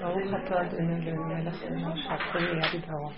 [0.00, 3.10] ברוך אתה אדוני אלוהים מלך עולם שהכל בדברו.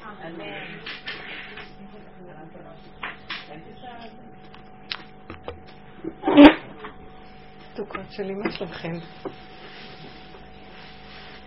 [8.12, 8.92] שלי, מה שלומכם?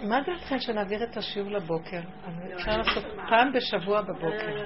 [0.04, 2.00] מה דעתכם שנעביר את השיעור לבוקר?
[2.56, 4.64] אפשר לעשות פעם בשבוע בבוקר.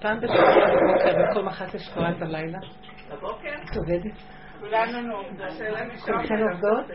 [0.00, 2.58] פעם, בשבוע בבוקר, וכל מחת יש תורן בלילה.
[3.10, 3.54] בבוקר?
[3.54, 4.16] את עובדת?
[4.60, 6.90] כולכן עובדות?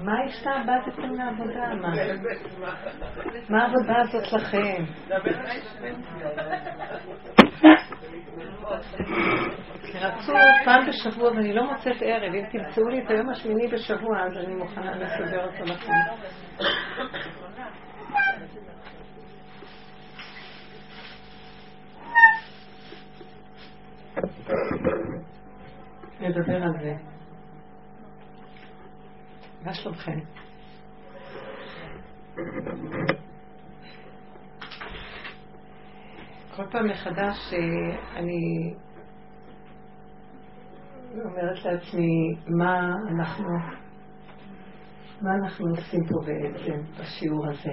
[0.00, 1.74] מה השתעבדתם לעבודה?
[1.80, 1.92] מה?
[3.48, 4.84] מה העבודה הזאת לכם?
[9.94, 10.32] רצו
[10.64, 12.34] פעם בשבוע ואני לא מוצאת ערב.
[12.34, 15.92] אם תמצאו לי את היום השמיני בשבוע, אז אני מוכנה לסדר אותו לכם.
[26.24, 26.94] נדבר על זה.
[29.64, 30.18] מה שלומכם?
[36.56, 38.74] כל פעם מחדש אה, אני
[41.24, 43.48] אומרת לעצמי, מה אנחנו,
[45.20, 47.72] מה אנחנו עושים פה בעצם בשיעור הזה?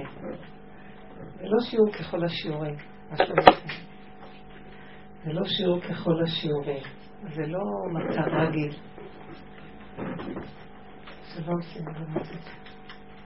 [1.36, 2.76] זה לא שיעור ככל השיעורים,
[3.10, 3.68] מה שלומכם?
[5.24, 6.84] זה לא שיעור ככל השיעורים,
[7.24, 8.72] זה לא מצב רגיל.
[11.34, 11.60] שלום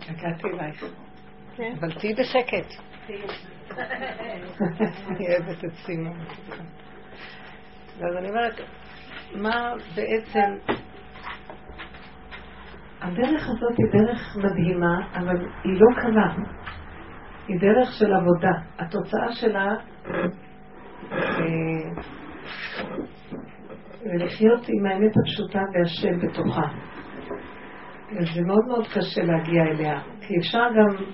[0.10, 0.86] הגעתי אלייך.
[1.56, 1.74] כן.
[1.80, 2.82] אבל תהיי בשקט.
[5.08, 6.20] אני אוהבת את סימון.
[7.98, 8.60] ואז אני אומרת,
[9.36, 10.76] מה בעצם...
[13.02, 16.36] הדרך הזאת היא דרך מדהימה, אבל היא לא קלה.
[17.48, 18.52] היא דרך של עבודה.
[18.80, 19.76] התוצאה שלה
[24.06, 26.68] אה, זה לחיות עם האמת הפשוטה והשם בתוכה.
[28.12, 31.06] וזה מאוד מאוד קשה להגיע אליה, כי אפשר גם,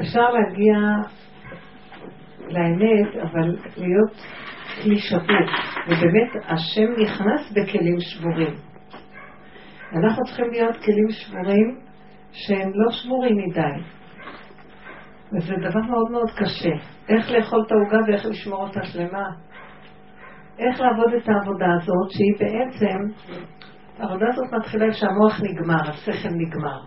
[0.00, 0.74] אפשר להגיע
[2.48, 4.12] לאמת, אבל להיות
[4.82, 5.46] כלי שבור,
[5.86, 8.54] ובאמת השם נכנס בכלים שבורים.
[9.92, 11.80] אנחנו צריכים להיות כלים שבורים
[12.32, 13.84] שהם לא שבורים מדי.
[15.32, 16.70] וזה דבר מאוד מאוד קשה.
[17.08, 19.28] איך לאכול את העוגה ואיך לשמור אותה שלמה.
[20.60, 22.98] איך לעבוד את העבודה הזאת, שהיא בעצם
[23.98, 26.80] העבודה הזאת מתחילה כשהמוח נגמר, השכל נגמר.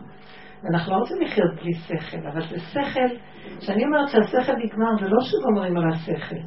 [0.71, 3.15] אנחנו לא רוצים לחיות בלי שכל, אבל זה שכל,
[3.59, 6.41] כשאני אומרת שהשכל נגמר, זה לא שגומרים על השכל,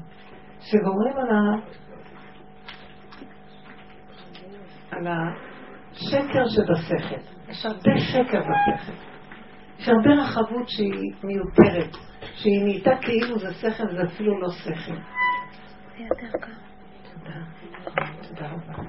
[0.60, 1.56] שגומרים על, ה...
[4.91, 7.20] על השקר שבשכל.
[7.48, 8.93] יש הרבה שקר בשכל.
[9.78, 11.97] יש הרבה רחבות שהיא מיותרת,
[12.34, 14.94] שהיא נהייתה כאילו זה שכל וזה אפילו לא שכל.
[15.97, 16.66] תודה.
[18.28, 18.82] תודה רבה.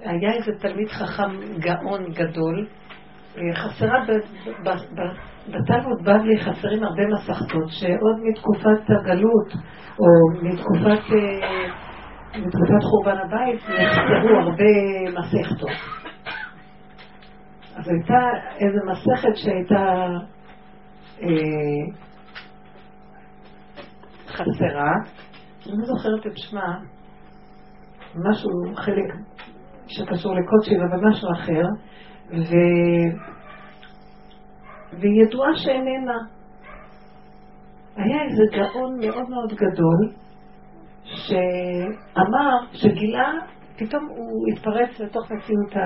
[0.00, 2.66] היה איזה תלמיד חכם גאון גדול,
[3.54, 4.04] חסרה,
[5.48, 9.52] בתלמוד בבלי חסרים הרבה מסכתות, שעוד מתקופת הגלות,
[9.98, 10.06] או
[10.42, 11.04] מתקופת,
[12.36, 14.64] מתקופת חורבן הבית, נחסרו הרבה
[15.18, 15.98] מסכתות.
[17.76, 18.18] אז הייתה
[18.60, 20.06] איזו מסכת שהייתה
[21.22, 21.28] אה,
[24.28, 24.92] חסרה,
[25.68, 26.78] אני לא זוכרת את שמה,
[28.14, 29.14] משהו, חלק
[29.86, 31.64] שקשור לקודשים, אבל משהו אחר,
[32.30, 32.52] ו...
[34.92, 36.18] והיא ידועה שאיננה.
[37.96, 40.12] היה איזה גאון מאוד מאוד גדול,
[41.04, 43.32] שאמר, שגילה,
[43.78, 45.78] פתאום הוא התפרץ לתוך מציאות ה...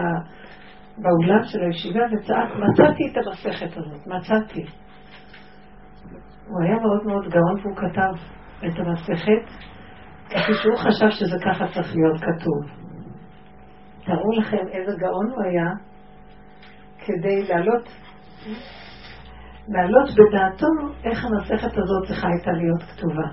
[0.98, 4.64] באולם של הישיבה וצעק, מצאתי את המסכת הזאת, מצאתי.
[6.48, 8.24] הוא היה מאוד מאוד גאון והוא כתב
[8.66, 9.71] את המסכת,
[10.32, 12.82] כפי שהוא חשב שזה ככה צריך להיות כתוב.
[14.04, 15.70] תארו לכם איזה גאון הוא היה
[17.04, 17.88] כדי להעלות,
[19.68, 20.66] להעלות בדעתו
[21.04, 23.28] איך המסכת הזאת צריכה הייתה להיות כתובה.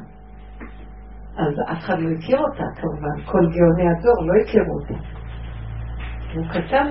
[1.38, 5.20] אז אף אחד לא הכיר אותה כמובן, כל גאוני הדור לא הכירו אותה.
[6.36, 6.86] הוא כתב.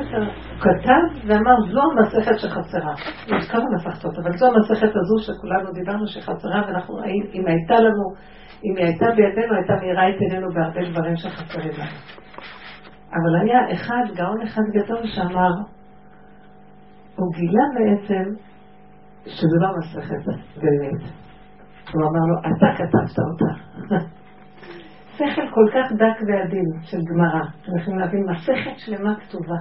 [0.51, 2.95] הוא כתב ואמר, זו המסכת שחסרה.
[3.39, 6.95] יש כמה מסכתות, אבל זו המסכת הזו שכולנו דיברנו שחסרה, ואנחנו,
[7.35, 8.15] אם הייתה לנו,
[8.65, 11.99] אם היא הייתה בידינו, הייתה מאירה את עינינו בהרבה דברים שחסרים לנו.
[13.13, 15.51] אבל היה אחד, גאון אחד גדול שאמר,
[17.17, 18.35] הוא גילה בעצם
[19.27, 20.25] שזה לא מסכת
[20.57, 21.03] באמת.
[21.93, 23.53] הוא אמר לו, אתה כתבת אותה.
[25.17, 27.45] שכל כל כך דק ועדין של גמרא.
[27.63, 29.57] אתם יכולים להבין מסכת שלמה כתובה.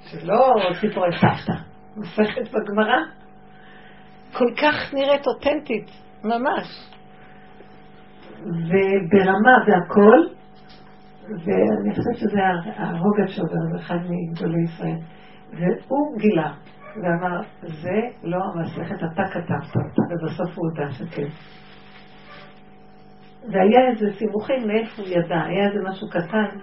[0.00, 1.58] שלא סיפורי סבתא.
[1.96, 2.98] מסכת בגמרא
[4.32, 5.90] כל כך נראית אותנטית,
[6.24, 6.93] ממש.
[8.44, 10.18] וברמה והכל,
[11.28, 12.40] ואני חושבת שזה
[12.76, 14.98] הרוגע שובר, אחד מגדולי ישראל.
[15.52, 16.52] והוא גילה,
[17.02, 21.28] ואמר, זה לא המסכת, אתה כתבת אותה, ובסוף הוא הודה שכן.
[23.52, 26.58] והיה איזה סימוכים מאיפה הוא ידע, היה איזה משהו קטן,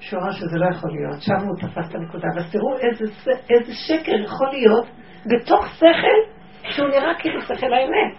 [0.00, 2.28] שהוא אמר שזה לא יכול להיות, שם הוא תפס את הנקודה.
[2.36, 3.04] אז תראו איזה,
[3.50, 4.86] איזה שקר יכול להיות
[5.26, 8.14] בתוך שכל שהוא נראה כאילו שכל האמת.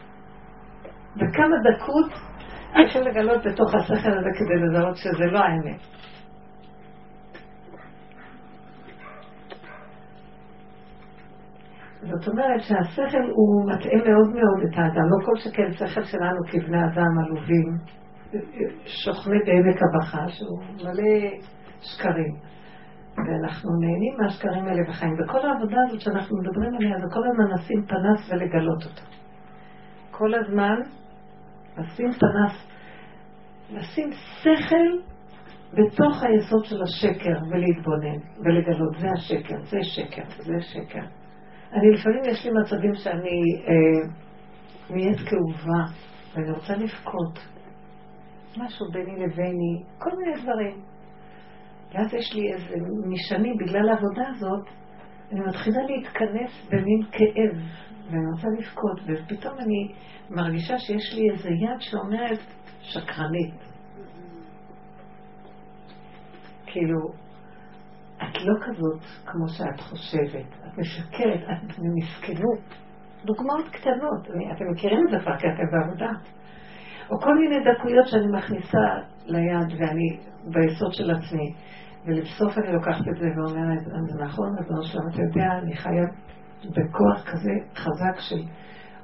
[1.16, 2.12] וכמה דקות
[2.84, 5.80] צריכים לגלות בתוך השכל הזה כדי לזהות שזה לא האמת.
[12.02, 16.78] זאת אומרת שהשכל הוא מטעה מאוד מאוד את האדם, לא כל שכן שכל שלנו כבני
[16.78, 17.78] אדם עלובים,
[18.86, 21.30] שוכני בעמק הבכה, שהוא מלא
[21.82, 22.36] שקרים.
[23.18, 25.14] ואנחנו נהנים מהשקרים האלה וחיים.
[25.14, 29.02] וכל העבודה הזאת שאנחנו מדברים עליה, זה כל הזמן לשים פנס ולגלות אותה.
[30.12, 30.76] כל הזמן
[31.78, 32.68] לשים פנס,
[33.72, 35.16] לשים שכל
[35.74, 41.06] בתוך היסוד של השקר ולהתבונן ולגלות, זה השקר, זה שקר, זה שקר.
[41.74, 44.10] אני לפעמים יש לי מצבים שאני אה,
[44.90, 45.84] נהיית כאובה
[46.34, 47.40] ואני רוצה לבכות.
[48.58, 50.82] משהו ביני לביני, כל מיני דברים.
[51.94, 52.76] ואז יש לי איזה
[53.08, 54.66] משנים, בגלל העבודה הזאת,
[55.32, 57.58] אני מתחילה להתכנס במין כאב,
[58.10, 59.94] ואני רוצה לבכות, ופתאום אני
[60.30, 62.40] מרגישה שיש לי איזה יד שאומרת,
[62.82, 63.56] שקרנית.
[66.66, 67.00] כאילו,
[68.18, 72.60] את לא כזאת כמו שאת חושבת, את משקרת, את במסכנות.
[73.26, 76.12] דוגמאות קטנות, אני, אתם מכירים את זה כבר כי אתם בעבודה.
[77.12, 78.86] או כל מיני דקויות שאני מכניסה
[79.26, 81.54] ליד ואני ביסוד של עצמי.
[82.06, 86.06] ולבסוף אני לוקחת את זה ואומרת, זה נכון, אדוני שלום, אתה יודע, אני חיה
[86.70, 88.42] בכוח כזה חזק של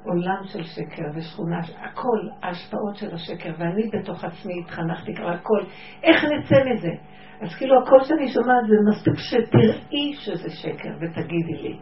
[0.04, 5.60] עולם של שקר ושכונה, הכל, ההשפעות של השקר, ואני בתוך עצמי התחנכתי כבר הכל,
[6.02, 6.92] איך נצא מזה?
[7.40, 11.78] אז כאילו הכל שאני שומעת זה מספיק שתראי שזה שקר ותגידי לי.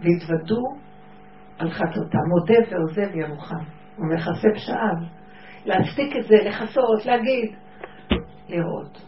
[0.00, 0.62] והתוודו
[1.58, 3.64] על חטאותם, מודה ועוזב ירוחם,
[3.98, 5.20] ומכסה פשעיו.
[5.66, 7.54] להצדיק את זה, לכסות, להגיד,
[8.48, 9.02] לראות.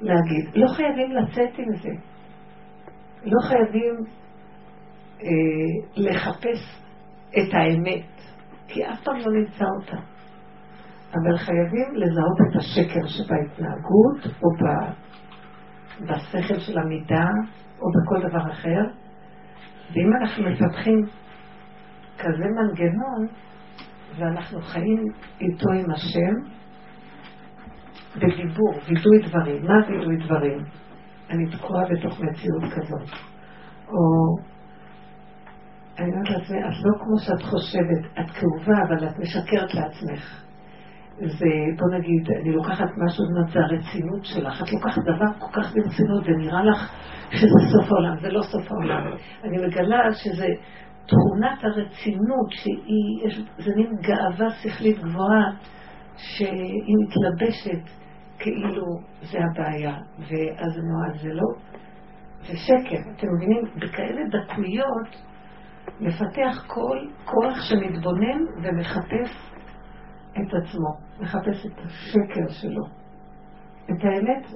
[0.00, 0.50] להגיד.
[0.54, 1.90] לא חייבים לצאת עם זה.
[3.24, 3.94] לא חייבים
[5.96, 6.82] לחפש
[7.30, 8.06] את האמת,
[8.68, 9.96] כי אף פעם לא נמצא אותה.
[11.14, 14.48] אבל חייבים לזהות את השקר שבהתנהגות, או
[16.00, 17.28] בשכל של המידה,
[17.80, 18.80] או בכל דבר אחר.
[19.92, 21.02] ואם אנחנו מפתחים
[22.18, 23.26] כזה מנגנון,
[24.18, 25.04] ואנחנו חיים
[25.40, 26.54] איתו עם השם,
[28.16, 29.62] בדיבור, וידוי דברים.
[29.64, 30.64] מה וידוי דברים?
[31.30, 33.18] אני תקועה בתוך מציאות כזאת.
[33.88, 34.53] או
[35.98, 40.44] אני אומרת לעצמי, את לא כמו שאת חושבת, את כאובה, אבל את משקרת לעצמך.
[41.18, 41.46] זה,
[41.78, 44.62] בוא נגיד, אני לוקחת משהו, זה הרצינות שלך.
[44.62, 46.92] את לוקחת דבר כל כך ברצינות, ונראה לך
[47.30, 49.16] שזה סוף העולם, זה לא סוף העולם.
[49.44, 50.46] אני מגלה שזה
[51.06, 55.50] תכונת הרצינות, שהיא, זה מין גאווה שכלית גבוהה,
[56.16, 57.90] שהיא מתלבשת
[58.38, 58.84] כאילו
[59.22, 61.46] זה הבעיה, ואז נועד זה לא,
[62.46, 63.10] זה שקר.
[63.16, 63.62] אתם מבינים?
[63.76, 65.33] בכאלה דקויות
[66.00, 69.54] מפתח כל כוח שמתבונן ומחפש
[70.32, 72.84] את עצמו, מחפש את השקר שלו.
[73.84, 74.46] את האמת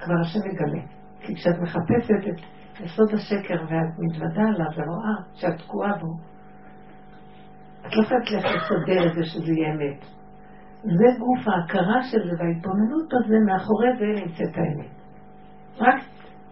[0.00, 0.82] כבר השם מגלה.
[1.20, 2.40] כי כשאת מחפשת את
[2.84, 6.30] יסוד השקר ואת מתוודה עליו ורואה שאת תקועה בו,
[7.86, 10.04] את לא חייבת לסדר את זה שזה יהיה אמת.
[10.82, 14.90] זה גוף ההכרה של זה וההתבוננות בזה, מאחורי זה נמצאת האמת.
[15.78, 16.04] רק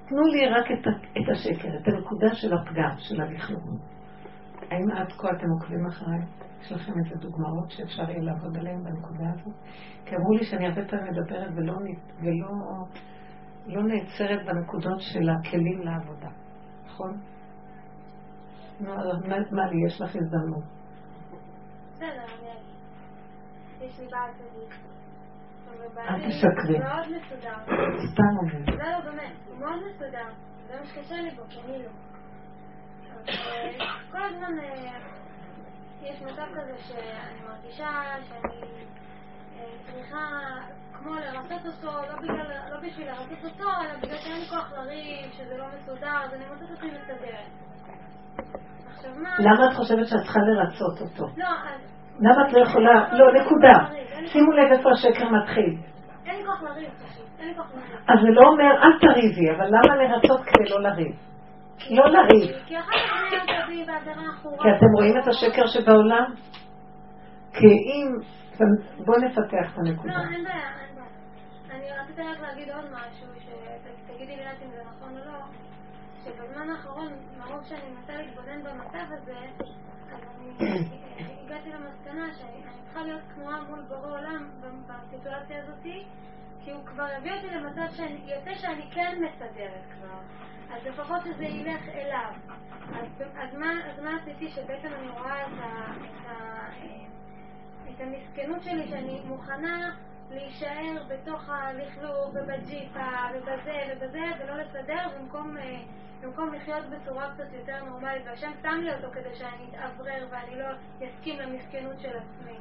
[0.09, 3.65] תנו לי רק את, את השקר, את הנקודה של הפגם, של הלכלוך.
[4.71, 6.19] האם עד כה אתם עוקבים אחריי?
[6.61, 9.55] יש לכם איזה דוגמאות שאפשר יהיה לעבוד עליהן בנקודה הזאת?
[10.05, 11.73] כי אמרו לי שאני הרבה פעמים מדברת ולא,
[12.23, 12.87] ולא
[13.67, 16.29] לא נעצרת בנקודות של הכלים לעבודה,
[16.87, 17.21] נכון?
[18.81, 18.93] נו,
[19.51, 20.65] מה לי, יש לך הזדמנות.
[21.93, 22.25] בסדר,
[23.81, 24.89] יש לי בעל כזה.
[25.99, 26.79] אל תשקרי.
[26.79, 27.57] מאוד מסודר.
[28.13, 28.77] סתם אומר.
[28.79, 30.29] לא, לא, באמת, הוא מאוד מסודר.
[30.69, 32.08] זה מה שקשה לי בו, כי אני לא.
[34.13, 34.99] כל הזמן אה,
[36.03, 37.91] יש מצב כזה שאני מרגישה
[38.29, 38.61] שאני
[39.59, 40.27] אה, צריכה
[40.93, 45.33] כמו לרצות אותו, לא, בגלל, לא בשביל לרצות אותו, אלא בגלל שאין לי כוח לריב,
[45.33, 47.51] שזה לא מסודר, אז אני מוצאת אותי מסתדרת.
[48.87, 49.31] עכשיו מה...
[49.39, 51.25] למה את חושבת שאת צריכה לרצות אותו?
[51.37, 51.81] לא, אז...
[52.21, 53.13] למה את לא יכולה?
[53.13, 53.99] לא, נקודה.
[54.27, 55.79] שימו לב איפה השקר מתחיל.
[56.27, 56.91] אין לי כוח לריב,
[57.39, 58.01] אין לי כוח לריב.
[58.09, 61.28] אז זה לא אומר, אל תריבי, אבל למה לרצות כדי לא לריב?
[61.91, 62.57] לא לריב.
[62.67, 62.77] כי
[64.77, 66.35] אתם רואים את השקר שבעולם?
[67.53, 68.13] כי אם...
[69.05, 70.13] בואו נפתח את הנקודה.
[70.13, 71.09] לא, אין בעיה, אין בעיה.
[71.71, 75.39] אני רציתי רק להגיד עוד משהו, שתגידי לי אם זה נכון או לא,
[76.25, 79.39] שבזמן האחרון, מרוב שאני מנסה להתבונן במצב הזה,
[80.13, 80.51] אז אני
[81.45, 84.49] הגעתי למסקנה שאני צריכה להיות כנועה מול בורא עולם
[84.87, 85.87] בסיטואציה הזאת,
[86.65, 90.19] כי הוא כבר הביא אותי למצב שיוצא שאני כן מסדרת כבר.
[90.71, 92.33] אז לפחות שזה ילך אליו.
[92.95, 96.69] אז, אז, מה, אז מה עשיתי שבעצם אני רואה את, ה, את, ה,
[97.91, 99.95] את המסכנות שלי, שאני מוכנה
[100.31, 105.57] להישאר בתוך הלכלוך ובג'יפה ובזה ובזה ולא לסדר במקום,
[106.23, 110.67] במקום לחיות בצורה קצת יותר נורמלית והשם שם לי אותו כדי שאני אתאוורר ואני לא
[110.99, 112.59] אסכים למסכנות של עצמי.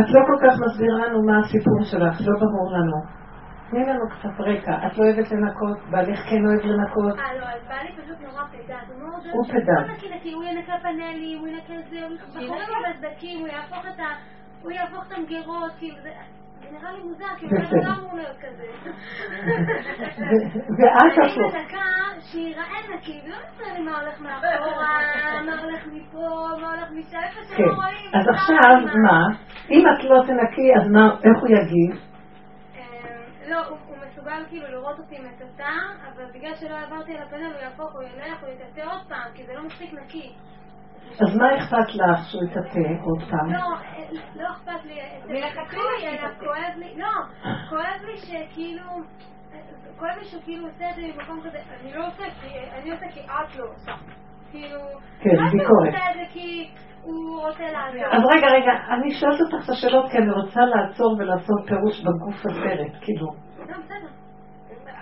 [0.00, 3.18] את לא כל כך מסבירה לנו מה הסיפור שלך, לא ברור לנו.
[3.70, 4.86] תני לנו קצת רקע.
[4.86, 5.78] את לא אוהבת לנקות?
[5.90, 7.18] בעלך כן אוהב לנקות?
[7.18, 8.88] אה, לא, אז בעלי פשוט נורא פדנט.
[9.32, 10.24] הוא פדנט.
[10.34, 14.04] הוא ינקה פאנלים, הוא ינקה זה, הוא בחורים בסדקים, הוא יהפוך את ה...
[14.62, 16.10] הוא יהפוך את המגירות, כאילו זה...
[16.60, 18.64] זה נראה לי מוזר, כי הוא לא אמור להיות כזה.
[20.78, 21.54] ואת הפוך.
[21.54, 21.84] אני מדקה
[22.20, 24.98] שיראה נקי, ולא מסתכל לי מה הולך מאחורה,
[25.46, 27.74] מה הולך מפה, מה הולך משם, איפה שלא כן.
[27.74, 28.10] רואים.
[28.14, 29.20] אז עכשיו מה?
[29.70, 30.86] אם את לא תנקי, אז
[31.24, 32.08] איך הוא יגיב?
[33.48, 35.72] לא, הוא, מסוגל כאילו לראות אותי מטאטא,
[36.08, 39.44] אבל בגלל שלא עברתי על הפנל הוא יהפוך, הוא ילך, הוא יטאטא עוד פעם, כי
[39.46, 40.32] זה לא מספיק נקי.
[41.20, 43.52] אז מה אכפת לך שהוא יטאטא עוד פעם?
[43.52, 43.60] לא,
[44.36, 45.00] לא אכפת לי.
[45.28, 47.08] מלכתחילה אלא כואב לי, לא,
[47.68, 48.82] כואב לי שכאילו...
[49.98, 52.48] כואב לי שהוא כאילו עושה את זה במקום כזה, אני לא עושה כי,
[52.82, 53.92] אני עושה כי את לא עושה.
[54.50, 54.80] כאילו,
[55.20, 55.94] כן, ביקורת.
[55.94, 56.70] עושה את זה כי
[57.02, 58.06] הוא רוצה לעזור.
[58.12, 62.46] אז רגע, רגע, אני שואלת אותך את השאלות כי אני רוצה לעצור ולעשות פירוש בגוף
[62.46, 63.26] הסרט, כאילו.
[63.58, 63.74] לא,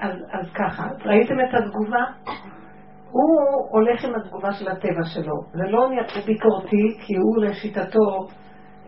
[0.01, 2.05] אז, אז ככה, ראיתם את התגובה?
[3.11, 5.35] הוא הולך עם התגובה של הטבע שלו.
[5.53, 5.89] זה לא
[6.27, 8.27] ביקורתי, כי הוא לשיטתו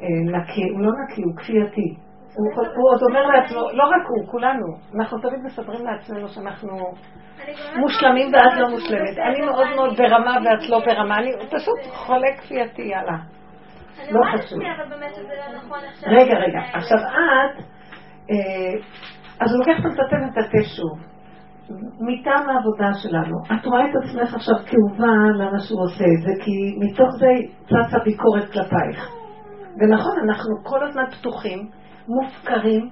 [0.02, 1.94] אה, נקי, הוא לא נקי, הוא כפייתי.
[2.76, 4.66] הוא עוד אומר לעצמו, לא רק הוא, כולנו,
[4.98, 6.68] אנחנו תמיד מספרים לעצמנו שאנחנו
[7.76, 9.18] מושלמים ואת לא מושלמת.
[9.18, 13.18] אני מאוד מאוד ברמה ואת לא ברמה, אני פשוט חולה כפייתי, יאללה.
[14.10, 14.58] לא חשוב.
[14.62, 14.68] לא
[15.56, 17.62] נכון רגע, רגע, עכשיו את,
[18.30, 18.80] אה,
[19.40, 20.16] אז הוא לוקח את התה
[20.56, 21.17] ואת שוב.
[22.00, 26.76] מטעם העבודה שלנו, את רואה את עצמך עכשיו כאובה למה שהוא עושה את זה, כי
[26.78, 27.26] מתוך זה
[27.66, 29.08] צצה ביקורת כלפייך.
[29.80, 31.68] ונכון, אנחנו כל הזמן פתוחים,
[32.08, 32.90] מופקרים,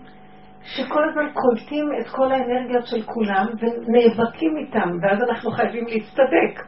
[0.62, 6.62] שכל הזמן קולטים את כל האנרגיות של כולם ונאבקים איתם, ואז אנחנו חייבים להצטדק,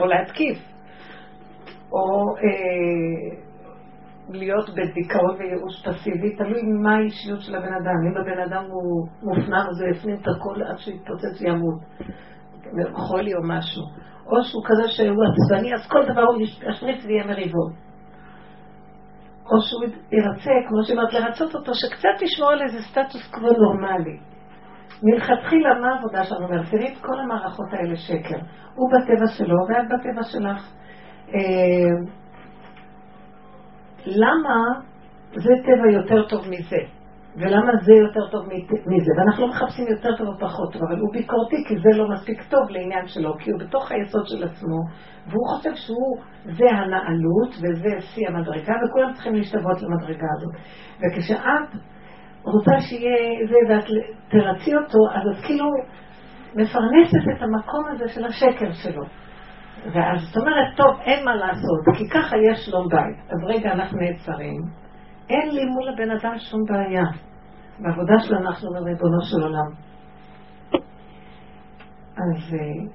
[0.00, 0.58] או להתקיף,
[1.92, 3.47] או אה,
[4.28, 7.96] להיות בדיכאון וייאוש פסיבי, תלוי מה האישיות של הבן אדם.
[8.10, 11.78] אם הבן אדם הוא מופנם, אז הוא יפנים את הכל עד שיתפוצץ וימות,
[12.92, 13.82] חולי או משהו.
[14.26, 17.72] או שהוא כזה שהוא עצבני, אז כל דבר הוא ישמיץ ויהיה מריבות.
[19.52, 24.18] או שהוא ירצה, כמו שאומרת, לרצות אותו, שקצת ישמור על איזה סטטוס קוו נורמלי.
[25.02, 26.70] מלכתחילה, מה העבודה שלנו אומרת?
[26.70, 28.38] תראי את כל המערכות האלה שקר.
[28.74, 30.72] הוא בטבע שלו ואת בטבע שלך.
[34.06, 34.56] למה
[35.34, 36.98] זה טבע יותר טוב מזה?
[37.36, 38.46] ולמה זה יותר טוב
[38.86, 39.12] מזה?
[39.18, 42.42] ואנחנו לא מחפשים יותר טוב או פחות טוב, אבל הוא ביקורתי כי זה לא מספיק
[42.42, 44.78] טוב לעניין שלו, כי הוא בתוך היסוד של עצמו,
[45.26, 50.54] והוא חושב שהוא, זה הנעלות וזה שיא המדרגה, וכולם צריכים להשתוות למדרגה הזאת.
[51.00, 51.82] וכשאת
[52.44, 53.84] רוצה שיהיה זה ואת
[54.28, 55.66] תרצי אותו, אז את כאילו
[56.54, 59.02] מפרנסת את המקום הזה של השקר שלו.
[59.84, 63.30] ואז זאת אומרת, טוב, אין מה לעשות, כי ככה יש שלום בית.
[63.30, 64.62] אז רגע, אנחנו נעצרים.
[65.30, 67.04] אין לי מול הבן אדם שום בעיה.
[67.78, 69.70] בעבודה שלנו אנחנו ריבונו של עולם.
[72.16, 72.88] אז אה,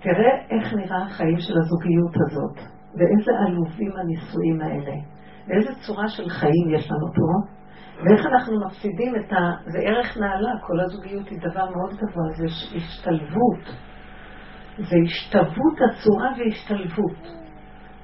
[0.00, 2.56] תראה איך נראה החיים של הזוגיות הזאת,
[2.96, 4.96] ואיזה עלובים הנישואים האלה,
[5.48, 7.52] ואיזה צורה של חיים יש לנו פה,
[8.04, 9.36] ואיך אנחנו מפסידים את ה...
[9.66, 12.44] זה ערך נעלה, כל הזוגיות היא דבר מאוד גבוה, זה
[12.76, 13.91] השתלבות.
[14.78, 17.42] זה השתלבות הצורה והשתלבות.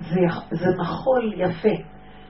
[0.01, 0.21] זה,
[0.51, 1.83] זה מחול יפה,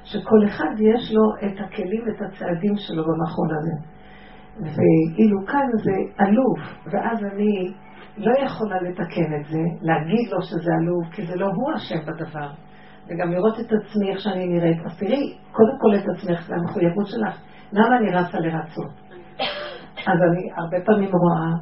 [0.04, 3.98] שכל אחד יש לו את הכלים ואת הצעדים שלו במחול הזה.
[4.60, 6.56] ואילו כאן זה עלוב,
[6.92, 7.72] ואז אני
[8.16, 12.50] לא יכולה לתקן את זה, להגיד לו שזה עלוב, כי זה לא הוא אשם בדבר.
[13.08, 14.78] וגם לראות את עצמי איך שאני נראית.
[14.86, 17.40] אז תראי, קודם כל את עצמך, זה המחויבות שלך.
[17.72, 18.90] למה אני רצה לרצות?
[20.06, 21.52] אז אני הרבה פעמים רואה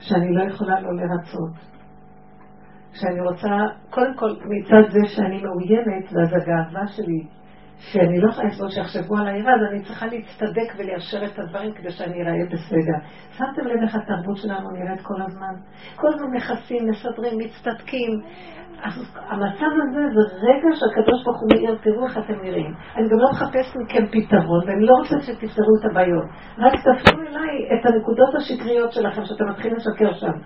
[0.00, 1.70] שאני לא יכולה לא לרצות.
[2.92, 3.48] שאני רוצה,
[3.90, 7.26] קודם כל מצד זה שאני מאוימת, ואז הגאווה שלי,
[7.78, 11.90] שאני לא יכולה לסבול שיחשבו על העירה, אז אני צריכה להצטדק וליישר את הדברים כדי
[11.90, 12.98] שאני אראה בסדר.
[13.32, 15.54] שמתם לב איך התרבות שלנו נראית כל הזמן?
[15.96, 18.10] כל הזמן מכסים, מסדרים, מצטדקים.
[18.82, 22.74] אז המצב הזה זה רגע שהקדוש ברוך הוא מאיר, תראו איך אתם נראים.
[22.96, 26.24] אני גם לא מחפש מכם פתרון, ואני לא רוצה שתפתרו את הבעיות.
[26.58, 30.38] רק תפנו אליי את הנקודות השקריות שלכם, שאתם מתחילים לשקר שם.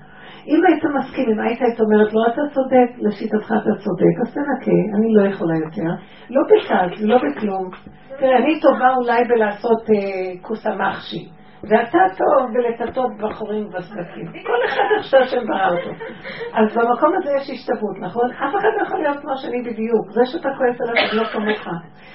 [0.46, 4.78] אם היית מסכים, אם היית היית אומרת לו, אתה צודק, לשיטתך אתה צודק, אז תנקה,
[4.96, 5.90] אני לא יכולה יותר.
[6.30, 7.70] לא בכעס, לא בכלום.
[8.18, 11.28] תראה, אני טובה אולי בלעשות אה, כוס המחשי.
[11.68, 14.26] ואתה טוב בלטטות בחורים בסדקים.
[14.46, 15.90] כל אחד איך שהשם ברא אותו.
[16.54, 18.30] אז במקום הזה יש השתוות, נכון?
[18.30, 20.10] אף אחד לא יכול להיות כמו שאני בדיוק.
[20.10, 21.68] זה שאתה כועס עליו לא כמוך.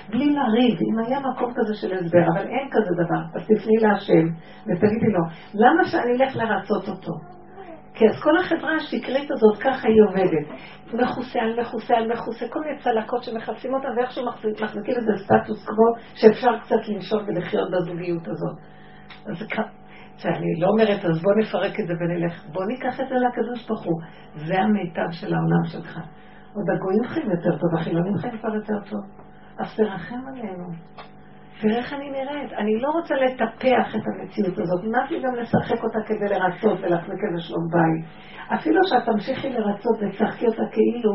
[0.09, 3.21] בלי לריב, אם היה מקום כזה של הסבר, אבל אין כזה דבר.
[3.36, 4.25] אז תפני להשם
[4.67, 7.38] ותגידי לו, למה שאני אלך לרצות אותו?
[8.00, 10.48] כי אז כל החברה השקרית הזאת, ככה היא עובדת.
[10.94, 14.25] מכוסה על מכוסה על מכוסה, כל מיני צלקות שמכסים אותה, ואיכשהו
[14.62, 18.58] מחזיקים איזה סטטוס קוו שאפשר קצת לנשום ולחיות בזוגיות הזאת.
[19.25, 23.68] אז אני לא אומרת, אז בוא נפרק את זה ונלך, בוא ניקח את זה לקדוש
[23.68, 24.01] ברוך הוא.
[24.36, 26.00] זה המיטב של העולם שלך.
[26.53, 29.01] עוד הגויים חיים יותר טוב, החילונים חיים כבר יותר טוב.
[29.58, 30.68] אז תרחם עלינו.
[31.62, 32.54] תראה איך אני נראית.
[32.54, 34.84] אני לא רוצה לטפח את המציאות הזאת.
[34.84, 38.06] נמאס לי גם לשחק אותה כדי לרצות ולהחזיק איזה שלום בית.
[38.54, 41.12] אפילו שאת תמשיכי לרצות ותשחקי אותה כאילו,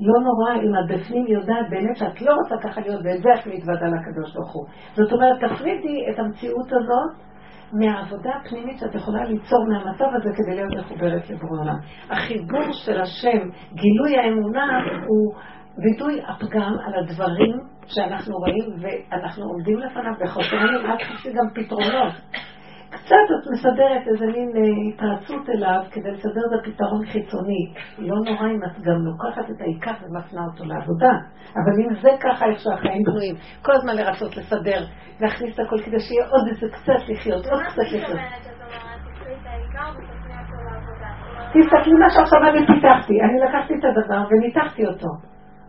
[0.00, 3.46] לא נורא אם את בפנים יודעת באמת שאת לא רוצה ככה להיות, ואת זה את
[3.46, 4.66] מתוודה לקדוש ברוך הוא.
[4.94, 7.28] זאת אומרת, תפרידי את המציאות הזאת
[7.72, 11.78] מהעבודה הפנימית שאת יכולה ליצור מהמצב הזה כדי להיות מחוברת לבורא עולם.
[12.10, 13.38] החיבור של השם,
[13.74, 15.34] גילוי האמונה, הוא
[15.82, 22.12] וידוי הפגם על הדברים שאנחנו רואים ואנחנו עומדים לפניו וחושבים, אל תחפשי גם פתרונות.
[22.90, 27.72] קצת את מסדרת איזה מין אה, התרצות אליו כדי לסדר את הפתרון חיצוני.
[27.98, 31.12] לא נורא אם את גם לוקחת את העיקר ומפנה אותו לעבודה.
[31.54, 34.84] אבל אם זה ככה איך שהחיים בנויים, כל הזמן לרצות לסדר,
[35.20, 38.20] להכניס את הכל כדי שיהיה עוד איזה קצת לחיות, עוד קצת לחיות.
[41.52, 43.14] תסתכלי מה שעכשיו אני פיתחתי.
[43.22, 45.08] אני לקחתי את הדבר וניתחתי אותו.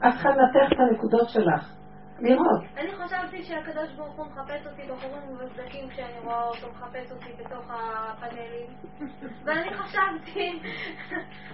[0.08, 1.79] את צריכה לנתח את הנקודות שלך.
[2.22, 2.62] לראות.
[2.78, 7.66] אני חשבתי שהקדוש ברוך הוא מחפש אותי בחורים מבזקים כשאני רואה אותו מחפש אותי בתוך
[7.70, 8.68] הפאנלים.
[9.46, 10.60] ואני חשבתי,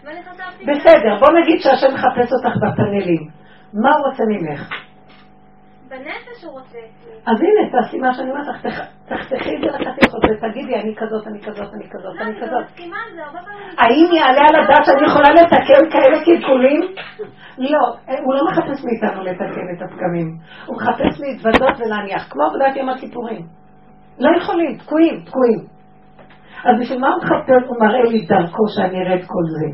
[0.03, 0.65] ואני חשבתי...
[0.65, 3.29] בסדר, בוא נגיד שהשם מחפש אותך בפאנלים.
[3.73, 4.69] מה הוא רוצה ממך?
[5.89, 6.79] בנפש הוא רוצה
[7.25, 11.41] אז הנה, תעשי מה שאני אומרת לך, תחתכי את זה לחתיכות ותגידי, אני כזאת, אני
[11.41, 12.65] כזאת, אני כזאת, אני לא, כזאת.
[13.77, 16.81] האם יעלה על הדעת שאני יכולה לתקן כאלה קלקולים?
[17.57, 17.83] לא,
[18.23, 20.37] הוא לא מחפש מאיתנו לתקן את הפגמים.
[20.65, 23.45] הוא מחפש להתוודות ולהניח, כמו עבודת יום הכיפורים.
[24.19, 25.59] לא יכולים, תקועים, תקועים.
[26.65, 29.67] אז בשביל מה הוא מחפש, הוא מראה לי דרכו שאני אראה את כל זה.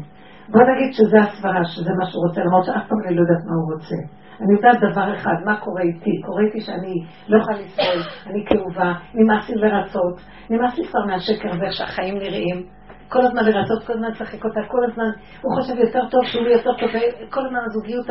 [0.49, 3.55] בוא נגיד שזה הסברה, שזה מה שהוא רוצה, למרות שאף פעם אני לא יודעת מה
[3.55, 4.20] הוא רוצה.
[4.41, 6.21] אני יודעת דבר אחד, מה קורה איתי?
[6.25, 6.93] קורה איתי שאני
[7.27, 12.65] לא יכולה לסבול, אני כאובה, נמאס לי לרצות, נמאס לי כבר מהשקר הזה שהחיים נראים.
[13.09, 15.09] כל הזמן לרצות, כל הזמן לשחק אותה, כל הזמן
[15.41, 16.89] הוא חושב יותר טוב שהוא יותר טוב,
[17.29, 18.05] כל הזמן הזוגיות,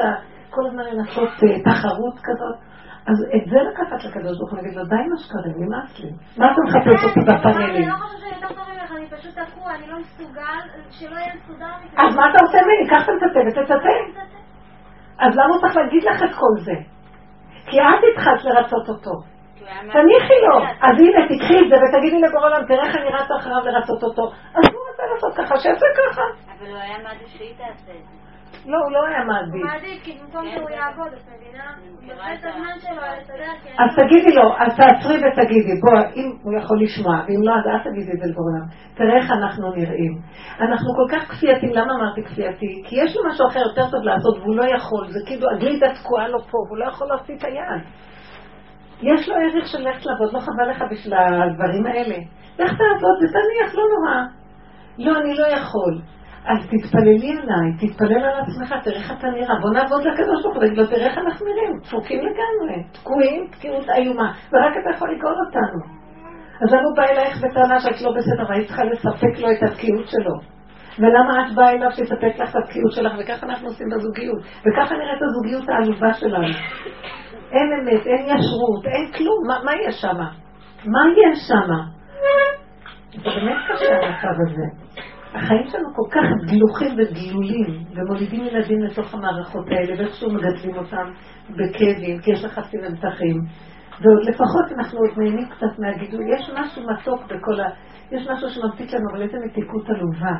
[0.51, 2.57] כל הזמן לנסות אה, תחרות כזאת.
[3.07, 6.11] אז את זה לקחת לקדוש ברוך הוא, נגיד לו, די עם השקרים, נמאס לי.
[6.39, 7.77] מה אתה מחפש אותי בפאנלים?
[7.77, 11.33] אני לא חושבת שאני יותר טוב ממך, אני פשוט תקוע, אני לא מסוגל, שלא יהיה
[11.35, 12.91] מסודר אז מה אתה עושה ממני?
[12.91, 14.40] קח את המצטט ותצטט.
[15.21, 16.73] אז למה הוא צריך להגיד לך את כל זה?
[17.67, 19.11] כי את התחלת לרצות אותו.
[19.93, 20.57] תניחי לו.
[20.81, 24.23] אז הנה, תקחי את זה ותגידי לבורא עולם, תראה איך אני רצה אחריו לרצות אותו.
[24.55, 26.23] אז הוא רוצה לעשות ככה, שיעשה ככה.
[26.59, 28.20] אבל הוא היה מעדיף שהיא תעשה את זה.
[28.67, 29.55] לא, הוא לא היה מעדיף.
[29.55, 31.65] הוא מעדיף, כי במקום שהוא יעבוד, את מבינה?
[31.81, 33.69] הוא מבזבז את הזמן שלו על לסדר, כי...
[33.83, 37.91] אז תגידי לו, אז תעצרי ותגידי, בוא, אם הוא יכול לשמוע, ואם לא, אז אל
[37.91, 38.65] תגידי את זה לבורם.
[38.95, 40.19] תראה איך אנחנו נראים.
[40.61, 42.83] אנחנו כל כך כפייתיים, למה אמרתי כפייתי?
[42.87, 46.29] כי יש לו משהו אחר יותר טוב לעשות, והוא לא יכול, זה כאילו הגלידה תקועה
[46.29, 47.83] לו פה, והוא לא יכול להוציא את היד.
[49.03, 52.17] יש לו ערך של ללכת לעבוד, לא חבל לך בשביל הדברים האלה.
[52.59, 54.27] לך תעבוד ותניח, לא נורא.
[54.99, 56.01] לא, אני לא יכול.
[56.45, 59.61] אז תתפללי עליי, תתפלל על עצמך, תראה איך אתה נראה.
[59.61, 63.89] בוא נעבוד לקדוש ברוך הוא, תגיד לו, תראה איך אנחנו נראים, דפוקים לגמרי, תקועים, תקיעות
[63.91, 66.01] איומה, ורק אתה יכול לגאול אותנו.
[66.63, 70.09] אז למה הוא בא אלייך בטענה שאת לא בסדר, והיית צריכה לספק לו את התקיעות
[70.09, 70.61] שלו?
[70.99, 75.23] ולמה את באה אליו שיספק לך את התקיעות שלך, וככה אנחנו עושים בזוגיות, וככה נראית
[75.23, 76.55] הזוגיות העלובה שלנו.
[77.53, 80.17] אין אמת, אין ישרות, אין כלום, מה, מה יש שם?
[80.85, 81.73] מה יש שם?
[83.11, 84.91] זה באמת קשה המצב הזה.
[85.35, 91.11] החיים שלנו כל כך דלוחים וגלולים, ומולידים ילדים לתוך המערכות האלה, ואיכשהו מגדלים אותם
[91.51, 93.37] בכאבים, כי יש לחצים ומתחים.
[94.01, 96.21] ועוד לפחות אנחנו עוד נהנים קצת מהגידול.
[96.35, 97.69] יש משהו מתוק בכל ה...
[98.13, 100.35] יש משהו שממתיק לנו, אבל איזה מתיקות עלובה.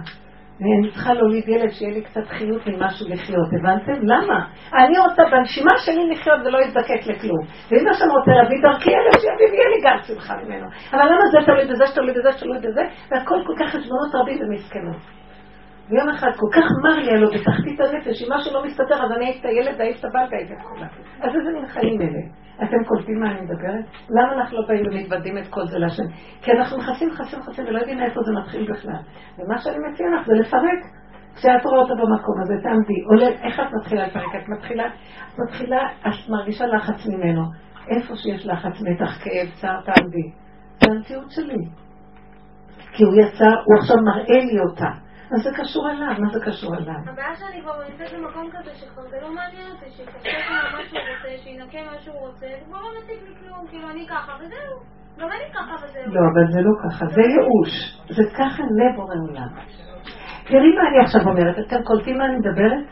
[0.61, 3.93] ואני צריכה להוליד ילד שיהיה לי קצת חיות ממשהו לחיות, הבנתם?
[4.03, 4.39] למה?
[4.75, 7.43] אני רוצה בנשימה שלי לחיות ולא יזדקק לכלום.
[7.71, 10.67] ואם השם רוצה להביא דרכי ילד, שיביא לי לי גם שמחה ממנו.
[10.93, 15.03] אבל למה זה תלוי בזה, שתלוי בזה, שתלוי בזה, והכל כל כך חשבונות רבים ומסכנות.
[15.91, 19.25] ויום אחד כל כך מר לי עלו בתחתית הנפש, אם משהו לא מסתדר, אז אני
[19.27, 20.89] אעיף את הילד ואעיף את הבן ואעיף את כולם.
[21.21, 22.23] אז איזה מין חיים אלה?
[22.63, 23.85] אתם קולטים מה אני מדברת?
[24.11, 26.03] למה אנחנו לא באים ומתוודים את כל זה להשם?
[26.43, 29.03] כי אנחנו מכסים, מכסים, מכסים, ולא יודעים איפה זה מתחיל בכלל.
[29.39, 30.81] ומה שאני מציע לך זה לפרק.
[31.37, 34.35] כשאת רואה אותו במקום הזה, תעמדי, עולה, איך את מתחילה לפרק?
[34.43, 37.43] את מתחילה, את מתחילה, את מרגישה לחץ ממנו.
[37.89, 40.31] איפה שיש לחץ, מתח, כאב, צער, תעמדי.
[40.81, 41.65] זה המציאות שלי.
[42.93, 44.91] כי הוא יצא, הוא עכשיו מראה לי אותה.
[45.31, 46.15] מה זה קשור אליו?
[46.19, 47.01] מה זה קשור אליו?
[47.07, 51.43] הבעיה שאני כבר נמצאת במקום כזה שכבר זה לא מעניין אותי, שיפסק מה שהוא רוצה,
[51.43, 54.77] שינקה מה שהוא רוצה, זה כבר לא מציג לי כלום, כאילו אני ככה וזהו.
[55.19, 56.15] גם אני ככה וזהו.
[56.15, 57.73] לא, אבל זה לא ככה, זה ייאוש.
[58.17, 59.49] זה ככה לב בורא עולם.
[60.45, 62.85] תראי מה אני עכשיו אומרת, אתם קולטים מה אני מדברת?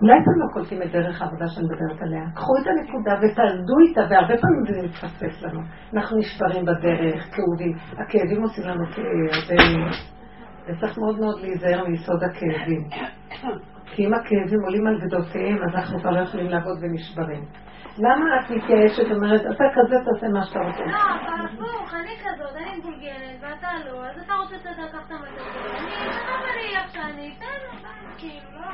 [0.00, 2.22] אולי אתם לא קולטים את דרך העבודה שאני מדברת עליה.
[2.34, 5.60] קחו את הנקודה ותעלדו איתה, והרבה פעמים זה מתפספס לנו.
[5.94, 7.76] אנחנו נשברים בדרך, כאובים.
[7.92, 10.15] הכאבים עושים לנו כאבים.
[10.66, 12.88] וצריך מאוד מאוד להיזהר מיסוד הכאבים.
[13.86, 17.44] כי אם הכאבים עולים על גדותיהם, אז אנחנו כבר לא יכולים לעבוד ונשברים.
[17.98, 20.84] למה את מתייאשת ואומרת, אתה כזה תעשה מה שאתה רוצה?
[20.84, 25.42] לא, אבל הפוך, אני כזאת, אני מבולגנת, ואתה לא, אז אתה רוצה לקחת את המטר
[25.78, 28.66] אני, אתה איך שאני, תן, כאילו, לא...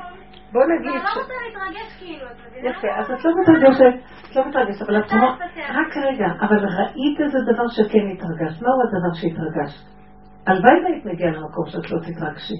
[0.53, 0.91] בוא נגיד...
[0.91, 2.71] אני לא רוצה להתרגש כאילו, את מבינה?
[2.71, 3.95] יפה, אז את לא מתרגשת,
[4.31, 8.79] את לא מתרגשת, אבל את אומרת, רק רגע, אבל ראית איזה דבר שכן התרגשת, מהו
[8.85, 10.02] הדבר שהתרגשת?
[10.47, 12.55] הלוואי והיית מגיעה למקום שאת לא תתרגשי.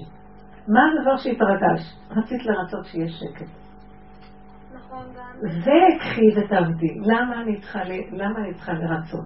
[0.67, 2.11] מה הדבר שהתרגשת?
[2.11, 3.49] רצית לרצות שיהיה שקט.
[4.73, 5.05] נכון,
[5.39, 6.95] זה קחי ותעבדי.
[7.05, 7.79] למה אני צריכה,
[8.11, 9.25] למה אני צריכה לרצות?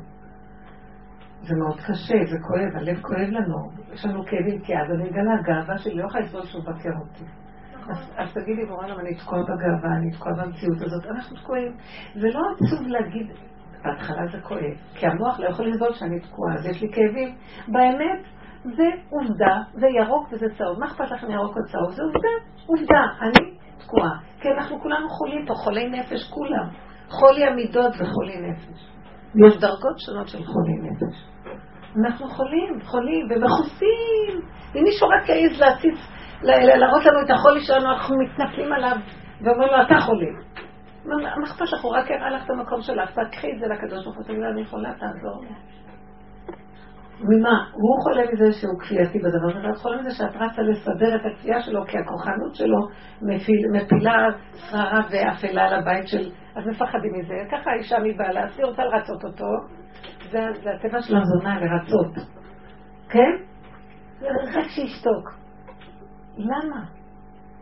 [1.42, 3.70] זה מאוד קשה, זה כואב, הלב כואב לנו.
[3.94, 7.24] יש לנו כאבים, כי אז אני מגלה, הגאווה שלי לא יכולה לסבול שהוא מבקר אותי.
[7.74, 7.96] נכון.
[8.18, 11.06] אז, תגידי, בורא למה אני תקועה בגאווה, אני תקועה במציאות הזאת.
[11.06, 11.72] אנחנו תקועים.
[12.14, 13.28] זה לא עצוב להגיד,
[13.84, 17.36] בהתחלה זה כואב, כי המוח לא יכול לסבול שאני תקועה, אז יש לי כאבים.
[17.68, 18.26] באמת,
[18.64, 20.80] זה עובדה, זה ירוק וזה צהוב.
[20.80, 21.92] מה אכפת לכם ירוק או צהוב?
[21.92, 22.30] זה עובדה,
[22.66, 23.04] עובדה.
[23.22, 24.18] אני תקועה.
[24.42, 26.68] כי אנחנו כולנו חולים פה, חולי נפש כולם.
[27.10, 28.98] חולי המידות וחולי נפש.
[29.46, 31.16] יש דרגות שונות של חולי נפש.
[32.06, 34.50] אנחנו חולים, חולים ומכוסים.
[34.76, 36.00] אם מישהו רק יעז להציץ,
[36.44, 38.98] להראות לנו את החולי שלנו, אנחנו מתנפלים עליו
[39.42, 40.32] ואומרים לו, אתה חולה.
[41.06, 41.84] מה אכפת לך?
[41.84, 44.94] הוא רק הראה לך את המקום שלך, תקחי את זה לקדוש ברוך הוא, אני יכולה,
[44.94, 45.50] תעזור לי.
[47.22, 47.70] ממה?
[47.74, 51.62] הוא חולה מזה שהוא כפייתי בדבר הזה, ואת חולה מזה שאת רצה לסדר את הכפייה
[51.62, 52.78] שלו, כי הכוחנות שלו
[53.22, 54.28] מפיל, מפילה
[54.70, 56.30] שררה ואפלה על הבית של...
[56.56, 57.34] אז מפחדים מזה.
[57.52, 59.46] ככה האישה מבעלה, אז היא רוצה לרצות אותו,
[60.32, 62.14] זה, זה הטבע של הזונה, לרצות.
[63.10, 63.32] כן?
[64.56, 65.38] רק שישתוק.
[66.38, 66.84] למה?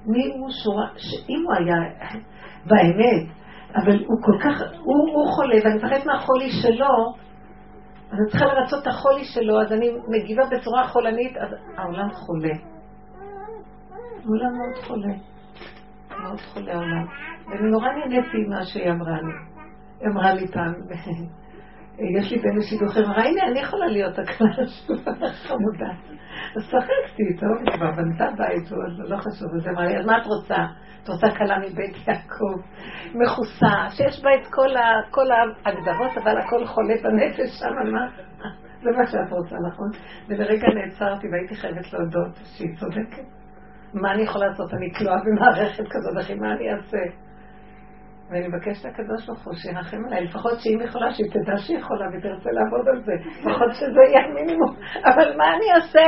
[0.06, 1.76] מי הוא שורה, שאם הוא היה
[2.70, 3.28] באמת,
[3.76, 7.25] אבל הוא כל כך, הוא, הוא חולה, ואני מפחדת מהחולי שלו,
[8.12, 12.54] אז אני צריכה לרצות את החולי שלו, אז אני מגיבה בצורה חולנית, אז העולם חולה.
[14.24, 15.14] העולם מאוד חולה.
[16.22, 17.06] מאוד חולה העולם.
[17.48, 19.34] ואני נורא נהניתי ממה שהיא אמרה לי.
[20.00, 20.74] היא אמרה לי פעם,
[22.20, 24.48] יש לי בן לשידוך, היא אמרה, הנה, אני יכולה להיות הקלה
[25.48, 25.92] חמודה.
[26.56, 30.26] אז צחקתי איתו, היא כבר בנתה בית, לא חשוב, אז אמרה לי, אז מה את
[30.26, 30.66] רוצה?
[31.06, 32.62] את רוצה כלה מבית יעקב,
[33.16, 38.08] מכוסה, שיש בה את כל, ה, כל ההגדרות, אבל הכל חולה בנפש שם, מה?
[38.84, 39.90] זה מה שאת רוצה, נכון?
[40.28, 43.28] ולרגע נעצרתי והייתי חייבת להודות שהיא צודקת.
[43.94, 44.74] מה אני יכולה לעשות?
[44.74, 46.98] אני כלואה במערכת כזאת, אחי, מה אני אעשה?
[48.30, 52.50] ואני מבקשת לקדוש ברוך הוא שירחם עליי, לפחות שאם יכולה, שהיא תדע שהיא יכולה ותרצה
[52.52, 56.08] לעבוד על זה, לפחות שזה יהיה המינימום, אבל מה אני אעשה?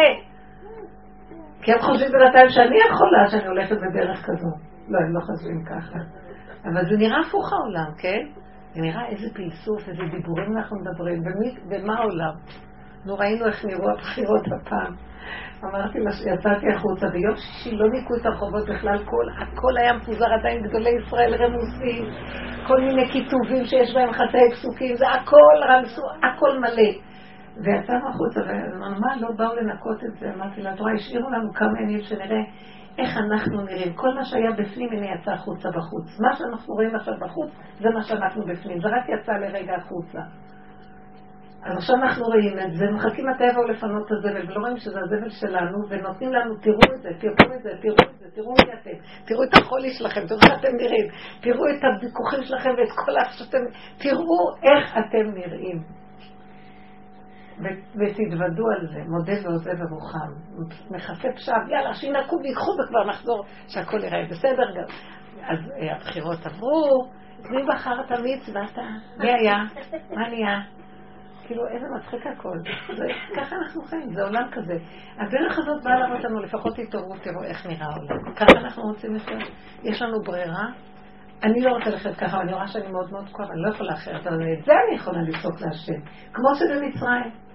[1.61, 4.66] כי הם חושבים בינתיים שאני יכולה שאני הולכת בדרך כזאת.
[4.87, 5.99] לא, הם לא חושבים ככה.
[6.65, 8.27] אבל זה נראה הפוך העולם, כן?
[8.73, 12.33] זה נראה איזה פלסוף, איזה דיבורים אנחנו מדברים, ומי, ומה העולם?
[13.05, 14.93] נו, ראינו איך נראו הבחירות הפעם.
[15.63, 20.33] אמרתי לה שיצאתי החוצה, ביום שישי לא ניקו את הרחובות בכלל, כל, הכל היה מפוזר
[20.39, 22.05] עדיין גדולי ישראל רמוסים,
[22.67, 26.91] כל מיני כיתובים שיש בהם חטאי פסוקים, זה הכל רמסו, הכל מלא.
[27.63, 30.33] ויצאנו החוצה, ואמרנו, מה, לא באו לנקות את זה?
[30.35, 32.41] אמרתי לה, את רואה, השאירו לנו כמה ימים שנראה
[32.97, 33.93] איך אנחנו נראים.
[33.93, 36.19] כל מה שהיה בפנים, הנה יצא החוצה בחוץ.
[36.19, 38.79] מה שאנחנו רואים עכשיו בחוץ, זה מה שאנחנו בפנים.
[38.81, 40.19] זה רק יצא לרגע החוצה.
[41.63, 45.29] אז עכשיו אנחנו רואים את זה, מחכים יבואו לפנות את הזבל, ולא רואים שזה הזבל
[45.29, 48.97] שלנו, ונותנים לנו, תראו את זה, תראו את זה, תראו את זה, תראו מי אתם,
[49.25, 51.07] תראו את החולי שלכם, תראו איך אתם נראים,
[51.41, 53.63] תראו את הוויכוחים שלכם ואת כל איך שאתם,
[53.97, 55.96] תראו איך אתם נראים.
[57.59, 60.31] ותתוודו על זה, מודה ועוזב ומוכן.
[60.91, 64.87] מכסה פשעם, יאללה, שינקו ויקחו וכבר נחזור, שהכל יראה בסדר גם.
[65.43, 67.07] אז אה, הבחירות עברו,
[67.49, 68.81] מי בחר את המיץ ואתה?
[69.17, 69.63] מי היה?
[70.15, 70.59] מה נהיה?
[71.47, 72.57] כאילו, איזה מצחיק הכל.
[73.37, 74.73] ככה אנחנו חיים, זה עולם כזה.
[75.17, 78.33] הדרך הזאת באה להראות לנו, לפחות תתעוררו, תראו איך נראה העולם.
[78.35, 79.51] ככה אנחנו רוצים לחיות.
[79.83, 80.65] יש לנו ברירה.
[81.43, 84.27] אני לא רוצה לחיות ככה, אני רואה שאני מאוד מאוד כואב, אני לא יכולה אחרת,
[84.27, 85.99] אבל את זה אני יכולה לצעוק להשם.
[86.33, 87.46] כמו שבמצרים.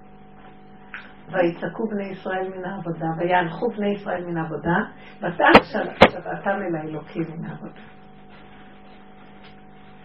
[1.33, 4.77] ויצעקו בני ישראל מן העבודה, ויהלכו בני ישראל מן העבודה,
[5.18, 5.73] ותעש
[6.12, 7.81] שבעתם אל האלוקים מן העבודה.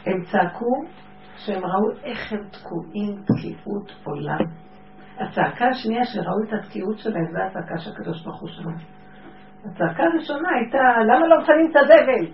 [0.05, 0.85] הם צעקו
[1.37, 4.45] שהם ראו איך הם תקועים תקיעות עולם.
[5.17, 8.71] הצעקה השנייה שראו את התקיעות שלהם, זו הצעקה שהקדוש ברוך הוא שמע.
[9.65, 12.33] הצעקה הראשונה הייתה, למה לא מפנים את הזבל?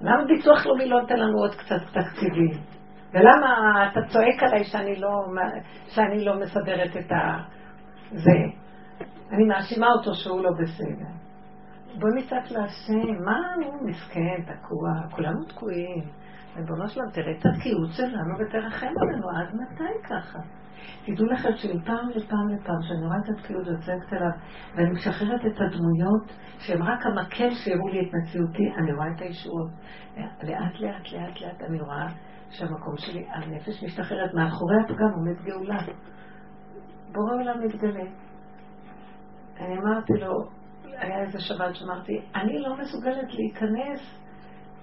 [0.00, 2.73] למה ביטוח לאומי לא נותן לנו עוד קצת תקציבים?
[3.14, 5.24] ולמה אתה צועק עליי שאני לא,
[5.86, 7.38] שאני לא מסדרת את ה...
[8.10, 8.38] זה?
[9.32, 11.10] אני מאשימה אותו שהוא לא בסדר.
[11.98, 16.04] בוא נצעק להשם, מה הוא מסכן, תקוע, כולנו תקועים.
[16.56, 20.38] ריבונו שלם, תראה את התקיעות שלנו ותרחם עלינו, עד מתי ככה?
[21.06, 24.30] תדעו לכם שמפעם לפעם לפעם, שאני רואה את התקיעות וצועקת אליו,
[24.74, 29.70] ואני משחררת את הדמויות, שהן רק המקל שהראו לי את מציאותי, אני רואה את הישועות.
[30.16, 32.08] לאט לאט לאט לאט אני רואה
[32.54, 35.82] שהמקום שלי, הנפש משתחררת, מאחורי הפגם עומד גאולה.
[37.12, 38.04] בורא עולם מתגלה.
[39.60, 40.32] אני אמרתי לו,
[40.84, 44.00] היה איזה שבת שאמרתי, אני לא מסוגלת להיכנס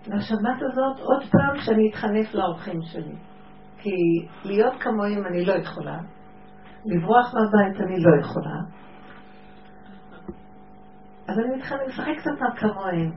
[0.07, 3.15] לשבת הזאת עוד פעם שאני אתחנף לאורחים שלי.
[3.77, 3.91] כי
[4.45, 5.99] להיות כמוהם אני לא יכולה,
[6.85, 8.57] לברוח מהבית אני לא יכולה.
[11.27, 13.11] אז אני מתחנף, לשחק קצת כמוהם.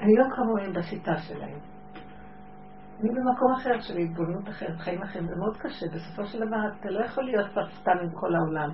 [0.00, 1.69] אני לא כמוהם בשיטה שלהם.
[3.00, 5.86] אני במקום אחר של התבוננות אחרת, חיים אחרים, זה מאוד קשה.
[5.94, 8.70] בסופו של דבר אתה לא יכול להיות כבר סתם עם כל העולם.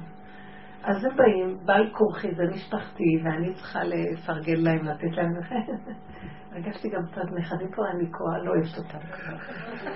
[0.85, 5.33] אז הם באים, בעל כורחי, זה משפחתי, ואני צריכה לפרגן להם, לתת להם...
[6.53, 8.99] הרגשתי גם קצת נכדים פה, אני כה לא אוהבת אותם.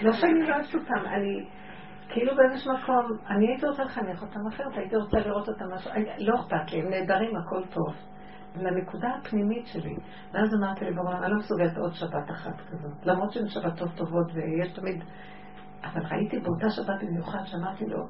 [0.03, 1.47] לא שאני לא אוהבת אותם, אני
[2.09, 6.35] כאילו באיזשהו מקום, אני הייתי רוצה לחנך אותם אחרת, הייתי רוצה לראות אותם משהו, לא
[6.41, 7.95] אכפת לי, הם נהדרים, הכל טוב.
[8.57, 9.97] לנקודה הפנימית שלי.
[10.33, 13.07] ואז אמרתי לי, אני לא מסוגלת עוד שבת אחת כזאת.
[13.07, 15.05] למרות שהן שבתות טובות ויש תמיד...
[15.85, 18.07] אבל ראיתי באותה שבת במיוחד שאמרתי לו,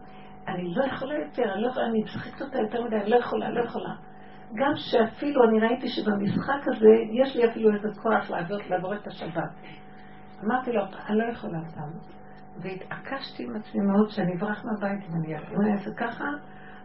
[0.48, 3.50] אני לא יכולה יותר, אני לא יכולה, אני משחקת אותה יותר מדי, אני לא יכולה,
[3.50, 3.94] לא יכולה.
[4.54, 9.50] גם שאפילו אני ראיתי שבמשחק הזה יש לי אפילו איזה כוח לעבור, לעבור את השבת.
[10.44, 12.20] אמרתי לו, אני לא יכולה סתם.
[12.62, 16.24] והתעקשתי עם עצמי מאוד שאני אברח מהבית אם אני אעשה ככה,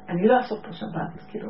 [0.09, 1.29] אני לא אעשות פה שבת.
[1.29, 1.49] כאילו,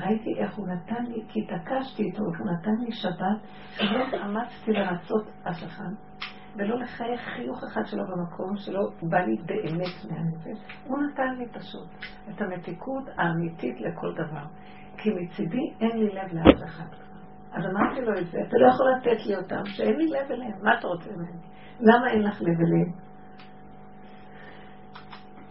[0.00, 3.40] ראיתי איך הוא נתן לי, כי התעקשתי איתו, הוא נתן לי שבת,
[3.76, 5.90] שלא אמצתי לרצות אף אחד,
[6.56, 10.58] ולא לחייך חיוך אחד שלו במקום שלא בא לי באמת מהנפש.
[10.84, 11.88] הוא נתן לי פשוט
[12.30, 14.44] את המתיקות האמיתית לכל דבר.
[14.96, 16.86] כי מצידי אין לי לב לאף אחד.
[17.52, 20.64] אז אמרתי לו את זה, אתה לא יכול לתת לי אותם, שאין לי לב אליהם,
[20.64, 21.38] מה אתה רוצה ממני?
[21.80, 22.92] למה אין לך לב אליהם?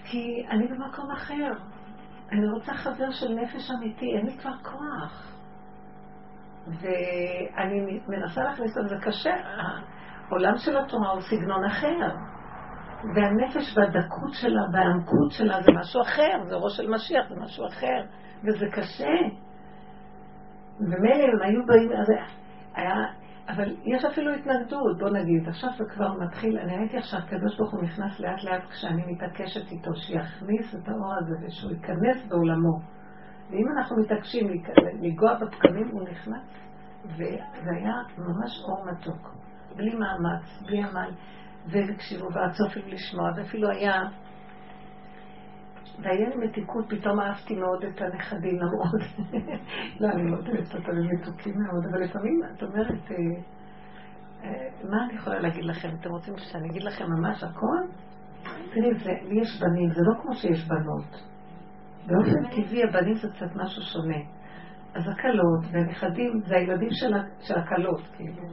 [0.04, 1.52] כי אני במקום אחר.
[2.32, 5.36] אני רוצה חבר של נפש אמיתי, אין לי כבר כוח.
[6.68, 9.36] ואני מנסה להכניס את זה קשה.
[10.30, 12.16] העולם של התורה הוא סגנון אחר.
[13.16, 18.04] והנפש והדקות שלה והעמקות שלה זה משהו אחר, זה ראש של משיח, זה משהו אחר.
[18.44, 19.16] וזה קשה.
[20.80, 22.08] ומילא הם היו באים, אז
[22.74, 22.96] היה,
[23.48, 27.74] אבל יש אפילו התנגדות, בוא נגיד, עכשיו זה כבר מתחיל, אני ראיתי עכשיו, הקדוש ברוך
[27.74, 32.80] הוא נכנס לאט לאט כשאני מתעקשת איתו, שיכניס את האור הזה ושהוא ייכנס בעולמו.
[33.50, 36.44] ואם אנחנו מתעקשים לנגוע בפקמים, הוא נכנס,
[37.06, 39.36] וזה היה ממש אור מתוק,
[39.76, 41.12] בלי מאמץ, בלי עמל,
[41.68, 44.02] והקשיבו והצופים לשמוע, ואפילו היה
[46.02, 49.02] והיה לי מתיקות, פתאום אהבתי מאוד את הנכדים, למרות,
[50.00, 53.16] לא, אני לא יודעת אותם, הם מתוקים מאוד, אבל לפעמים את אומרת, אה,
[54.44, 55.90] אה, מה אני יכולה להגיד לכם?
[56.02, 57.78] אתם רוצים שאני אגיד לכם ממש הכל?
[58.74, 58.94] תראי,
[59.30, 61.24] לי יש בנים, זה לא כמו שיש בנות.
[62.08, 64.18] באופן טבעי הבנים זה קצת משהו שונה.
[64.96, 66.90] אז הכלות והנכדים זה הילדים
[67.40, 68.48] של הכלות, כאילו.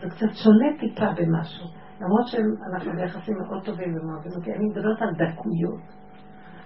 [0.00, 1.66] זה קצת שונה טיפה במשהו.
[2.00, 3.94] למרות שאנחנו ביחסים מאוד טובים
[4.36, 6.01] אותי, אני מדברת על דקויות.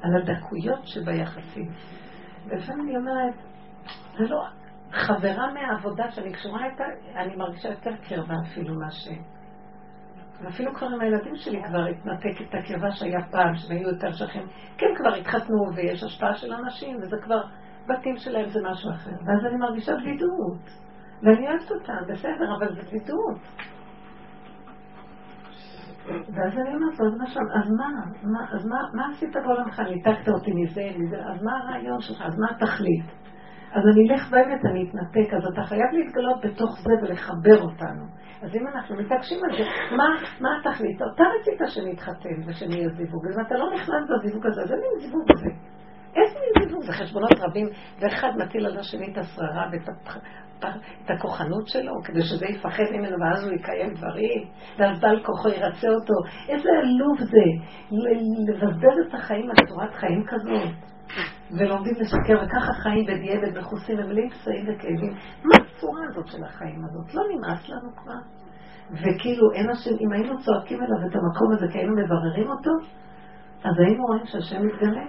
[0.02, 1.68] על הדקויות שביחסים.
[2.46, 3.34] ולפעמים אני אומרת,
[4.18, 4.42] זה לא
[4.92, 6.84] חברה מהעבודה שאני קשורה איתה,
[7.16, 8.90] אני מרגישה יותר קרבה אפילו מה
[10.40, 14.46] ואפילו כבר עם הילדים שלי כבר התנתק את הקרבה שהיה פעם, שהם היו יותר שכם.
[14.78, 17.42] כן, כבר התחתנו ויש השפעה של אנשים, וזה כבר,
[17.88, 19.10] בתים שלהם זה משהו אחר.
[19.10, 20.70] ואז אני מרגישה בדידות.
[21.22, 23.38] ואני אוהבת אותם, בסדר, אבל זה בדידות.
[26.08, 27.06] ואז אני אומרת לו,
[27.54, 27.88] אז מה,
[28.52, 29.80] אז מה, מה עשית בעולמך?
[29.80, 30.82] ניתקת אותי מזה,
[31.30, 32.22] אז מה הרעיון שלך?
[32.22, 33.04] אז מה התכלית?
[33.72, 38.04] אז אני אלך באמת, אני אתנתק, אז אתה חייב להתגלות בתוך זה ולחבר אותנו.
[38.42, 39.64] אז אם אנחנו מתעקשים על זה,
[39.96, 40.04] מה,
[40.40, 40.96] מה התכלית?
[40.96, 45.26] אתה רצית שנתחתן ושנהיה זיווג, אז אתה לא נכנס בזיווג הזה, אז אין לי זיווג
[45.34, 45.50] הזה.
[46.16, 46.82] איזה מין זיווג?
[46.82, 47.66] זה חשבונות רבים,
[48.00, 49.88] ואחד מטיל על השני את השררה ואת
[50.58, 55.88] את הכוחנות שלו, כדי שזה יפחד ממנו ואז הוא יקיים דברים, ואז בעל כוחו ירצה
[55.88, 56.14] אותו.
[56.48, 57.46] איזה עלוב זה,
[58.48, 60.96] לבזבז את החיים על צורת חיים כזאת.
[61.58, 65.14] ולומדים לשקר, וככה חיים בדיעבד מכוסים ומלאים פסעים וכאבים.
[65.44, 67.14] מה הצורה הזאת של החיים הזאת?
[67.14, 68.20] לא נמאס לנו כבר?
[68.90, 72.70] וכאילו אין השם, אם היינו צועקים אליו את המקום הזה כי היינו מבררים אותו,
[73.64, 75.04] אז היינו רואים שהשם מתגלה.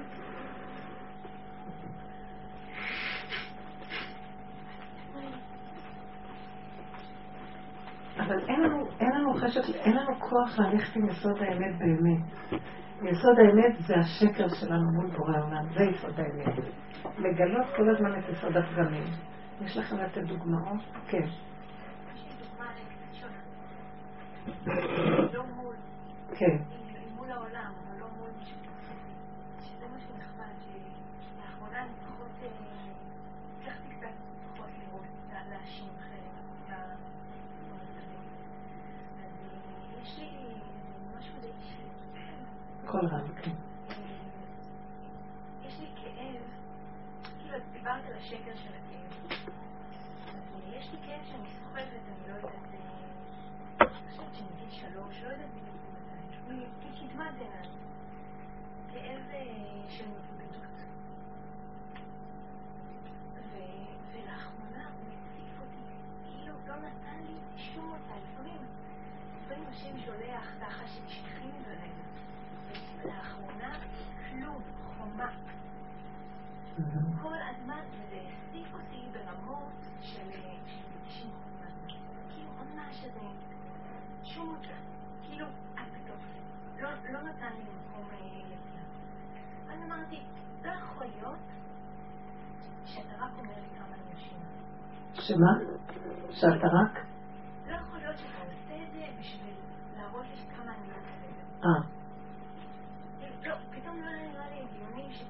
[8.19, 12.51] אבל אין לנו, אין לנו חשק, אין לנו כוח ללכת עם יסוד האמת באמת.
[13.12, 16.58] יסוד האמת זה השקר שלנו מול בורא העולם, זה יסוד האמת.
[17.17, 19.03] לגלות כל הזמן את יסוד הפגמים.
[19.62, 20.82] יש לכם לתת דוגמאות?
[21.08, 21.27] כן.
[26.36, 26.58] כן.
[42.88, 43.66] כל רב, כן.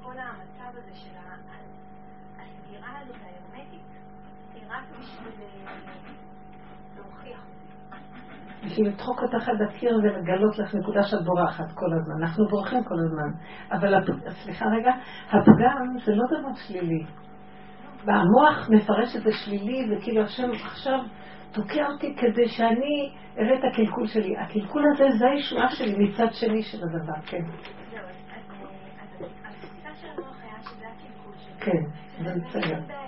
[0.08, 1.10] שכל המצב הזה של
[2.40, 3.82] הסגירה הזאת ההרמטית
[4.54, 5.72] היא רק בשביל אה,
[6.96, 7.46] להוכיח
[8.66, 12.24] בשביל לדחוק אותך עד הקיר ולגלות לך נקודה שאת בורחת כל הזמן.
[12.24, 13.30] אנחנו בורחים כל הזמן.
[13.72, 13.94] אבל,
[14.44, 14.92] סליחה רגע,
[15.28, 17.04] הפגם זה לא דבר שלילי.
[18.06, 21.00] והמוח מפרש את זה שלילי, וכאילו השם עכשיו
[21.52, 24.38] תוקע אותי כדי שאני אראה את הקלקול שלי.
[24.38, 27.44] הקלקול הזה זה הישועה שלי מצד שני של הדבר, כן.
[31.72, 31.84] כן,
[32.24, 33.07] זה בסדר.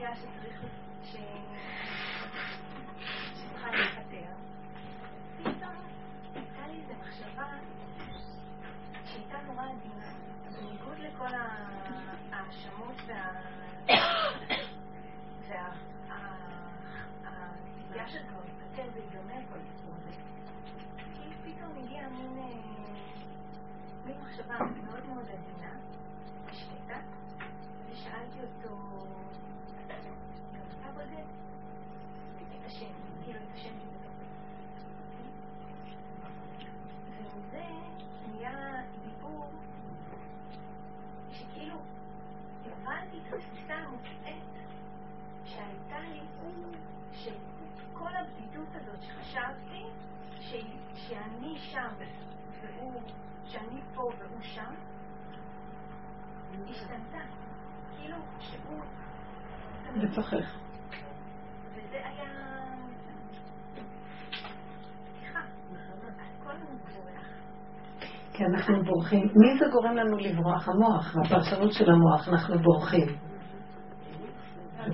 [70.39, 70.69] לברוח?
[70.69, 73.07] המוח, הפרשנות של המוח, אנחנו בורחים.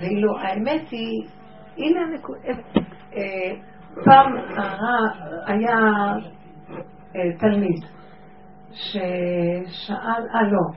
[0.00, 1.28] ואילו האמת היא,
[1.76, 2.38] הנה הנקודה,
[3.14, 3.56] אה,
[4.04, 5.08] פעם הרע
[5.46, 5.78] היה
[7.16, 7.84] אה, תלמיד
[8.72, 10.76] ששאל, אה לא,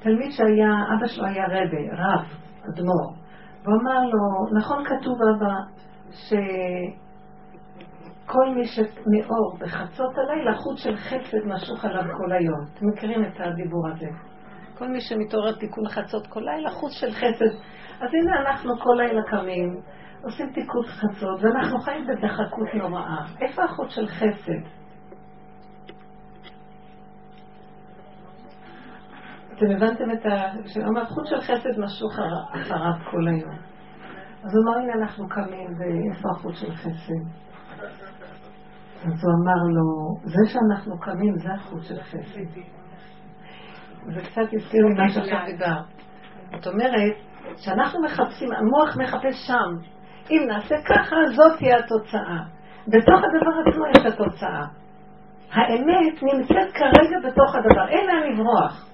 [0.00, 2.26] תלמיד שהיה, אבא שלו היה רבה, רב,
[2.68, 3.14] אדמו"ר.
[3.64, 5.54] הוא אמר לו, נכון כתוב אבא,
[8.30, 12.64] כל מי שמאור בחצות הלילה, חוט של חסד משוך עליו כל היום.
[12.74, 14.06] אתם מכירים את הדיבור הזה.
[14.78, 17.54] כל מי שמתעורר תיקון חצות כל לילה, חוט של חסד.
[18.00, 19.80] אז הנה אנחנו כל לילה קמים,
[20.22, 23.24] עושים תיקון חצות, ואנחנו חיים בדחקות נוראה.
[23.40, 24.62] איפה החוט של חסד?
[29.54, 30.52] אתם הבנתם את ה...
[30.66, 32.18] שאמר, חוט של חסד משוך
[32.54, 33.56] אחריו כל היום.
[34.44, 37.47] אז הוא אמר, הנה אנחנו קמים, ואיפה החוט של חסד?
[39.04, 42.60] אז הוא אמר לו, זה שאנחנו קמים זה החוט של חסד.
[44.14, 45.80] זה קצת הזכיר לי מה שעכשיו דיבר.
[46.56, 47.16] זאת אומרת,
[47.56, 49.88] שאנחנו מחפשים, המוח מחפש שם.
[50.30, 52.42] אם נעשה ככה, זאת תהיה התוצאה.
[52.88, 54.66] בתוך הדבר עצמו יש התוצאה.
[55.52, 58.88] האמת נמצאת כרגע בתוך הדבר, אין לאן לברוח.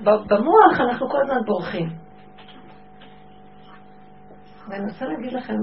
[0.00, 1.88] במוח אנחנו כל הזמן בורחים.
[4.68, 5.56] ואני רוצה להגיד לכם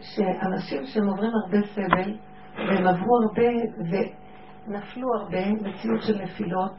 [0.00, 2.16] שאנשים שהם עוברים הרבה סבל,
[2.58, 3.48] והם עברו הרבה
[3.78, 6.72] ונפלו הרבה, מציאות של נפילות,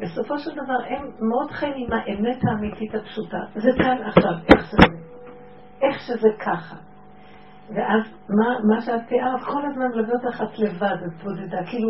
[0.00, 3.38] בסופו של דבר הם מאוד חיים עם האמת האמיתית הפשוטה.
[3.54, 4.96] זה כאן עכשיו, איך שזה,
[5.82, 6.76] איך שזה ככה.
[7.68, 11.88] ואז מה, מה שאת תיארת, כל הזמן מלווה אותך את לבד, את בודדה, כאילו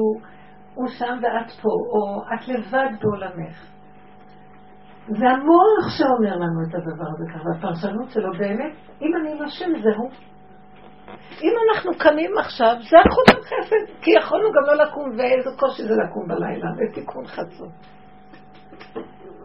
[0.75, 3.67] הוא שם ואת פה, או את לבד בעולמך.
[5.07, 8.73] זה המוח שאומר לנו את הדבר הזה ככה, והפרשנות שלו באמת,
[9.03, 10.32] אם אני נושם זהו.
[11.43, 15.95] אם אנחנו קמים עכשיו, זה החוט החסד, כי יכולנו גם לא לקום, ואיזה קושי זה
[16.05, 17.73] לקום בלילה, בתיקון חצות.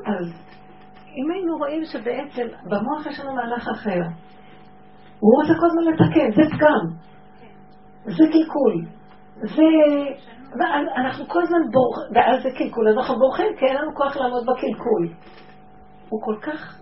[0.06, 0.26] אז
[1.18, 4.02] אם היינו רואים שבעצם במוח יש לנו מהלך אחר,
[5.20, 6.86] הוא רוצה כל הזמן לתקן, זה פגם,
[8.04, 8.86] זה קלקול,
[9.42, 9.64] זה...
[10.96, 14.46] אנחנו כל הזמן בורחים, ואז זה קלקול, אז אנחנו בורחים כי אין לנו כוח לעמוד
[14.46, 15.08] בקלקול.
[16.10, 16.80] הוא כל כך...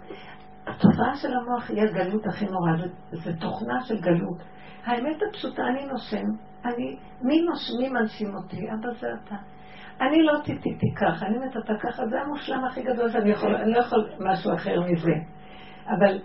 [0.68, 4.38] התופעה של המוח היא הגלות הכי נורא, זה, זה תוכנה של גלות.
[4.86, 6.26] האמת הפשוטה, אני נושם,
[6.66, 8.58] אני, מי נושמים מנשים אותי?
[8.58, 9.36] אבא זה אתה.
[10.02, 13.80] אני לא טיטיתי ככה, אני מטאטה ככה, זה המושלם הכי גדול שאני יכול, אני לא
[13.80, 15.14] יכול משהו אחר מזה.
[15.88, 16.20] אבל,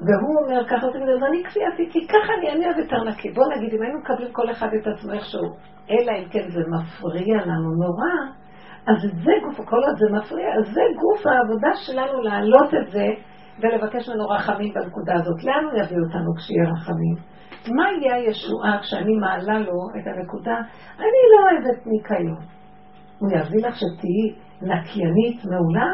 [0.00, 3.30] והוא אומר ככה, ואני כפייתי, כי ככה אני, אני אוהבת ארנקי.
[3.30, 5.48] בוא נגיד, אם היינו מקבלים כל אחד את עצמו איכשהו,
[5.90, 8.32] אלא אם כן זה מפריע לנו נורא,
[8.86, 13.06] אז זה גוף, כל עוד זה מפריע, אז זה גוף העבודה שלנו להעלות את זה
[13.60, 15.44] ולבקש ממנו רחמים בנקודה הזאת.
[15.44, 17.16] לאן הוא יביא אותנו כשיהיה רחמים?
[17.76, 20.56] מה יהיה הישועה כשאני מעלה לו את הנקודה?
[20.98, 22.42] אני לא אוהבת ניקיון.
[23.18, 24.26] הוא יביא לך שתהיי
[24.62, 25.86] נקיינית מעולה,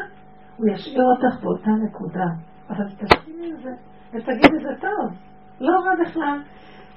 [0.56, 2.26] הוא ישאיר אותך באותה נקודה.
[2.70, 3.70] אבל תשימי עם זה,
[4.12, 5.18] ותגידי זה טוב,
[5.60, 6.38] לא רע בכלל.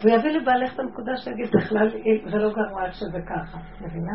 [0.04, 1.90] הוא יביא לבעלך את הנקודה שיגיד בכלל,
[2.32, 4.14] זה לא גרוע שזה ככה, מבינה?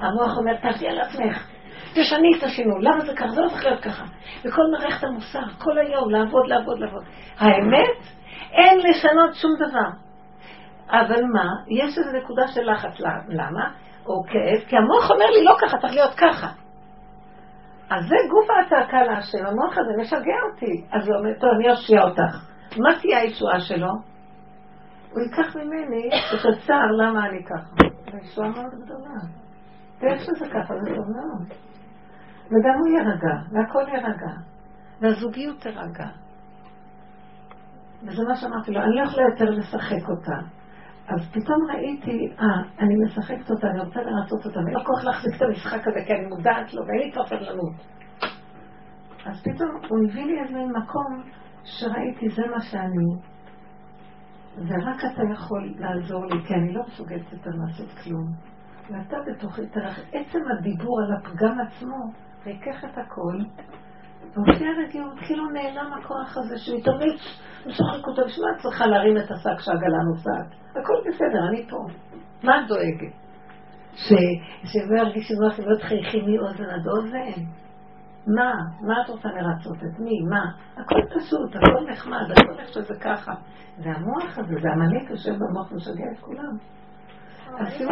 [0.00, 1.48] המוח אומר, תעשי על עצמך,
[1.94, 3.28] תשני את השינוי, למה זה ככה?
[3.28, 4.04] זה לא צריך להיות ככה.
[4.44, 7.02] וכל מערכת המוסר, כל היום, לעבוד, לעבוד, לעבוד.
[7.38, 7.98] האמת,
[8.52, 9.88] אין לשנות שום דבר.
[10.90, 13.70] אבל מה, יש איזו נקודה של לחץ, למה?
[14.06, 16.48] או כאב, כי המוח אומר לי, לא ככה, צריך להיות ככה.
[17.90, 20.84] אז זה גוף הצעקה להשם, המוח הזה משגע אותי.
[20.92, 22.48] אז הוא אומר, טוב, אני אושיע אותך.
[22.76, 23.88] מה תהיה הישועה שלו?
[25.12, 27.88] הוא ייקח ממני את הצער למה אני ככה.
[28.10, 29.20] זו ישועה מאוד גדולה.
[30.00, 31.67] ואיך שזה ככה, זה טוב מאוד.
[32.48, 34.32] וגם הוא יירגע, והכל יירגע,
[35.00, 36.08] והזוגיות תירגע.
[38.02, 40.38] וזה מה שאמרתי לו, אני לא יכולה יותר לשחק אותה.
[41.08, 42.46] אז פתאום ראיתי, אה,
[42.78, 46.12] אני משחקת אותה, אני רוצה לרצות אותה, ואין לא כוח להחזיק את המשחק הזה, כי
[46.12, 47.74] אני מודעת לו, ואין לי כבר סבלנות.
[49.26, 51.22] אז פתאום הוא הביא לי איזה מקום
[51.64, 53.08] שראיתי, זה מה שאני,
[54.56, 58.26] ורק אתה יכול לעזור לי, כי אני לא מסוגלת יותר לעשות כלום.
[58.90, 62.12] ואתה בתוכי, תראה, עצם הדיבור על הפגם עצמו,
[62.48, 63.38] ריכך את הכל,
[64.34, 67.20] והופיע רגיעות, כאילו נעלם הכוח הזה שהוא התאמץ,
[67.66, 70.46] משחק אותו, בשביל מה את צריכה להרים את השק שהעגלה נוסעת?
[70.70, 71.86] הכל בסדר, אני פה.
[72.42, 73.14] מה את דואגת?
[74.64, 77.42] שלא ירגישו נוח ולא תחייכי מאוזן עד אוזן?
[78.26, 78.52] מה?
[78.80, 79.76] מה את רוצה לרצות?
[79.76, 80.20] את מי?
[80.30, 80.44] מה?
[80.76, 83.32] הכל פשוט, הכל נחמד, הכל איך שזה ככה.
[83.78, 86.56] והמוח הזה, זה המניק יושב במוח משגע את כולם.
[87.62, 87.90] אפילו...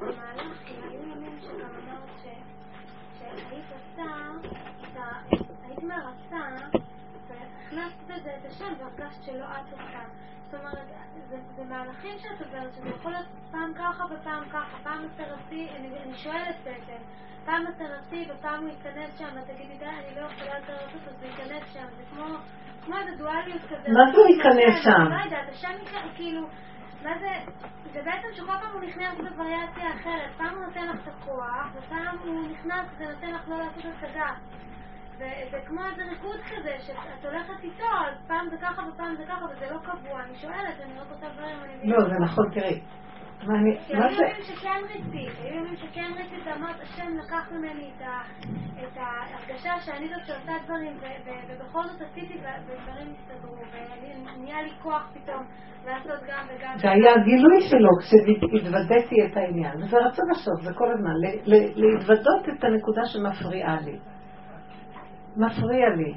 [0.00, 4.12] במהלך, כי היו ימים שגם אמרת שהיית עושה,
[5.64, 6.44] היית מרצה,
[7.28, 10.00] והכנסת בזה את השם והרגשת שלא את עושה.
[10.50, 10.86] זאת אומרת,
[11.56, 16.56] זה מהלכים שאת עוברת, שזה יכול להיות פעם ככה ופעם ככה, פעם עשרתי, אני שואלת
[16.64, 17.02] בעצם,
[17.44, 21.72] פעם עשרתי ופעם הוא ייכנס שם, ותגידי, די, אני לא יכולה לעשות, אז הוא ייכנס
[21.72, 22.02] שם, זה
[22.84, 23.88] כמו איזה דואליות כזה.
[23.88, 25.12] מה זה הוא ייכנס שם?
[25.12, 25.68] לא יודעת, השם
[26.14, 26.46] כאילו...
[27.02, 27.50] מה זה,
[27.92, 30.30] זה בעצם שכל פעם הוא נכנס בווריאציה אחרת.
[30.36, 34.34] פעם הוא נותן לך את הכוח, ופעם הוא נכנס ונותן לך לא לעשות הצגה.
[35.18, 39.44] וזה כמו איזה ריקוד כזה, שאת הולכת איתו, אז פעם זה ככה ופעם זה ככה,
[39.44, 40.22] וזה לא קבוע.
[40.22, 41.90] אני שואלת, אני רק רוצה דברים, אני...
[41.90, 42.80] לא, זה נכון, תראי.
[43.40, 47.90] היו ימים שכן רצית, היו ימים שכן רצית, אמרת, השם לקח ממני
[48.82, 50.96] את ההרגשה שאני זאת שעושה דברים,
[51.48, 53.54] ובכל זאת עשיתי, ודברים הסתדרו,
[54.36, 55.42] ונהיה לי כוח פתאום
[55.86, 56.78] לעשות גם וגם.
[56.78, 61.12] זה היה הגילוי שלו כשהתוודעתי את העניין, וזה רצון הסוף, זה כל הזמן,
[61.76, 63.98] להתוודות את הנקודה שמפריעה לי.
[65.38, 66.14] מפריע לי.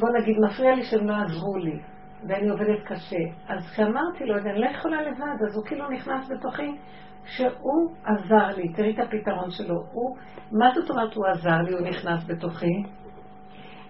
[0.00, 1.80] בוא נגיד, מפריע לי שהם לא עזרו לי,
[2.28, 3.24] ואני עובדת קשה.
[3.48, 6.76] אז כשאמרתי לו, אני לא יכולה לבד, אז הוא כאילו נכנס בתוכי,
[7.24, 8.72] שהוא עזר לי.
[8.72, 9.74] תראי את הפתרון שלו.
[9.92, 10.16] הוא,
[10.52, 12.82] מה זאת אומרת הוא עזר לי, הוא נכנס בתוכי?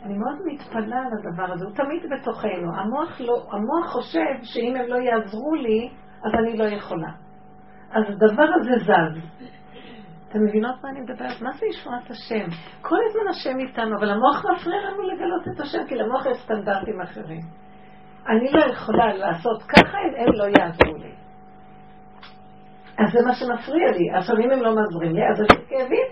[0.03, 2.77] אני מאוד מתפלאה על הדבר הזה, הוא תמיד בתוכנו.
[2.77, 5.91] המוח, לא, המוח חושב שאם הם לא יעזרו לי,
[6.25, 7.11] אז אני לא יכולה.
[7.91, 9.45] אז הדבר הזה זז.
[10.29, 11.41] אתם מבינות מה אני מדברת?
[11.41, 12.47] מה זה ישועת השם?
[12.83, 17.01] כל הזמן השם איתנו, אבל המוח מפריע לנו לגלות את השם, כי למוח יש סטנדרטים
[17.01, 17.41] אחרים.
[18.29, 21.13] אני לא יכולה לעשות ככה אם הם לא יעזרו לי.
[22.99, 24.19] אז זה מה שמפריע לי.
[24.19, 26.07] עכשיו, אם הם לא מעזרים לי, אז אני כאבים.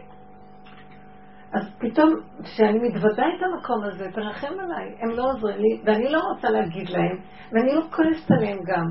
[1.52, 6.20] אז פתאום, כשאני מתוודה את המקום הזה, תרחם עליי, הם לא עוזרים לי, ואני לא
[6.20, 7.18] רוצה להגיד להם,
[7.52, 8.84] ואני לא כועסת עליהם גם,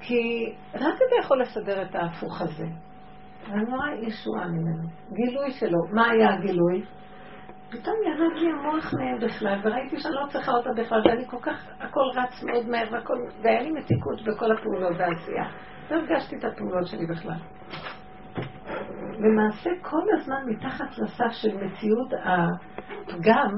[0.00, 2.66] כי רק אתה יכול לסדר את ההפוך הזה.
[3.50, 5.78] ואני רואה ישועה ממנו, גילוי שלו.
[5.92, 6.84] מה היה הגילוי?
[7.70, 11.66] פתאום ירד לי המוח מהם בכלל, וראיתי שאני לא צריכה אותה בכלל, ואני כל כך,
[11.80, 15.44] הכל רץ מאוד מהר, והכל, והיה לי מתיקות בכל הפעולות והעשייה.
[15.90, 17.38] לא הרגשתי את הפעולות שלי בכלל.
[19.18, 23.54] למעשה כל הזמן מתחת לסף של מציאות הפגם,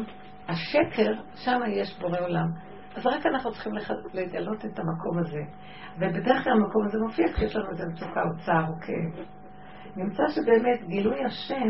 [0.48, 2.48] השקר, שם יש בורא עולם.
[2.96, 3.72] אז רק אנחנו צריכים
[4.14, 5.40] לגלות את המקום הזה.
[5.96, 9.26] ובדרך כלל המקום הזה מופיע כשיש לנו איזה מצוקה או צער או כאב.
[9.98, 11.68] נמצא שבאמת גילוי השם,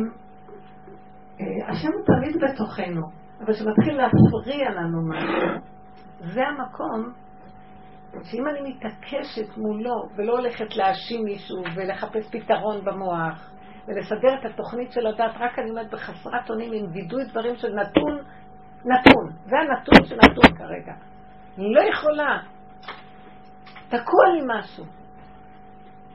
[1.41, 3.03] אה, השם הוא תמיד בתוכנו,
[3.41, 5.61] אבל כשמתחיל להפריע לנו משהו,
[6.35, 7.13] זה המקום
[8.25, 13.51] שאם אני מתעקשת מולו ולא הולכת להאשים מישהו ולחפש פתרון במוח
[13.89, 18.19] ולסדר את התוכנית של הדת, רק אני אומרת בחסרת אונים עם וידוי דברים של נתון,
[18.85, 19.33] נתון.
[19.45, 20.93] זה הנתון של נתון כרגע.
[21.59, 22.43] אני לא יכולה.
[23.89, 24.98] תקוע לי משהו.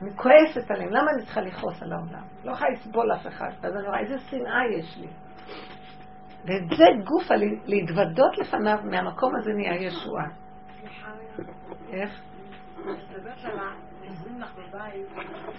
[0.04, 2.24] אני כועסת עליהם, למה אני צריכה לכעוס על העולם?
[2.44, 3.50] לא יכולה לסבול אף אחד.
[3.62, 5.08] אז אני רואה איזה שנאה יש לי.
[6.44, 7.34] ואת זה גופה,
[7.66, 10.26] להתוודות לפניו, מהמקום הזה נהיה ישועה.
[11.92, 12.20] איך?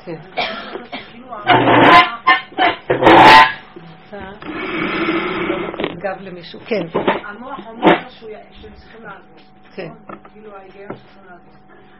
[0.05, 0.19] כן.
[5.97, 6.99] גב למישהו, כן.
[7.25, 9.37] המוח אומר שהם צריכים לעזור.
[9.75, 9.91] כן.
[10.33, 11.53] כאילו ההיגיון שצריכים לעזור.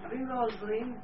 [0.06, 0.96] אבל אם לא עוזרים,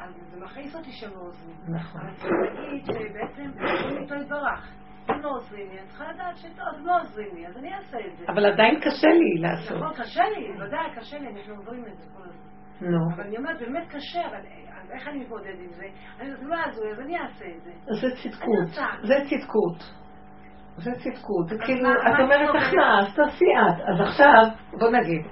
[0.00, 1.56] אז זה מכעיס אותי שהם לא עוזרים.
[1.68, 2.00] נכון.
[2.00, 4.72] אבל צריך להגיד שבעצם אומרים איתו יתברך.
[5.10, 8.16] אם לא עוזרים לי, אני צריכה לדעת שטוב, לא עוזרים לי, אז אני אעשה את
[8.18, 8.24] זה.
[8.28, 9.76] אבל עדיין קשה לי לעשות.
[9.76, 12.48] נכון, קשה לי, ודאי, קשה לי, אנחנו עוברים את זה כל הזמן.
[12.80, 13.14] נו.
[13.14, 14.38] אבל אני אומרת, באמת קשה, אבל
[14.82, 15.84] אז איך אני מתמודד עם זה?
[16.20, 17.70] אני אומרת, לא לי, אז אני אעשה את זה.
[18.00, 18.68] זה צדקות.
[19.02, 19.78] זה צדקות.
[20.76, 21.48] זה צדקות.
[21.48, 22.56] זה כאילו, את אומרת?
[22.56, 23.80] אחלה, אז תעשי את.
[23.88, 24.44] אז עכשיו,
[24.78, 25.26] בוא נגיד.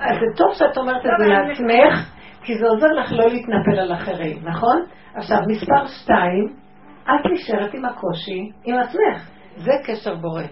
[0.00, 3.78] אז זה טוב שאת אומרת את לא, זה לעצמך, כי זה עוזר לך לא להתנפל
[3.78, 4.84] על אחרים, נכון?
[5.14, 6.54] עכשיו, מספר שתיים,
[7.02, 9.30] את נשארת עם הקושי עם עצמך.
[9.56, 10.42] זה קשר בורא.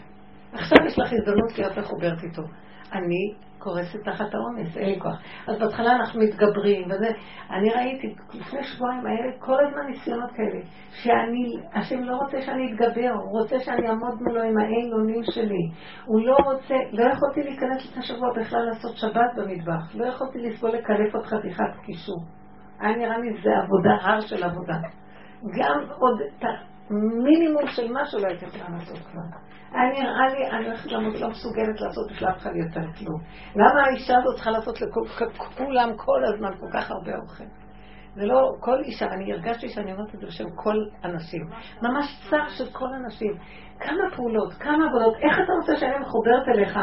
[0.52, 2.42] עכשיו יש לך הזדמנות להיות מחוברת איתו.
[2.92, 5.22] אני קורסת תחת העומס, אין לי כוח.
[5.46, 7.08] אז בהתחלה אנחנו מתגברים, וזה,
[7.50, 13.10] אני ראיתי, לפני שבועיים לי כל הזמן ניסיונות כאלה, שאני, השם לא רוצה שאני אתגבר,
[13.14, 15.70] הוא רוצה שאני אעמוד מולו עם האין אונים שלי.
[16.04, 20.70] הוא לא רוצה, לא יכולתי להיכנס לפני שבוע בכלל לעשות שבת במטבח, לא יכולתי לסבול
[20.70, 22.20] לקלף עוד חתיכת קישור.
[22.80, 24.78] היה נראה לי זה עבודה, הר של עבודה.
[25.58, 26.20] גם עוד
[26.88, 29.20] את המינימום של משהו לא הייתי יכולה לעשות כבר.
[29.72, 33.20] היה נראה לי, אני הולכת למות, לא מסוגלת לעשות אף אחד יותר כלום.
[33.54, 37.44] למה האישה הזאת צריכה לעשות לכולם כל הזמן כל כך הרבה אוכל?
[38.14, 41.42] זה לא כל אישה, אני הרגשתי שאני אומרת את זה בשם כל הנשים.
[41.82, 43.32] ממש צער של כל הנשים.
[43.80, 46.78] כמה פעולות, כמה עבודות, איך אתה רוצה שאני מחוברת אליך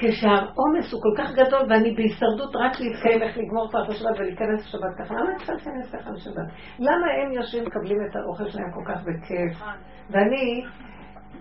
[0.00, 4.94] כשהעומס הוא כל כך גדול ואני בהישרדות רק להתקיים, איך לגמור פעם השבת ולהיכנס לשבת
[4.98, 5.14] ככה?
[5.14, 6.48] למה אני צריכה להיכנס ככה לשבת?
[6.78, 9.62] למה הם יושבים מקבלים את האוכל שלהם כל כך בכיף?
[10.10, 10.64] ואני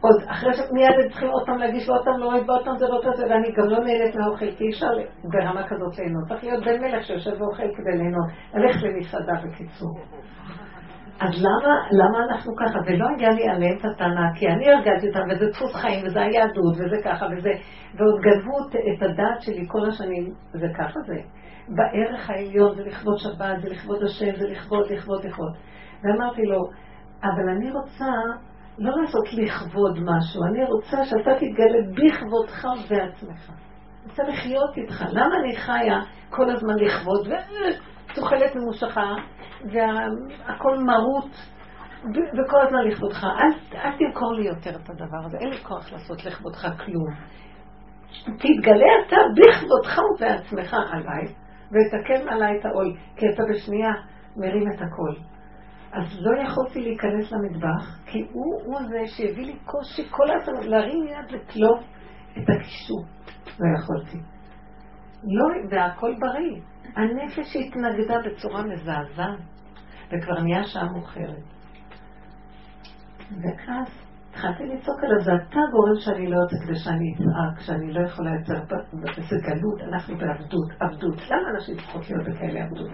[0.01, 3.03] עוד אחרי שמיד הם צריכים עוד פעם להגיש ועוד פעם להוריד ועוד פעם זה ועוד
[3.03, 4.91] פעם ואני גם לא נהנית מהאוכל כי אי אפשר
[5.24, 6.28] ברמה כזאת ליהנות.
[6.28, 8.28] צריך להיות בן מלך שיושב ואוכל כדי ליהנות.
[8.53, 9.99] ללכת למסעדה בקיצור.
[11.20, 12.80] אז למה, למה אנחנו ככה?
[12.86, 16.74] ולא היה לי עליהם את הטענה, כי אני הרגשתי אותם, וזה דפוס חיים, וזה היהדות,
[16.74, 17.49] וזה ככה, וזה,
[17.95, 18.57] ועוד גנבו
[18.95, 21.15] את הדעת שלי כל השנים, זה ככה זה.
[21.68, 25.53] בערך העליון זה לכבוד שבת, זה לכבוד השם, זה לכבוד, לכבוד, לכבוד.
[26.03, 26.59] ואמרתי לו,
[27.24, 28.05] אבל אני רוצה
[28.78, 33.49] לא לעשות לכבוד משהו, אני רוצה שאתה תתגלה בכבודך ובעצמך.
[33.49, 35.05] אני רוצה לחיות איתך.
[35.11, 37.28] למה אני חיה כל הזמן לכבוד,
[38.11, 39.13] ותוחלת ממושכה,
[39.66, 41.32] והכל מרות,
[42.03, 43.24] ו- וכל הזמן לכבודך.
[43.24, 47.14] אל, אל תמכור לי יותר את הדבר הזה, אין לי כוח לעשות לכבודך כלום.
[48.38, 51.34] תתגלה אתה בכבודך ובעצמך עליי,
[51.72, 53.91] ותקן עליי את העול, כי אתה בשנייה
[54.38, 55.22] מרים את הכל.
[55.91, 61.08] אז לא יכולתי להיכנס למטבח, כי הוא, הוא זה שהביא לי קושי כל הזמן להרים
[61.08, 61.80] יד לקלוף
[62.32, 63.05] את הקישור.
[63.60, 64.18] לא יכולתי.
[65.24, 66.62] לא, והכל בריא.
[66.95, 69.39] הנפש התנגדה בצורה מזעזעת,
[70.11, 71.43] וכבר נהיה שעה מאוחרת.
[73.31, 74.07] ואז
[74.38, 78.31] התחלתי לצעוק עליו, זה אתה גורם שאני לא יוצא כדי שאני אצעק, שאני לא יכולה
[78.39, 78.75] יותר,
[79.29, 81.15] זה גלות, אנחנו בעבדות, עבדות.
[81.29, 82.89] למה אנשים צריכות להיות בכאלה עבדות?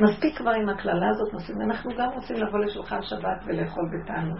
[0.00, 4.38] מספיק כבר עם הקללה הזאת, נוסעים, אנחנו גם רוצים לבוא לשולחן שבת ולאכול בתענוג.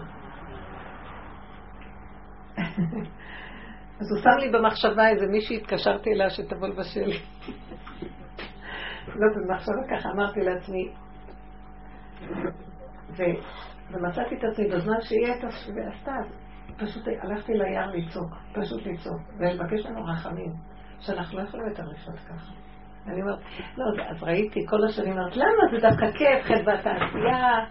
[3.99, 7.11] אז הוא שם לי במחשבה איזה מישהי, התקשרתי אליה שתבוא לבשל.
[9.07, 10.91] לא, במחשבה ככה אמרתי לעצמי,
[13.91, 16.15] ומצאתי את עצמי בזמן שהיא הייתה ועשתה,
[16.77, 20.53] פשוט הלכתי ליער לצעוק, פשוט לצעוק, ולבקש לנו רחמים,
[20.99, 22.51] שאנחנו לא יכולים יותר לחיות ככה.
[23.07, 23.39] אני אומרת,
[23.77, 27.65] לא, אז ראיתי כל השנים, אומרת, למה זה דווקא כיף, חטא בתעשייה,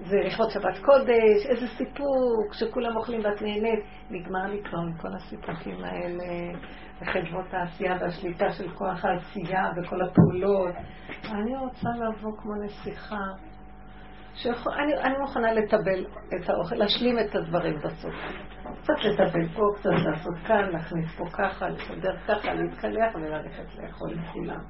[0.00, 3.84] זה לכבוד שבת קודש, איזה סיפוק, שכולם אוכלים ואת נהנית.
[4.10, 6.24] נגמר לי כבר מכל הסיפוקים האלה,
[7.00, 10.74] וחברות העשייה והשליטה של כוח העשייה וכל הפעולות.
[11.24, 13.24] אני רוצה לבוא כמו נסיכה.
[14.34, 14.72] שיכול,
[15.04, 18.14] אני, מוכנה לטבל את האוכל, להשלים את הדברים בסוף.
[18.82, 24.24] קצת לטבל פה, קצת לעשות כאן, להכניס פה ככה, לסדר ככה, להתקלח וללכת לאכול עם
[24.32, 24.60] כולם.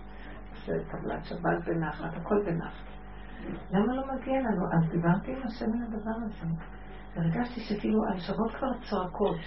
[0.67, 2.87] זה טבלת שבת בנחת, הכל בנחת.
[3.71, 4.67] למה לא מגיע לנו?
[4.73, 6.47] אז דיברתי עם השם על הדבר הזה.
[7.17, 9.41] הרגשתי שכאילו הנשמות כבר צועקות.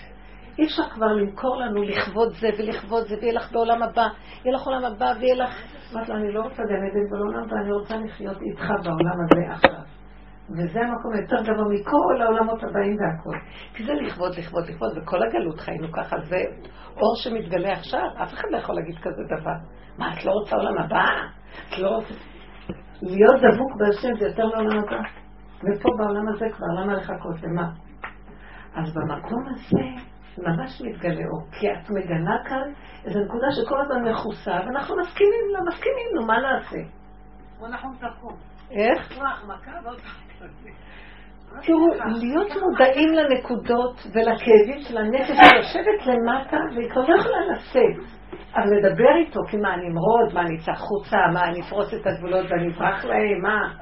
[0.60, 4.07] אי אפשר כבר למכור לנו לכבוד זה ולכבוד זה, ויהיה לך בעולם הבא,
[4.45, 5.49] יהיה לך עולם הבא, ויהיה לך...
[5.93, 9.53] אמרתי לו, אני לא רוצה גן עדן בעולם הבא, אני רוצה לחיות איתך בעולם הזה
[9.53, 9.82] עכשיו.
[10.51, 13.38] וזה המקום היותר גבוה מכל העולמות הבאים והכל.
[13.74, 16.38] כי זה לכבוד, לכבוד, לכבוד, וכל הגלות חיינו ככה, זה
[16.97, 19.55] אור שמתגלה עכשיו, אף אחד לא יכול להגיד כזה דבר.
[19.97, 21.05] מה, את לא רוצה עולם הבא?
[21.70, 22.14] את לא רוצה...
[23.01, 25.01] להיות דבוק בהשם זה יותר לעולם הבא.
[25.60, 27.36] ופה בעולם הזה כבר, למה לחכות?
[27.43, 27.70] למה?
[28.76, 30.09] אז במקום הזה
[30.44, 32.72] ממש מתגלה אור, כי את מגנה כאן
[33.06, 36.78] איזו נקודה שכל הזמן מכוסה, ואנחנו מסכימים לה, מסכימים, נו, מה נעשה?
[37.66, 38.36] אנחנו נקום.
[38.72, 39.20] איך?
[41.62, 41.88] תראו,
[42.22, 48.20] להיות מודעים לנקודות ולכאבים של הנפש שיושבת למטה והיא כבר לא יכולה לשאת.
[48.56, 52.08] אבל לדבר איתו, כי מה, אני אמרוד, מה, אני אצא החוצה, מה, אני אפרוץ את
[52.08, 53.74] הגבולות ואני אברח להם, מה?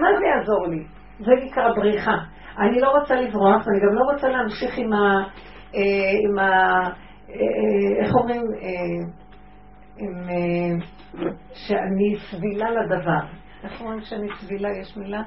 [0.00, 0.84] מה זה יעזור לי?
[1.18, 2.16] זה נקרא בריחה.
[2.58, 5.24] אני לא רוצה לברוח, ואני גם לא רוצה להמשיך עם ה...
[5.72, 6.44] עם ה...
[7.28, 8.42] אה, איך אומרים?
[8.62, 9.18] אה,
[9.98, 10.28] עם...
[11.52, 13.38] שאני סבילה לדבר.
[13.64, 14.68] איך אומרים שאני סבילה?
[14.80, 15.22] יש מילה?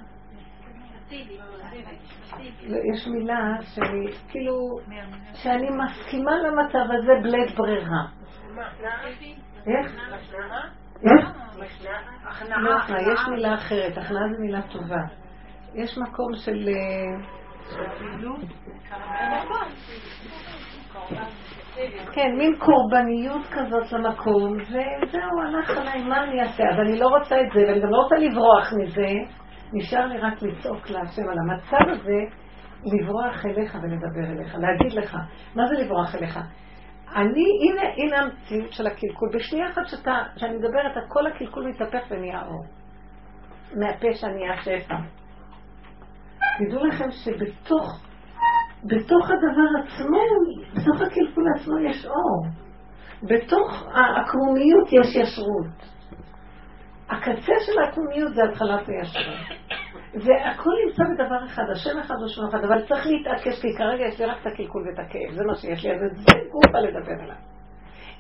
[2.94, 4.54] יש מילה שאני, כאילו,
[5.34, 8.06] שאני מסכימה למצב הזה בלית ברירה.
[9.68, 9.96] איך?
[11.04, 11.32] איך?
[12.50, 15.02] לא, יש מילה אחרת, הכנעה זו מילה טובה.
[15.74, 16.70] יש מקום של...
[22.14, 26.64] כן, מין קורבניות כזאת למקום, וזהו, הלך עליי, מה אני אעשה?
[26.64, 29.08] אז אני לא רוצה את זה, ואני גם לא רוצה לברוח מזה.
[29.74, 32.20] נשאר לי רק לצעוק להשם על המצב הזה,
[32.86, 35.18] לברוח אליך ולדבר אליך, להגיד לך,
[35.56, 36.40] מה זה לברוח אליך?
[37.16, 39.30] אני, הנה, הנה המציאות של הקלקול.
[39.34, 42.66] בשנייה אחת שאתה, שאני מדברת, כל הקלקול מתהפך ונהיה אור.
[43.76, 45.21] מהפשע נהיה שפע.
[46.66, 48.02] תדעו לכם שבתוך
[48.84, 50.22] בתוך הדבר עצמו,
[50.74, 52.46] בתוך הקלקול עצמו יש אור.
[53.24, 55.92] בתוך העקרומיות יש ישרות.
[57.10, 59.62] הקצה של העקרומיות זה התחלת הישרות.
[60.14, 64.26] והכל נמצא בדבר אחד, השם אחד ושם אחד, אבל צריך להתעקש, כי כרגע יש לי
[64.26, 67.36] רק את הקלקול ואת הכאב, זה מה שיש לי, אז זה גופה לדבר עליו.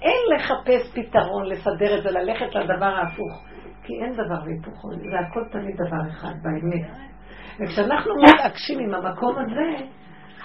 [0.02, 3.44] אין לחפש פתרון, לסדר את זה, ללכת לדבר ההפוך,
[3.84, 7.12] כי אין דבר והיפוכו, זה הכל תמיד דבר אחד, באמת.
[7.60, 9.86] וכשאנחנו מתעקשים עם המקום הזה,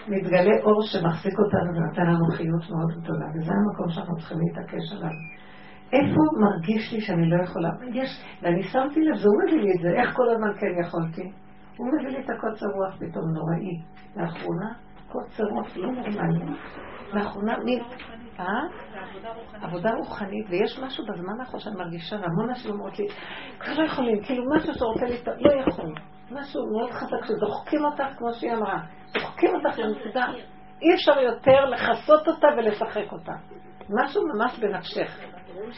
[0.09, 5.17] מתגלה אור שמחזיק אותנו ונותן לנו חיות מאוד גדולה, וזה המקום שאנחנו צריכים להתעקש עליו.
[5.93, 7.71] איפה מרגיש לי שאני לא יכולה?
[7.93, 11.31] יש, ואני שמתי לב, והוא מביא לי את זה, איך כל הזמן כן יכולתי?
[11.77, 13.81] הוא מביא לי את הקוצר רוח פתאום נוראי.
[14.17, 14.73] לאחרונה,
[15.09, 16.57] קוצר רוח לא נורמלי.
[17.13, 17.81] לאחרונה, מי...
[18.41, 18.47] אה?
[19.63, 23.07] עבודה רוחנית, ויש משהו בזמן האחרון שאני מרגישה, והמון אנשים אומרות לי,
[23.61, 25.29] כבר לא יכולים, כאילו משהו שרוצה להתפ...
[25.29, 25.95] לא יכול.
[26.31, 28.79] משהו מאוד חזק, שדוחקים אותך, כמו שהיא אמרה,
[29.15, 30.27] דוחקים אותך לנקודה,
[30.83, 33.33] אי אפשר יותר לכסות אותה ולשחק אותה.
[33.89, 35.21] משהו ממש בנפשך.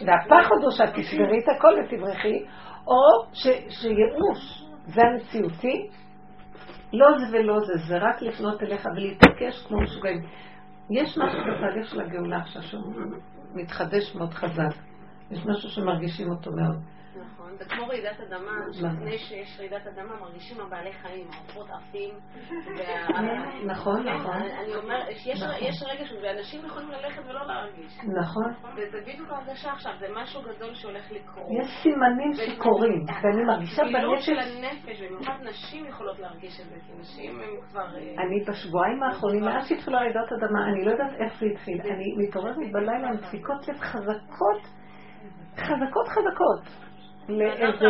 [0.07, 2.47] והפחד הוא שאת תשברי את הכל ותברכי,
[2.87, 3.25] או
[3.69, 5.89] שייאוש, זה המציאותי,
[6.93, 10.23] לא זה ולא זה, זה רק לפנות אליך ולהתעקש כמו משוגעים.
[10.91, 12.93] יש משהו בתהליך של הגאולה עכשיו שהוא
[13.55, 14.75] מתחדש מאוד חזק.
[15.31, 16.77] יש משהו שמרגישים אותו מאוד.
[17.49, 18.51] נכון, זה כמו רעידת אדמה,
[18.83, 18.89] מה?
[18.93, 22.15] לפני שיש רעידת אדמה מרגישים הבעלי חיים, העופות עפים.
[23.73, 24.33] נכון, נכון.
[24.43, 25.55] אני אומרת, יש- נכון.
[25.61, 27.99] יש רגש, ואנשים יכולים ללכת ולא להרגיש.
[28.23, 28.53] נכון.
[28.77, 31.47] וזה בדיוק ההרגשה עכשיו, זה משהו גדול שהולך לקרות.
[31.63, 34.57] יש סימנים שקורים, ואני מרגישה פעילות של בנפש...
[34.57, 37.81] הנפש, במיוחד נשים יכולות להרגיש את זה, כי נשים הן כבר...
[37.97, 41.81] אה, אני בשבועיים האחרונים, מאז שהתחילה רעידות אדמה, אני לא יודעת איך זה התחיל.
[41.81, 44.63] אני מתעוררת בלילה עם דפיקות לב חזקות,
[45.57, 46.89] חזקות חזקות.
[47.29, 47.87] לאיזה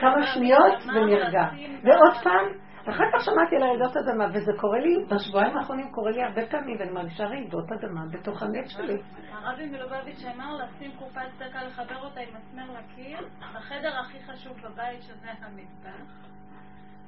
[0.00, 1.44] כמה שניות ונרגע.
[1.84, 2.46] ועוד פעם,
[2.88, 6.76] אחר כך שמעתי על רעידות אדמה, וזה קורה לי, בשבועיים האחרונים קורה לי הרבה פעמים,
[6.80, 8.96] ואני מרגישה רעידות אדמה בתוך הנפש שלי.
[9.32, 15.02] הרבי מלובביץ' אמר לשים קופת צדקה, לחבר אותה עם מסמר לקיר, בחדר הכי חשוב בבית
[15.02, 16.28] שזה המטבח,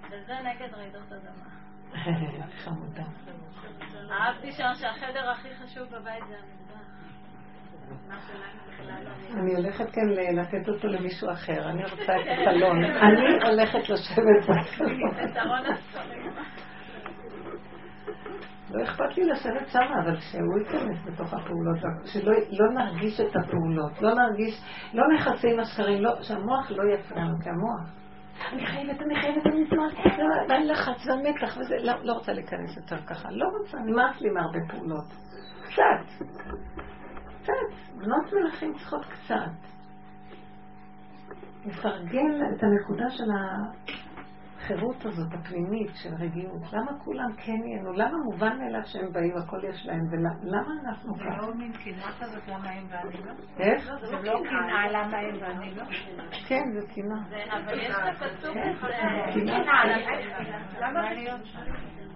[0.07, 1.63] וזה נגד רעידות אדמה.
[2.65, 3.05] חמודה.
[4.11, 6.92] אהבתי שם שהחדר הכי חשוב בבית זה המטבח.
[9.35, 12.85] אני הולכת ל- לתת אותו למישהו אחר, אני רוצה את הסלון.
[12.85, 15.01] אני הולכת לשבת הספרים.
[18.71, 24.03] לא אכפת לי לשבת שם, אבל שהוא ייכנס בתוך הפעולות, שלא לא נרגיש את הפעולות,
[24.03, 24.55] לא נרגיש,
[24.95, 27.91] לא נכסה עם השקרים, לא, שהמוח לא יפריע לנו, כי המוח.
[28.53, 30.13] אני חייבת, אני חייבת, אני זמן,
[30.49, 34.59] ואין לחץ והמתח וזה, לא, לא רוצה להיכנס יותר ככה, לא רוצה, נמאס לי מהרבה
[34.71, 35.05] פעולות.
[35.65, 36.25] קצת,
[37.43, 39.51] קצת, בנות מלכים צריכות קצת.
[41.67, 43.31] לפרגן את הנקודה של
[44.63, 46.63] החירות הזאת, הפנימית, של רגיעות.
[46.73, 47.93] למה כולם כן ייהנו?
[47.93, 51.47] למה מובן מאליו שהם באים, הכל יש להם, ולמה אנחנו זה ככה?
[51.47, 53.33] לא מין קנאה כזאת למה הם ואני לא?
[53.61, 53.85] איך?
[54.03, 55.83] זה לא קנאה למה הם ואני לא?
[56.49, 57.21] כן, זה קנאה.
[57.29, 58.57] זה- אבל יש את הפסוק?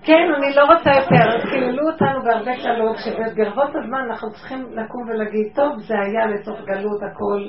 [0.03, 1.49] כן, אני לא רוצה יותר.
[1.51, 7.01] קיללו אותנו בהרבה קלות, שבגרבות הזמן אנחנו צריכים לקום ולהגיד, טוב, זה היה לתוך גלות
[7.03, 7.43] הכל,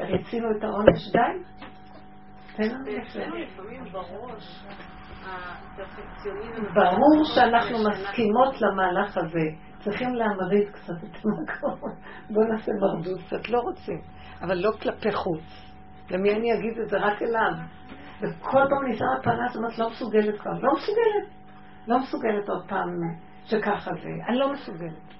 [0.00, 1.64] ריצינו את העונש, די.
[6.74, 9.46] ברור שאנחנו מסכימות למהלך הזה.
[9.84, 11.90] צריכים להמריד קצת את המקום.
[12.30, 14.00] בואו נעשה מרדות קצת, לא רוצים.
[14.42, 15.74] אבל לא כלפי חוץ.
[16.10, 16.98] למי אני אגיד את זה?
[16.98, 17.52] רק אליו.
[18.20, 20.52] וכל פעם ניסה הפנס, אומרת, לא מסוגלת כבר.
[20.52, 21.28] לא מסוגלת.
[21.86, 22.88] לא מסוגלת עוד פעם
[23.44, 24.10] שככה זה.
[24.28, 25.14] אני לא מסוגלת.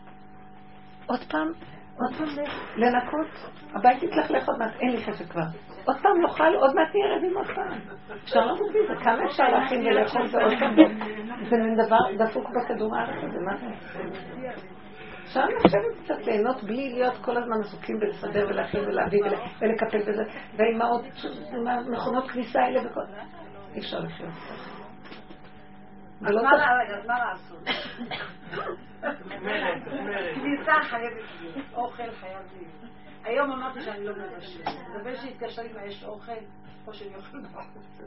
[1.07, 1.49] עוד פעם,
[1.99, 2.45] עוד פעם
[2.77, 3.53] לנקות.
[3.75, 5.74] הבית יתלכלך עוד מעט, אין לי חשק כבר.
[5.85, 7.79] עוד פעם נאכל, עוד מעט נהיה רעבים עוד פעם.
[8.25, 10.75] אפשר לעשות את זה, כמה אפשר להכין ולאכול ועוד פעם.
[11.51, 13.67] זה מין דבר דפוק בכדור הארץ הזה, מה זה?
[15.25, 20.23] אפשר לשבת קצת ליהנות בלי להיות כל הזמן עסוקים בלסדר ולהכין ולהביא ול- ולקפל בזה,
[20.57, 21.03] והאימהות,
[21.53, 23.01] עם המכונות כניסה האלה וכל...
[23.75, 24.31] אי אפשר לחיות.
[26.21, 26.41] לה-
[26.99, 27.59] אז מה לעשות?
[30.35, 32.94] כניסה חייבת להיות, אוכל חייב להיות.
[33.25, 34.75] היום אמרתי שאני לא מבשלת.
[34.95, 36.33] מדבר שהתקשר לי יש אוכל,
[36.87, 38.01] או שאני אוכל בחוץ.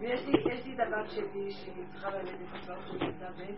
[0.00, 3.54] ויש לי את הבת שלי שהיא צריכה ללדת את האוכל להתאבד.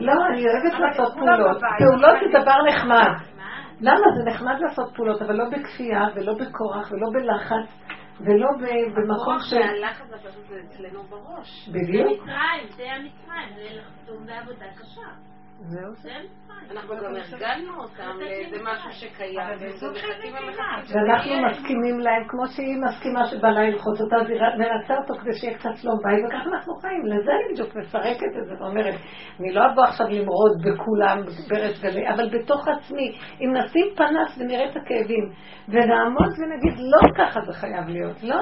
[0.00, 1.60] לא, אני אוהבת לעשות פעולות.
[1.78, 3.30] פעולות זה דבר נחמד.
[3.80, 4.06] למה?
[4.16, 7.80] זה נחמד לעשות פעולות, אבל לא בכפייה, ולא בכורח, ולא בלחץ,
[8.20, 8.48] ולא
[8.94, 9.52] במקום ש...
[9.52, 11.68] והלחץ הפשוט זה אצלנו בראש.
[11.68, 12.22] בדיוק.
[12.22, 15.10] מצרים, זה המצרים, זה לחתום בעבודה קשה.
[15.60, 16.40] זהו זה מצרים.
[16.70, 19.38] אנחנו גם הרגלנו אותם לאיזה משהו שקיים.
[20.94, 25.58] ואנחנו מסכימים להם, כמו שהיא מסכימה שבעלה ילחוץ אותה, אז היא מרצה אותו כדי שיהיה
[25.58, 27.06] קצת שלום בית, וככה אנחנו חיים.
[27.06, 28.94] לזה אני בדיוק מפרקת את זה ואומרת,
[29.40, 34.70] אני לא אבוא עכשיו למרוד בכולם בריש גלי, אבל בתוך עצמי, אם נשים פנס ונראה
[34.70, 35.30] את הכאבים,
[35.68, 38.36] ונעמוד ונגיד, לא ככה זה חייב להיות, לא.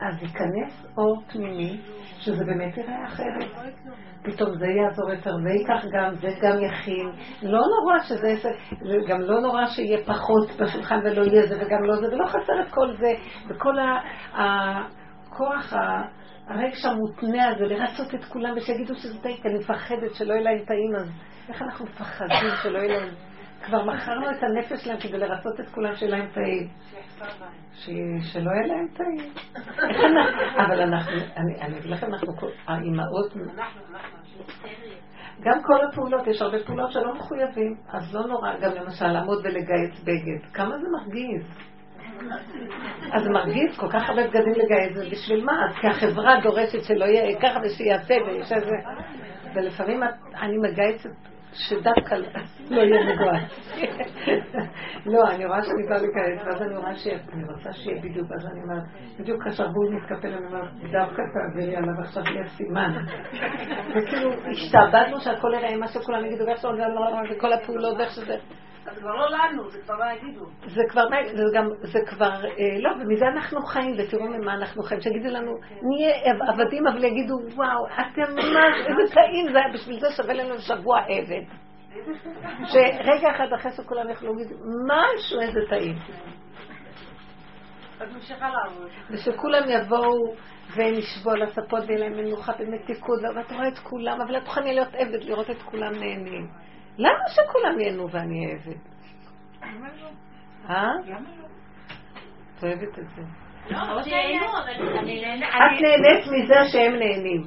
[0.00, 1.80] אז ייכנס אור פנימי,
[2.18, 3.50] שזה באמת יראה אחרת.
[4.22, 7.10] פתאום זה יעזור יותר, זה ייקח גם, זה גם יכין.
[7.42, 8.34] לא נורא שזה,
[8.80, 12.60] זה גם לא נורא שיהיה פחות בשולחן ולא יהיה זה וגם לא זה, ולא חסר
[12.60, 13.12] את כל זה,
[13.48, 13.74] וכל
[14.34, 16.02] הכוח, ה-
[16.46, 20.64] הרגש המותנה הזה, לרצות את כולם ושיגידו שזה טעים, כי אני מפחדת שלא יהיה להם
[20.64, 21.10] טעים, אז
[21.48, 23.14] איך אנחנו מפחדים שלא יהיה להם...
[23.64, 26.68] כבר מכרנו את הנפש שלהם כדי לרצות את כולם שיהיה להם טעים.
[28.32, 29.32] שלא יהיה להם טעים.
[30.66, 32.32] אבל אנחנו, אני אגיד לכם, אנחנו,
[32.66, 33.32] האימהות,
[35.40, 40.00] גם כל הפעולות, יש הרבה פעולות שלא מחויבים, אז לא נורא גם למשל לעמוד ולגייס
[40.04, 40.52] בגד.
[40.52, 41.46] כמה זה מרגיז?
[43.12, 45.52] אז מרגיז כל כך הרבה בגדים לגייס, זה בשביל מה?
[45.68, 48.76] אז כי החברה דורשת שלא יהיה ככה ושיעשה ויש איזה...
[49.54, 50.02] ולפעמים
[50.34, 51.10] אני מגייסת
[51.52, 52.14] שדווקא
[52.70, 53.76] לא יהיה מגויס.
[55.06, 58.62] לא, אני רואה שאני באה לגייס, ואז אני רואה שאני רוצה שיהיה בדיוק, אז אני
[58.62, 58.82] אומרת,
[59.18, 62.92] בדיוק כשהשרוול מתקפל, אני אומרת, דווקא תעבירי עליו עכשיו יהיה סימן.
[63.96, 66.70] וכאילו, השתעבדנו שהכל יראה מה שכולם יגידו, ואיך שזה,
[67.30, 68.36] וכל הפעולות, ואיך שזה.
[68.90, 70.44] אז זה כבר לא לנו, זה כבר לא יגידו.
[70.66, 71.02] זה כבר,
[71.34, 75.00] זה גם, זה כבר, אה, לא, ומזה אנחנו חיים, ותראו ממה אנחנו חיים.
[75.00, 80.00] שיגידו לנו, נהיה עב- עבדים, אבל יגידו, וואו, אתם ממש, איזה טעים זה היה, בשביל
[80.00, 81.42] זה שווה לנו שבוע עבד.
[82.72, 85.96] שרגע אחד אחרי שכולם יכלו להגיד, משהו, איזה טעים.
[89.10, 90.34] ושכולם יבואו
[90.76, 94.94] ונשבו על הספות ויהיה להם מנוחה במתיקות, ואת רואה את כולם, אבל את יכולה להיות
[94.94, 96.69] עבד לראות את כולם נהנים.
[97.00, 98.78] למה שכולם ייהנו ואני אהיה עבד?
[100.70, 100.90] אה?
[102.58, 103.22] את אוהבת את זה.
[103.70, 104.00] לא.
[104.00, 104.06] את
[105.80, 107.42] נהנית מזה שהם נהנים.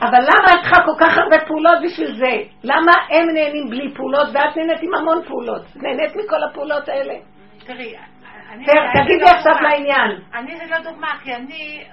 [0.00, 2.36] אבל למה את צריכה כל כך הרבה פעולות בשביל זה?
[2.64, 5.62] למה הם נהנים בלי פעולות ואת נהנית עם המון פעולות?
[5.76, 7.14] נהנית מכל הפעולות האלה?
[7.58, 7.94] תראי,
[8.50, 8.64] אני...
[8.64, 9.52] תגידי לא עכשיו.
[9.62, 10.10] לעניין.
[10.34, 11.84] אני זה לא דוגמה, כי אני,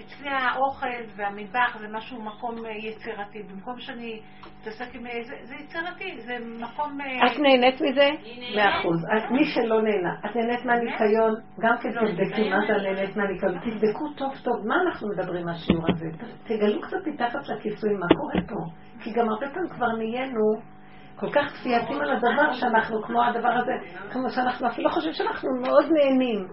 [0.00, 0.86] אצלי האוכל
[1.16, 3.42] והמטבח זה משהו, מקום אה, יצירתי.
[3.42, 4.20] במקום שאני
[4.62, 5.02] אתעסק עם...
[5.24, 7.00] זה, זה יצירתי, זה מקום...
[7.00, 8.10] אה, את נהנית מזה?
[8.56, 9.04] מאה אחוז.
[9.04, 12.72] את- מי שלא נהנה, את נהנית מהניקיון, גם כן לא, תבדקי מה זה.
[12.82, 13.58] נהנית מהניקיון.
[13.58, 16.06] תבדקו טוב טוב מה אנחנו מדברים מהשיעור הזה.
[16.44, 18.64] תגלו קצת מתחת לכיסויים מה קורה פה.
[19.02, 20.40] כי גם הרבה פעמים כבר נהיינו
[21.16, 23.72] כל כך כפייתים על הדבר שאנחנו כמו הדבר הזה,
[24.12, 26.46] כמו שאנחנו אפילו חושבים שאנחנו מאוד נהנים.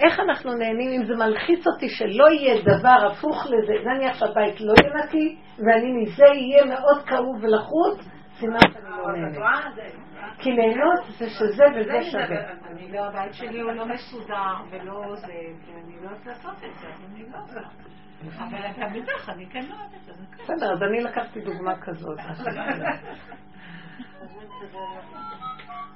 [0.00, 4.72] איך אנחנו נהנים אם זה מלחיץ אותי שלא יהיה דבר הפוך לזה, נניח שהבית לא
[4.82, 9.38] יהיה נקי, ואני מזה יהיה מאוד כאוב ולחוץ, סימן שאני לא נהנית.
[10.38, 12.52] כי ליהנות זה שזה וזה זה שווה.
[12.70, 16.86] אני לא, הבית שלי הוא לא מסודר ולא זה, ואני לא יודעת לעשות את זה,
[17.12, 17.60] אני לא עושה.
[18.38, 20.42] אבל את המטבח אני כן לא אוהבת את זה.
[20.42, 22.18] בסדר, אז אני לקחתי דוגמה כזאת.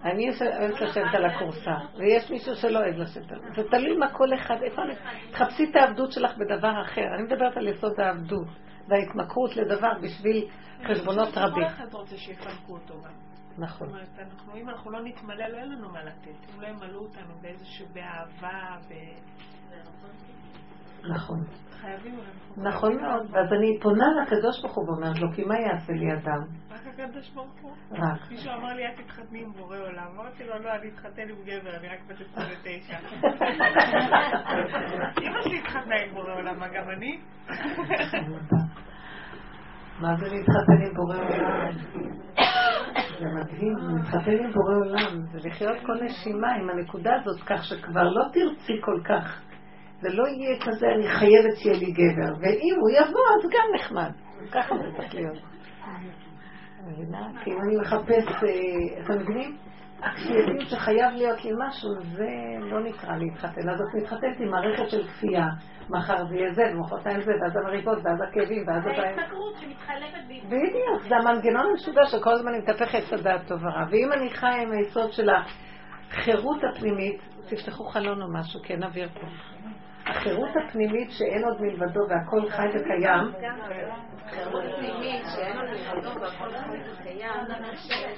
[0.05, 4.35] אני אוהבת לשבת על הכורסה, ויש מישהו שלא אוהב לשבת על זה תלוי מה כל
[4.35, 4.95] אחד, איפה אני...
[5.31, 7.15] תחפשי את העבדות שלך בדבר אחר.
[7.15, 8.49] אני מדברת על יסוד העבדות
[8.89, 10.49] וההתמכרות לדבר בשביל
[10.85, 11.65] חשבונות כל רבים.
[11.65, 13.11] אחד רוצה שיפנקו אותו גם.
[13.59, 13.89] נכון.
[13.89, 16.55] זאת אומרת, אנחנו, אם אנחנו לא נתמלא, לא יהיה לנו מה לתת.
[16.55, 18.77] אם לא ימלאו אותנו באיזשהו, באהבה.
[21.09, 21.45] נכון.
[22.57, 23.27] נכון מאוד.
[23.31, 26.43] ואז אני פונה לקדוש ברוך הוא ואומרת לו, כי מה יעשה לי אדם?
[26.71, 27.73] רק הקדוש ברוך הוא.
[27.91, 28.31] רק.
[28.31, 30.07] מישהו אמר לי, את תתחתני עם בורא עולם.
[30.15, 32.99] אמרתי לו, לא, אני אתחתן עם גבר, אני רק בת 29.
[35.23, 37.19] אמא שלי התחתנה עם בורא עולם, מה גם אני?
[40.01, 41.71] מה זה להתחתן עם בורא עולם?
[43.19, 48.03] זה מדהים, להתחתן עם בורא עולם, זה לחיות כל נשימה עם הנקודה הזאת, כך שכבר
[48.03, 49.41] לא תרצי כל כך.
[50.05, 52.35] זה לא יהיה כזה, אני חייבת שיהיה לי גבר.
[52.41, 54.11] ואם הוא יבוא, אז גם נחמד.
[54.53, 55.39] ככה זה צריך להיות.
[56.87, 57.29] מבינה?
[57.45, 59.57] כי אם אני מחפש, אה, אתם מבינים?
[60.03, 62.29] הכפייתיות שחייב להיות לי משהו, זה
[62.61, 63.69] לא נקרא להתחתן.
[63.69, 65.47] אז את מתחתנת עם מערכת של כפייה.
[65.91, 69.03] מחר זה יהיה זה, ומחרתיים זה, ואז המריבות, ואז הכאבים, ואז הבעיה.
[69.03, 70.41] ההתמכרות שמתחלפת בי.
[70.47, 73.85] בדיוק, זה המנגנון המשוגע שכל הזמן מתהפך הדעת טוב ורע.
[73.91, 79.09] ואם אני חיה עם היסוד של החירות הפנימית, תפתחו חלון או משהו, כי אין אוויר
[79.09, 79.27] פה.
[80.07, 83.55] החירות הפנימית שאין עוד מלבדו והכל חי וקיים,
[84.31, 85.59] שאין
[86.21, 86.49] והכל.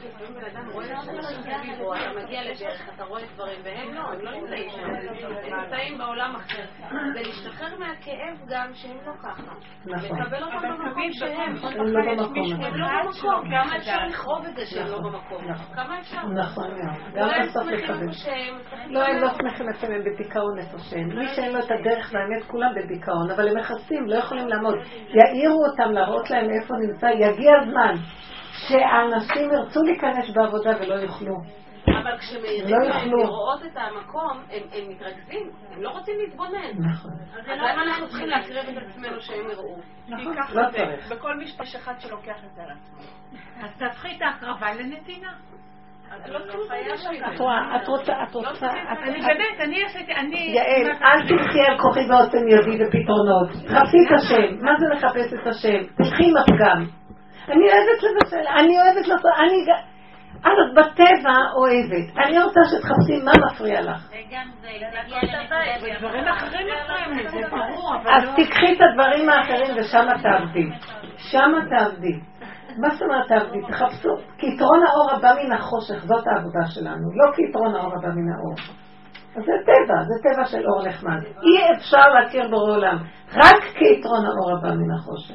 [0.05, 4.31] לפעמים בן אדם רואה סביבו, אתה מגיע לדרך, אתה רואה דברים, והם לא, הם לא
[4.31, 4.79] נמצאים שם.
[4.79, 6.65] הם נמצאים בעולם אחר.
[7.15, 9.53] זה להשתחרר מהכאב גם שהם לא ככה.
[9.87, 10.19] נכון.
[10.19, 11.55] לקבל אותם במקום שהם.
[11.81, 12.61] הם לא במקום.
[12.73, 12.87] לא.
[13.51, 15.45] כמה אפשר לכאוב את זה שהם לא במקום?
[15.75, 16.23] כמה אפשר?
[16.23, 17.15] נכון מאוד.
[17.15, 18.07] גם בסוף לקבל.
[18.87, 21.19] לא, הם לא שמחים אצלם, הם בדיכאון איפה שהם.
[21.19, 24.75] מי שאין לו את הדרך והאמת, כולם בדיכאון, אבל הם מכסים, לא יכולים לעמוד.
[25.09, 27.95] יעירו אותם, להראות להם איפה נמצא, יגיע הזמן
[28.69, 31.37] שהאנשים ירצו להיכנס בעבודה ולא יוכלו.
[31.89, 33.09] אבל כשמאירים לא להם.
[33.11, 36.91] לראות את המקום, הם הם מתרכזים, הם לא רוצים להתבונן.
[36.93, 37.11] נכון.
[37.39, 39.77] אז למה אנחנו צריכים להקריב את עצמנו שהם יראו?
[40.37, 40.77] ככה לא זה.
[40.77, 41.13] צריך.
[41.13, 42.99] בכל משפט אחד שלוקח את זה על עצמו.
[43.65, 45.33] אז תהפכי את ההקרבה לנתינה.
[46.15, 46.75] את לא צריכה
[47.35, 50.39] את רואה, את רוצה, את רוצה, את- אני באמת, אני עשיתי, אני...
[50.55, 53.49] יעל, אל תלכי על כוחי ועוצם ידי ופתרונות.
[53.51, 54.65] חפשי את השם.
[54.65, 55.95] מה זה לחפש את השם?
[55.97, 56.85] תלכי עם הפגם.
[57.49, 59.65] אני אוהבת לבשל, אני אוהבת לעשות, אני...
[59.67, 59.97] ג-
[60.37, 62.19] את בטבע אוהבת.
[62.27, 64.09] אני רוצה שתחפשי מה מפריע לך.
[64.11, 64.69] וגם זה
[65.83, 68.33] ודברים אחרים מפריעים לי, זה ברור, אבל אז לא...
[68.37, 70.67] תיקחי את הדברים האחרים ושמה תעבדי.
[71.19, 72.13] שמה תעבדי.
[72.79, 73.61] מה זאת אומרת תעבדי?
[73.69, 74.17] תחפשו.
[74.39, 77.07] כי יתרון האור הבא מן החושך, זאת העבודה שלנו.
[77.15, 78.55] לא כי יתרון האור הבא מן האור.
[79.37, 81.23] אז זה טבע, זה טבע של אור נחמד.
[81.25, 82.97] אי אפשר להכיר בורא עולם,
[83.35, 85.35] רק כיתרון האור הבא מן החושך.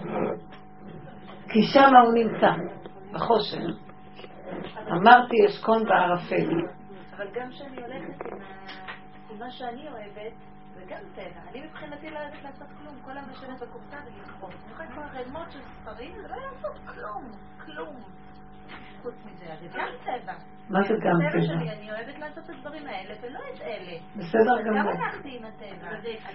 [1.49, 2.51] כי שם הוא נמצא,
[3.13, 3.91] בחושך.
[4.91, 6.49] אמרתי אשכון בערפל.
[7.17, 8.21] אבל גם כשאני הולכת
[9.29, 10.50] עם, מה שאני אוהבת,
[10.91, 11.41] גם טבע.
[11.51, 12.95] אני מבחינתי לא אוהבת לעשות כלום.
[13.05, 14.53] כל היום לשבת בקופסה ולכרות.
[14.53, 17.31] אני יכולה לקרוא רמות של ספרים, זה לא לעשות כלום.
[17.65, 17.95] כלום.
[19.01, 20.33] חוץ מזה, זה גם טבע.
[20.69, 21.41] מה זה גם טבע?
[21.41, 23.97] שלי אני אוהבת לעשות את הדברים האלה ולא את אלה.
[24.15, 24.91] בסדר אז גם גמור.
[24.91, 25.91] הלכתי עם הטבע.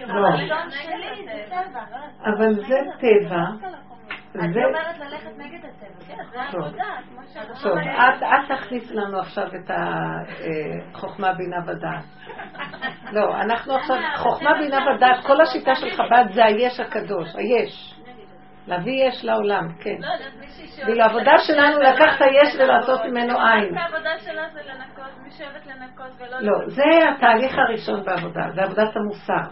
[0.06, 0.28] לא.
[0.28, 1.84] הרצון שלי זה טבע.
[2.24, 3.42] אבל זה טבע,
[4.40, 4.64] אני.
[4.64, 6.04] אומרת ללכת נגד הטבע.
[6.08, 6.64] כן, זה טוב.
[6.64, 9.70] עבודה, כמו שאנחנו טוב, את, תכניס לנו עכשיו את
[10.94, 12.04] החוכמה, בינה ודעת.
[13.12, 17.94] לא, אנחנו עכשיו, חוכמה, בינה ודעת, כל השיטה של חב"ד זה היש הקדוש, היש.
[18.66, 19.96] להביא יש לעולם, כן.
[20.00, 20.88] לא שאוהבת...
[20.88, 23.78] ואילו העבודה שלנו לקחת היש ולעשות ממנו עין.
[23.78, 26.40] העבודה שלה זה לנקות, מי שאוהבת לנקות ולא...
[26.40, 26.82] לא, זה
[27.16, 29.50] התהליך הראשון בעבודה, זה עבודת המוסר.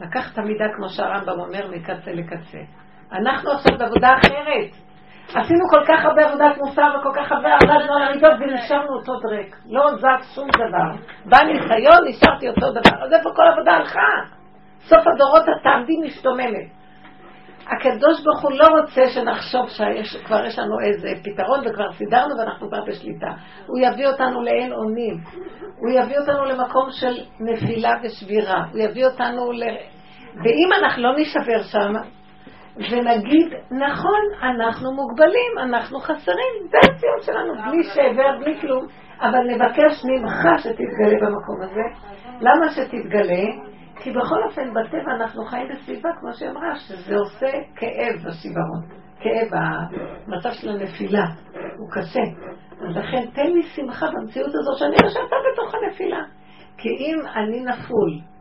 [0.00, 2.58] לקחת את המידה כמו שהרמב"ם אומר מקצה לקצה.
[3.12, 4.70] אנחנו עכשיו בעבודה אחרת.
[5.34, 9.56] עשינו כל כך הרבה עבודת מוסר וכל כך הרבה עבדנו על המידות ונשארנו אותו דרק.
[9.66, 11.04] לא זז שום דבר.
[11.24, 13.04] בא ניסיון, נשארתי אותו דבר.
[13.04, 14.08] אז איפה כל העבודה הלכה?
[14.80, 16.82] סוף הדורות את תעמדי משתוממת.
[17.66, 19.68] הקדוש ברוך הוא לא רוצה שנחשוב
[20.02, 23.30] שכבר יש לנו איזה פתרון וכבר סידרנו ואנחנו כבר בשליטה.
[23.66, 25.14] הוא יביא אותנו לאין אונים.
[25.76, 28.64] הוא יביא אותנו למקום של נפילה ושבירה.
[28.72, 29.62] הוא יביא אותנו ל...
[30.44, 31.92] ואם אנחנו לא נשבר שם,
[32.76, 38.86] ונגיד, נכון, אנחנו מוגבלים, אנחנו חסרים, זה הציון שלנו, בלי שבר, בלי כלום,
[39.20, 41.82] אבל נבקש ממך שתתגלה במקום הזה.
[42.40, 43.44] למה שתתגלה?
[44.02, 49.02] כי בכל אופן, בטבע אנחנו חיים בסביבה, כמו שהיא אמרה, שזה עושה כאב בשיוורון.
[49.20, 51.24] כאב, המצב של הנפילה,
[51.78, 52.20] הוא קשה.
[52.80, 56.22] אז לכן, תן לי שמחה במציאות הזאת, שאני רואה שאתה בתוך הנפילה.
[56.78, 58.31] כי אם אני נפול,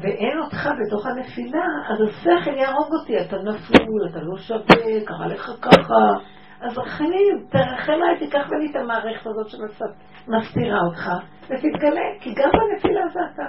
[0.00, 5.50] ואין אותך בתוך הנפילה, אז השכל יהרוג אותי, אתה נפול, אתה לא שווה, קרה לך
[5.62, 6.32] ככה.
[6.60, 11.10] אז רחמים, תרחם עליי, תיקח ממני את המערכת הזאת שמסתירה אותך,
[11.44, 13.46] ותתגלה, כי גם בנפילה זה אתה.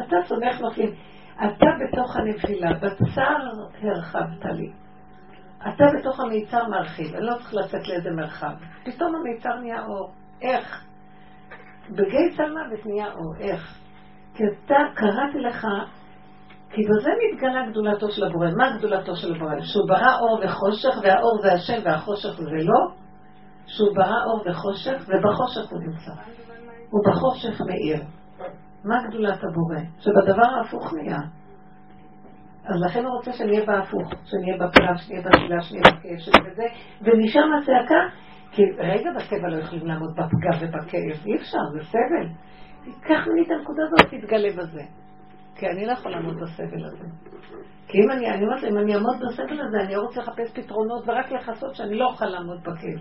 [0.00, 0.94] אתה צומח נופלים.
[1.36, 3.36] אתה בתוך הנפילה, בצר
[3.82, 4.72] הרחבת לי.
[5.68, 8.52] אתה בתוך המיצר מרחיב, אני לא צריך לצאת לאיזה מרחב.
[8.84, 10.12] פתאום המיצר נהיה אור.
[10.42, 10.84] איך?
[11.90, 13.34] בגיא צלמוות נהיה אור.
[13.40, 13.85] איך?
[14.36, 15.66] כי אתה, קראתי לך,
[16.70, 18.48] כי בזה מתגלה גדולתו של הבורא.
[18.56, 19.60] מה גדולתו של הבורא?
[19.60, 22.94] שהוא ברא אור וחושך, והאור זה השם והחושך זה לא.
[23.66, 26.12] שהוא ברא אור וחושך, ובחושך הוא נמצא.
[26.90, 28.02] הוא בחושך מאיר.
[28.84, 29.80] מה גדולת הבורא?
[29.98, 31.18] שבדבר ההפוך נהיה.
[32.64, 36.62] אז לכן הוא רוצה שנהיה בהפוך, שנהיה בפלאב, שנהיה בתפילה, שנהיה בכאב, שנהיה בזה,
[37.00, 38.00] ומשם הצעקה,
[38.50, 42.28] כי רגע בטבע לא יכולים לעמוד בפגם ובכאב, אי אפשר, זה סבל.
[43.00, 44.82] קח ממני את הנקודה הזאת, תתגלה בזה.
[45.54, 47.04] כי אני לא יכול לעמוד בסבל הזה.
[47.88, 51.32] כי אם אני, אני אומרת, אם אני אעמוד בסבל הזה, אני רוצה לחפש פתרונות ורק
[51.32, 53.00] לכסות שאני לא אוכל לעמוד בכאב.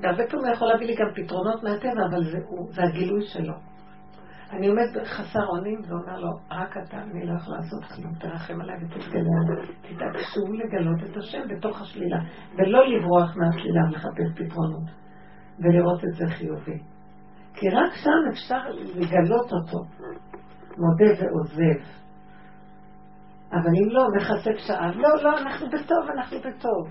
[0.00, 3.54] והרבה פעמים יכול להביא לי גם פתרונות מהטבע, אבל זה, הוא, זה הגילוי שלו.
[4.52, 8.76] אני עומד חסר אונים ואומר לו, רק אתה, אני לא יכול לעשות כלום, תרחם עליי
[8.76, 9.64] ותתגלה.
[9.80, 12.18] תתעקשו לגלות את השם בתוך השלילה,
[12.58, 14.88] ולא לברוח מהשלילה ולחפש פתרונות,
[15.58, 16.91] ולראות את זה חיובי.
[17.54, 19.78] כי רק שם אפשר לגלות אותו,
[20.78, 21.80] מודה ועוזב.
[23.52, 24.92] אבל אם לא, מכסה פשעיו.
[24.94, 26.88] לא, לא, אנחנו בטוב, אנחנו בטוב.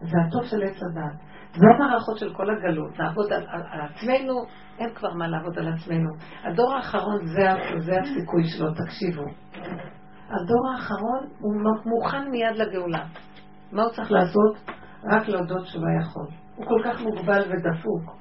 [0.00, 1.32] זה הטוב של עץ הדת.
[1.56, 4.34] זו המערכות של כל הגלות, לעבוד על, על, על עצמנו,
[4.78, 6.10] אין כבר מה לעבוד על עצמנו.
[6.44, 9.22] הדור האחרון זה, זה הסיכוי שלו, תקשיבו.
[10.28, 11.54] הדור האחרון הוא
[11.86, 13.04] מוכן מיד לגאולה.
[13.72, 14.56] מה הוא צריך לעשות?
[15.12, 16.41] רק להודות שהוא לא יכול.
[16.62, 18.16] הוא כל כך מוגבל ודפוק,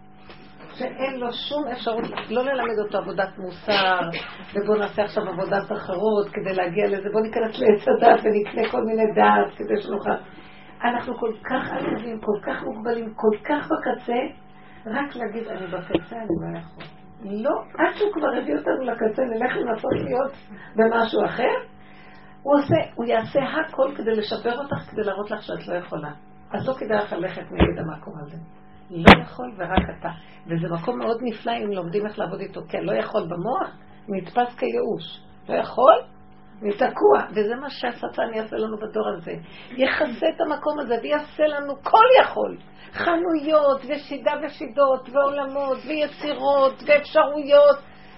[0.73, 3.99] שאין לו שום אפשרות לא ללמד אותו עבודת מוסר,
[4.55, 9.03] ובוא נעשה עכשיו עבודת אחרות כדי להגיע לזה, בוא ניכנס לעץ הדת ונקנה כל מיני
[9.15, 10.11] דעת כדי שנוכל...
[10.83, 14.19] אנחנו כל כך עלובים, כל כך מוגבלים, כל כך בקצה,
[14.85, 16.83] רק להגיד, אני בקצה, אני לא יכול.
[17.23, 20.31] לא, עד שהוא כבר הביא אותנו לקצה, נלך לנסות להיות
[20.75, 21.53] במשהו אחר,
[22.43, 26.11] הוא, עושה, הוא יעשה הכל כדי לשפר אותך, כדי להראות לך שאת לא יכולה.
[26.53, 28.37] אז לא כדאי לך ללכת נגד המקום הזה.
[28.89, 30.09] לא יכול ורק אתה.
[30.47, 32.61] וזה מקום מאוד נפלא אם לומדים איך לעבוד איתו.
[32.69, 33.77] כן, לא יכול במוח,
[34.09, 35.21] נתפס כייאוש.
[35.49, 35.93] לא יכול,
[36.61, 39.31] אני תקוע, וזה מה שהשטן יעשה לנו בדור הזה.
[39.77, 42.57] יכסה את המקום הזה ויעשה לנו כל יכול.
[42.93, 47.77] חנויות ושידה ושידות ועולמות ויצירות ואפשרויות.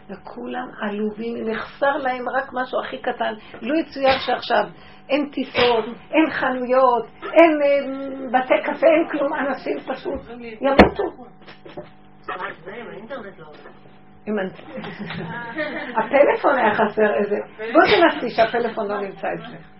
[0.09, 3.33] וכולם עלובים, נחסר להם רק משהו הכי קטן.
[3.61, 4.63] לא יצויר שעכשיו
[5.09, 10.21] אין טיסות, אין חנויות, אין אה, בתי קפה, אין כלום, אנשים פשוט
[10.61, 11.03] ימותו.
[12.27, 12.35] לא
[15.95, 17.35] הפלאפון היה חסר איזה...
[17.57, 17.81] בוא
[18.11, 19.73] תנסי שהפלאפון לא נמצא אצלך.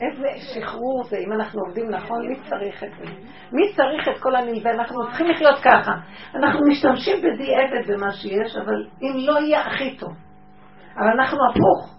[0.00, 3.04] איזה שחרור זה, אם אנחנו עובדים נכון, מי צריך את זה?
[3.52, 4.70] מי צריך את כל הנלווה?
[4.70, 5.92] אנחנו צריכים לחיות ככה.
[6.34, 10.12] אנחנו משתמשים בדיעבד במה שיש, אבל אם לא יהיה הכי טוב.
[10.96, 11.94] אבל אנחנו הפוך.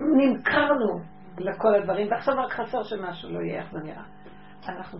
[0.00, 1.17] נמכרנו.
[1.40, 4.04] לכל הדברים, ועכשיו רק חסר שמשהו לא יהיה, איך זה נראה.
[4.68, 4.98] אנחנו,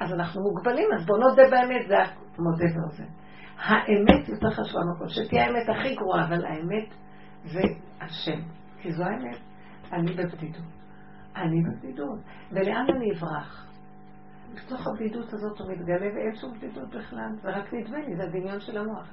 [0.00, 1.96] אז אנחנו מוגבלים, אז בואו נודה באמת, זה
[2.38, 3.06] המודה באוזן.
[3.58, 6.88] האמת יותר חשובה מהכל, שתהיה האמת הכי גרועה, אבל האמת
[7.44, 7.60] זה
[8.00, 8.40] השם,
[8.78, 9.38] כי זו האמת.
[9.92, 10.72] אני בבדידות.
[11.36, 12.18] אני בבדידות.
[12.52, 13.72] ולאן אני אברח?
[14.54, 18.60] בתוך הבדידות הזאת הוא מתגלה ואין שום בדידות בכלל, זה רק נדמה לי, זה הדמיון
[18.60, 19.08] של המוח.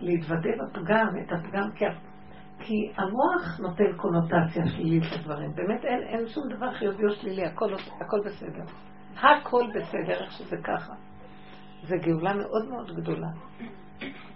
[0.00, 1.84] להתוודה בפגם, את הפגם, כי,
[2.66, 5.54] כי המוח נותן קונוטציה שלילית לדברים.
[5.54, 8.64] באמת אין, אין שום דבר חיובי או שלילי, הכל, הכל בסדר.
[9.16, 10.92] הכל בסדר, איך שזה ככה.
[11.82, 13.28] זו גאולה מאוד מאוד גדולה.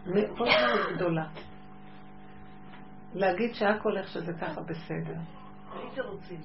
[0.06, 1.26] מאוד מאוד גדולה.
[3.14, 5.20] להגיד שהכל איך שזה ככה בסדר.
[5.74, 6.40] בלי תירוצים.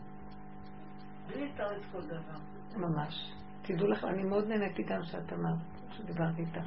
[1.28, 2.40] בלי לתרץ כל דבר.
[2.78, 3.32] ממש.
[3.62, 5.58] תדעו לך, אני מאוד נהניתי גם שאת אמרת,
[5.92, 6.62] שדיברתי איתה.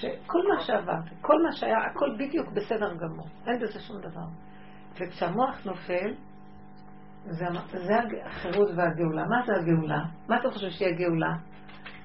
[0.00, 3.26] שכל מה שעברתי, כל מה שהיה, הכל בדיוק בסדר גמור.
[3.46, 4.26] אין בזה שום דבר.
[4.94, 6.14] וכשהמוח נופל,
[7.24, 7.94] זה, זה
[8.24, 9.24] החירות והגאולה.
[9.24, 10.02] מה זה הגאולה?
[10.28, 11.32] מה אתה חושב שהיא הגאולה?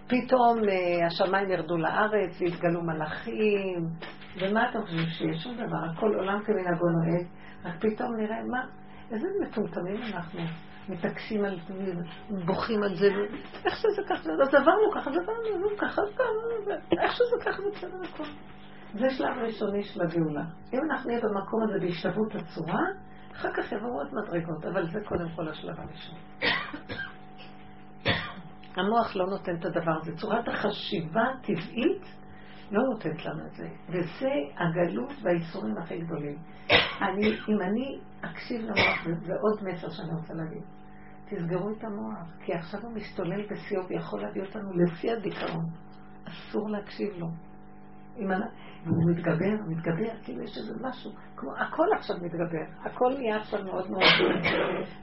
[0.08, 3.86] פתאום אה, השמיים ירדו לארץ והתגלו מלאכים,
[4.41, 5.44] ומה אתה חושב שיש?
[5.44, 7.28] שום דבר, הכל עולם כמנהגו נוהג,
[7.66, 8.66] רק פתאום נראה, מה,
[9.12, 10.39] איזה מטומטמים אנחנו.
[10.90, 11.74] מתעקשים על זה,
[12.46, 13.08] בוכים על זה,
[13.66, 16.02] איך שזה ככה, אז עברנו ככה, אז עברנו, נו ככה,
[17.02, 18.24] איך שזה ככה, בסדר הכל.
[18.94, 20.44] זה שלב ראשוני של הגאולה.
[20.74, 22.82] אם אנחנו נהיה במקום הזה בהשתוות הצורה,
[23.32, 26.18] אחר כך יבואו עוד מדרגות, אבל זה קודם כל השלב הראשון.
[28.76, 30.16] המוח לא נותן את הדבר הזה.
[30.16, 32.06] צורת החשיבה הטבעית
[32.72, 33.68] לא נותנת לנו את זה.
[33.90, 36.38] וזה הגלות והאיסורים הכי גדולים.
[37.02, 40.63] אני, אם אני אקשיב למוח, זה עוד מסר שאני רוצה להגיד.
[41.30, 45.65] תסגרו את המוח, כי עכשיו הוא משתולל בשיאו ויכול להביא אותנו לשיא הדיכאון.
[46.28, 47.28] אסור להקשיב לו.
[48.17, 48.28] אם
[48.86, 53.91] והוא מתגבר, מתגבר, כאילו יש איזה משהו, כמו, הכל עכשיו מתגבר, הכל נהיה עכשיו מאוד
[53.91, 54.03] מאוד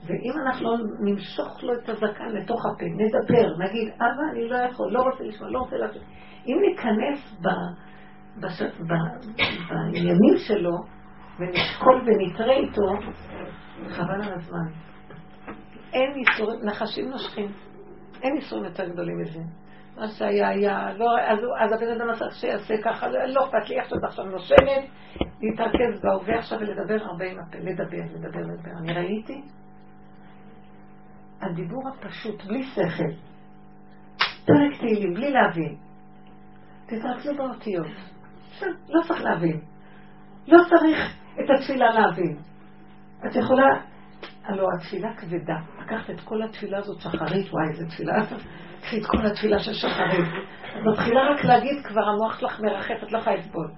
[0.05, 4.91] ואם אנחנו לא נמשוך לו את הזקן לתוך הפה, נדבר, נגיד, אבא, אני לא יכול,
[4.91, 6.01] לא רוצה לשמוע, לא רוצה להקשיב.
[6.47, 7.47] אם ניכנס ב,
[8.41, 8.93] בש, ב,
[9.69, 10.71] בעניינים שלו,
[11.41, 13.11] ונשקול ונתרה איתו,
[13.89, 14.71] חבל על הזמן.
[15.93, 17.51] אין איסורים, נחשים נושכים.
[18.23, 19.39] אין איסורים יותר גדולים מזה.
[19.95, 23.97] מה שהיה היה, לא, אז, אז הבן אדם עשה שיעשה ככה, לא אכפת לי, עכשיו
[24.03, 24.89] עכשיו נושמת,
[25.41, 28.71] להתרכז בהווה עכשיו ולדבר הרבה עם הפה, לדבר, לדבר, לדבר.
[28.79, 29.41] אני ראיתי
[31.41, 33.13] הדיבור הפשוט, בלי שכל,
[34.45, 35.77] פרק תהילים, בלי להבין.
[36.85, 37.87] תתרכזו באותיות.
[38.89, 39.61] לא צריך להבין.
[40.47, 42.37] לא צריך את התפילה להבין.
[43.25, 43.65] את יכולה,
[44.45, 45.57] הלוא התפילה כבדה.
[45.81, 48.13] לקחת את כל התפילה הזאת שחרית, וואי, איזה תפילה.
[48.81, 50.27] קחי את כל התפילה של שחרית.
[50.75, 53.71] את מתחילה רק להגיד, כבר המוח שלך מרחף, את לא יכולה לסבול.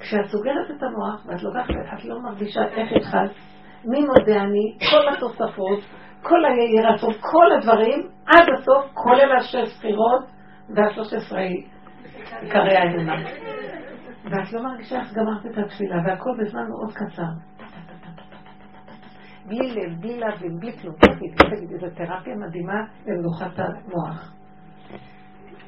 [0.00, 3.30] כשאת סוגרת את המוח ואת לוקחת, את לא מרגישה איך התחלת,
[3.84, 5.80] מי מודה אני, כל התוספות,
[6.22, 10.24] כל היהי רצון, כל הדברים, עד הסוף, כולל השש ספירות
[10.76, 11.40] והשלוש עשרה
[12.40, 13.16] עיקרי האמונה.
[14.24, 17.54] ואת לא מרגישה איך גמרת את התפילה, והכל בזמן מאוד קצר.
[19.46, 20.94] בלי לב, בלי להבין, בלי כלום.
[20.94, 24.34] תגידי, זו תרפיה מדהימה למנוחת המוח.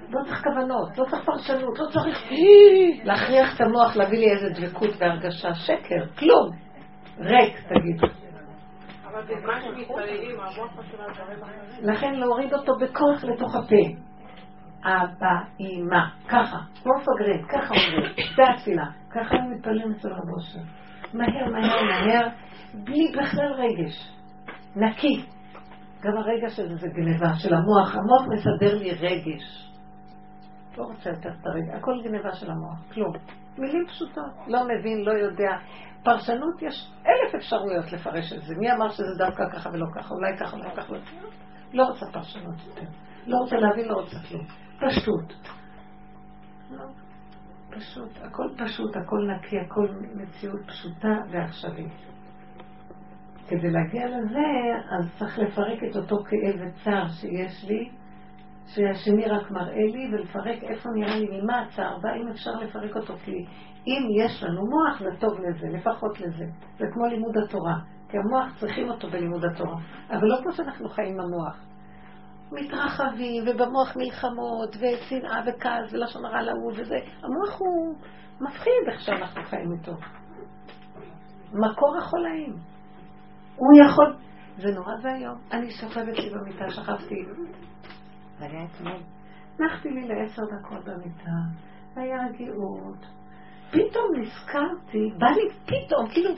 [0.09, 2.31] לא צריך כוונות, לא צריך פרשנות, לא צריך
[3.09, 5.55] להכריח את המוח להביא לי איזה דבקות והרגשה.
[5.55, 6.51] שקר, כלום.
[7.19, 8.01] ריק, תגיד.
[11.83, 14.07] לכן להוריד אותו בכוח לתוך הפה.
[14.87, 20.61] אבא, אימא, ככה, כמו מפגרים, ככה אומרים, זה התפילה, ככה הם מתפללים אצל רבו שם.
[21.15, 22.29] מהר, מהר, מהר,
[22.75, 24.13] בלי בכלל רגש.
[24.77, 25.25] נקי.
[26.03, 27.95] גם הרגש הזה זה גניבה של המוח.
[27.95, 29.73] המוח מסדר לי רגש.
[30.79, 31.79] לא רוצה יותר את הרגש.
[31.79, 32.93] הכל גניבה של המוח.
[32.93, 33.13] כלום.
[33.59, 34.33] מילים פשוטות.
[34.47, 35.57] לא מבין, לא יודע.
[36.03, 38.55] פרשנות, יש אלף אפשרויות לפרש את זה.
[38.59, 40.15] מי אמר שזה דווקא ככה ולא ככה?
[40.15, 40.95] אולי ככה, ולא ככה.
[41.73, 42.87] לא רוצה פרשנות יותר.
[43.27, 44.66] לא רוצה להבין, לא רוצה כלום.
[44.81, 45.33] פשוט.
[46.71, 46.85] לא.
[47.71, 51.93] פשוט, הכל פשוט, הכל נקי, הכל מציאות פשוטה ועכשווית.
[53.49, 54.47] כדי להגיע לזה,
[54.91, 57.91] אז צריך לפרק את אותו כאב וצער שיש לי,
[58.67, 63.15] שהשני רק מראה לי, ולפרק איפה נראה לי, ממה הצער בא, אם אפשר לפרק אותו,
[63.25, 63.47] כי
[63.87, 66.45] אם יש לנו מוח, זה טוב לזה, לפחות לזה.
[66.79, 67.75] זה כמו לימוד התורה,
[68.09, 69.77] כי המוח צריכים אותו בלימוד התורה,
[70.11, 71.65] אבל לא כמו שאנחנו חיים עם המוח.
[72.53, 76.99] מתרחבים, ובמוח מלחמות, ושנאה וכעס, ולשון הרע להוא וזה.
[77.23, 77.97] המוח הוא
[78.41, 79.93] מפחיד איך שאנחנו חיים איתו.
[81.53, 82.57] מקור החולאים.
[83.57, 84.17] הוא יכול...
[84.59, 85.39] זה נורא ואיום.
[85.53, 87.25] אני שוכבת לי במיטה, שכבתי.
[88.39, 89.03] זה היה אתמול.
[89.61, 91.31] נחתי לי לעשר דקות במיטה,
[91.95, 93.07] והיה רגיעות.
[93.71, 96.31] פתאום נזכרתי, בא לי פתאום, כאילו,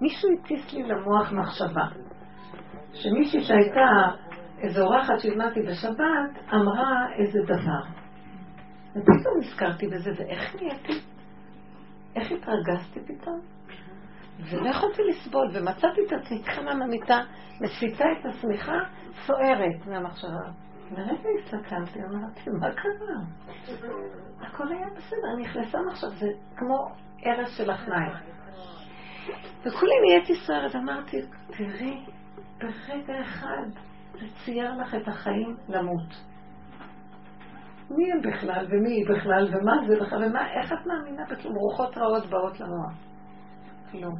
[0.00, 1.86] מישהו הטיס לי למוח מחשבה.
[2.92, 4.14] שמישהי שהייתה
[4.62, 7.82] איזו אורחת שהזמנתי בשבת, אמרה איזה דבר.
[8.90, 11.00] ופתאום נזכרתי בזה, ואיך נהייתי,
[12.16, 13.40] איך התרגזתי פתאום?
[14.50, 17.20] ולא יכולתי לסבול, ומצאתי את עצמי קמה מהמיטה,
[17.60, 18.78] מסיתה את השמיכה,
[19.26, 20.50] סוערת מהמחשבה.
[20.90, 23.20] לרגע הסתכלתי, אמרתי, מה קרה?
[24.40, 26.26] הכל היה בסדר, נכנסה עכשיו, זה
[26.56, 26.88] כמו
[27.26, 28.12] ארץ של אחניים.
[29.64, 31.16] וכולי נהייתי סוערת, אמרתי,
[31.46, 32.04] תראי,
[32.58, 33.66] ברגע אחד
[34.22, 36.08] זה צייר לך את החיים למות.
[37.90, 41.54] מי הם בכלל, ומי היא בכלל, ומה זה בכלל, ומה, איך את מאמינה בכלום?
[41.56, 42.92] רוחות רעות באות למוח.
[43.90, 44.14] כלום.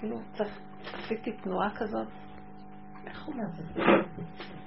[0.00, 0.60] כאילו, צריך,
[0.94, 2.08] עשיתי תנועה כזאת,
[3.06, 3.82] איך הוא לזה?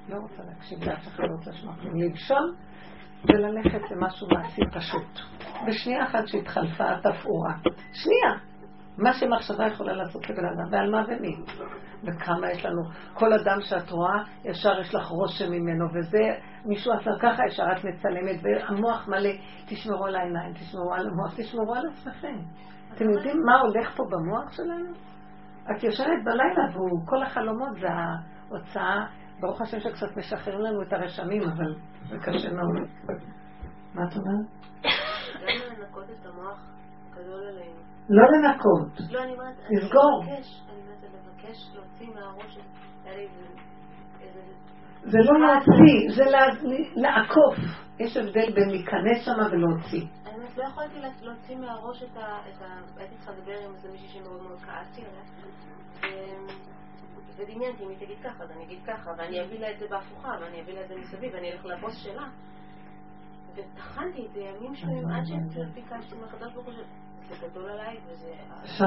[0.09, 1.95] לא רוצה להקשיב לאף אחד, לא רוצה לשמוע כלום.
[1.95, 2.51] לנשום
[3.23, 5.19] וללכת למשהו מעשי פשוט.
[5.67, 7.53] בשנייה אחת שהתחלפה התפאורה.
[7.93, 8.52] שנייה.
[8.97, 11.35] מה שמחשבה יכולה לעשות לבן אדם, ועל מה ומי.
[12.03, 12.81] וכמה יש לנו,
[13.13, 16.23] כל אדם שאת רואה, ישר יש לך רושם ממנו, וזה,
[16.65, 19.29] מישהו עשה ככה, ישר את מצלמת, והמוח מלא,
[19.67, 22.39] תשמרו על העיניים, תשמרו על המוח, תשמרו על עצמכם.
[22.93, 24.93] אתם יודעים מה הולך פה במוח שלנו?
[25.71, 29.05] את יושבת בלילה, וכל החלומות זה ההוצאה,
[29.39, 31.75] ברוך השם שקצת משחררים לנו את הרשמים, אבל
[32.09, 32.89] זה קשה מאוד.
[33.93, 34.47] מה את אומרת?
[35.41, 36.59] גם לנקות את המוח
[37.11, 37.92] גדול עלינו.
[38.09, 39.11] לא לנקות.
[39.11, 40.23] לא, אני אומרת, לסגור.
[40.23, 40.31] אני
[40.81, 42.57] אומרת, לבקש להוציא מהראש.
[45.05, 46.23] זה לא להוציא, זה
[46.95, 47.55] לעקוף.
[47.99, 50.07] יש הבדל בין להיכנס שם ולהוציא.
[50.25, 52.39] אני אומרת, לא יכולתי לה- להוציא מהראש את ה...
[52.97, 55.23] הייתי צריכה לדבר עם איזה מישהי שמאוד מאוד כעסתי עליה.
[57.37, 60.31] ודמיינתי, אם היא תגיד ככה, אז אני אגיד ככה, ואני אביא לה את זה בהפוכה,
[60.41, 62.27] ואני אביא לה את זה מסביב, ואני אלך לבוס שלה.
[63.55, 66.73] וטחנתי את זה ימים שלמים עד שביקשתי מהקדוש ברוך הוא
[68.63, 68.85] אפשר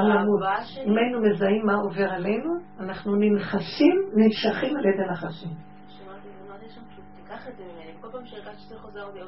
[0.64, 0.84] שלי.
[0.84, 2.50] אם היינו מזהים מה עובר עלינו,
[2.80, 5.50] אנחנו ננחשים, נמשכים על ידי נחשים.
[5.88, 6.80] שאמרתי, אמרתי שם,
[7.16, 7.92] תיקח את זה ממני.
[8.00, 9.18] כל פעם שהרגשתי שזה חוזר אותי,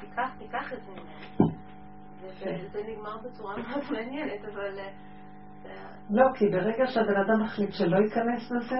[0.00, 1.52] תיקח, תיקח את זה ממני.
[2.22, 4.78] וזה נגמר בצורה מאוד מעניינת, אבל...
[4.78, 4.90] אה,
[6.10, 8.78] לא, כי ברגע שהבן אדם מחליט שלא ייכנס לזה,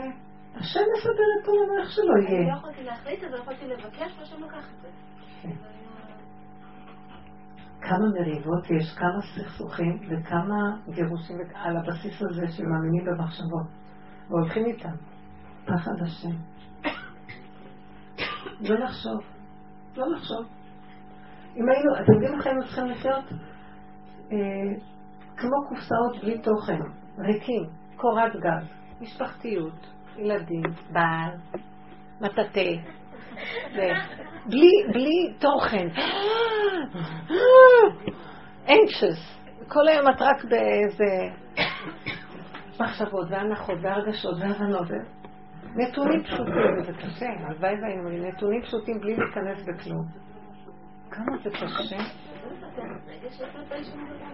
[0.55, 2.57] השם מסדר את עולמו איך שלא אני לא יהיה.
[2.57, 4.89] יכולתי להחליט את זה, יכולתי לבקש, והשם לקח את זה.
[7.81, 13.66] כמה מריבות יש, כמה סכסוכים וכמה גירושים על הבסיס הזה של מאמינים במחשבות.
[14.28, 14.97] והולכים איתם.
[15.65, 16.36] פחד השם.
[18.61, 19.20] לא לחשוב.
[19.97, 20.47] לא לחשוב.
[21.57, 23.24] אם היינו, אתם יודעים איך היינו צריכים לחיות?
[24.32, 24.81] אה,
[25.36, 26.81] כמו קופסאות בלי תוכן,
[27.19, 27.65] ריקים,
[27.97, 28.65] קורת גג,
[29.01, 29.86] משפחתיות,
[30.16, 30.62] ילדים,
[30.93, 31.31] בעל,
[32.20, 32.70] מטאטא,
[34.47, 35.89] בלי, בלי תוכן.
[38.67, 39.37] anxious.
[39.69, 41.29] כל היום את רק באיזה
[42.81, 44.89] מחשבות והנחות והרגשות והבנות.
[45.77, 50.05] נתונים פשוטים, וזה קשה, הלוואי והיינו לי נתונים פשוטים בלי להיכנס בכלום.
[51.11, 51.97] כמה זה קשה.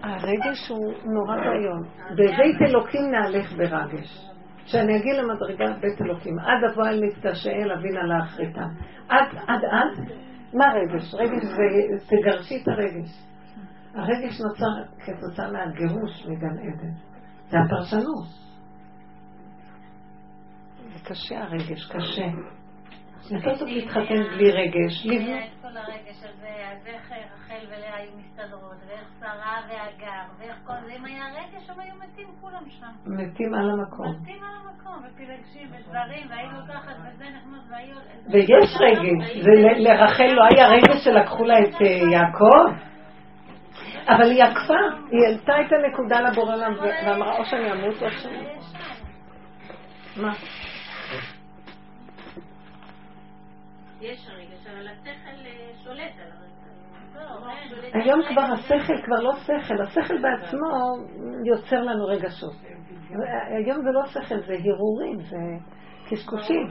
[0.03, 1.83] הרגש הוא נורא ואיום.
[2.11, 4.32] בבית אלוקים נהלך ברגש.
[4.65, 8.65] כשאני אגיע למדרגת בית אלוקים, עד אבוא אל מתקשאל אבינה לאחריתה.
[9.09, 10.07] עד, עד, עד,
[10.53, 11.13] מה רגש?
[11.13, 13.23] רגש זה, תגרשי את הרגש.
[13.95, 16.91] הרגש נוצר כתוצאה מהגירוש מגן עדן.
[17.49, 18.27] זה הפרשנות.
[20.93, 22.27] זה קשה הרגש, קשה.
[23.31, 25.05] יותר טוב להתחתן בלי רגש.
[25.05, 30.55] היה את כל הרגש הזה, אז איך רחל ולאה היו מסתדרות, ואיך שרה והגר, ואיך
[30.65, 32.87] כל זה, אם היה רגש, הם היו מתים כולם שם.
[33.05, 34.15] מתים על המקום.
[34.21, 37.95] מתים על המקום, ופילגשים ודברים, והיו לוקחת וזה נכנס, והיו...
[38.29, 39.45] ויש רגש,
[39.77, 42.93] לרחל לא היה רגש שלקחו לה את אה, יעקב?
[44.07, 44.73] אבל היא עקפה,
[45.11, 48.47] היא העלתה את הנקודה לבורא עולם ואמרה או שאני אמות או שאני...
[50.17, 50.33] מה?
[54.03, 56.53] יש רגש, אבל השכל אה, שולט על הרגש.
[57.93, 60.67] היום כבר השכל כבר לא שכל, השכל בעצמו
[61.45, 62.53] יוצר לנו רגשות.
[63.57, 65.37] היום זה לא שכל, זה הרהורים, זה
[66.09, 66.67] קשקושים.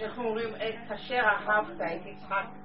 [0.00, 2.63] איך אומרים, את אשר אהבת את יצחק.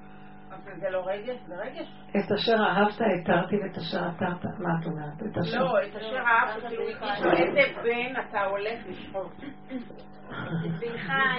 [0.79, 1.87] זה לא רגש, זה רגש.
[2.09, 5.31] את אשר אהבת התרתי ואת אשר עתרת, מה את אומרת?
[5.31, 5.63] את אשר...
[5.63, 6.83] לא, את אשר אהבת, כאילו
[7.31, 9.31] איזה בן אתה הולך לשחוט.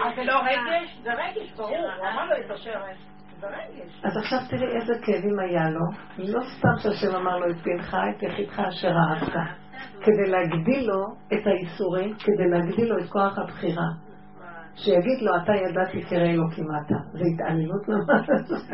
[0.05, 0.99] אז זה לא רגש?
[1.03, 1.77] זה רגש, ברור.
[1.77, 2.81] הוא אמר לו את אשר
[3.41, 4.01] זה רגש.
[4.05, 5.85] אז עכשיו תראי איזה כאבים היה לו.
[6.19, 9.33] לא סתם שהשם אמר לו את בנך, את יחידך אשר אהבת.
[10.01, 14.10] כדי להגדיל לו את האיסורים, כדי להגדיל לו את כוח הבחירה.
[14.75, 16.95] שיגיד לו, אתה ידעתי תראה אלוקים אתה.
[17.13, 18.29] זה התעללות ממש.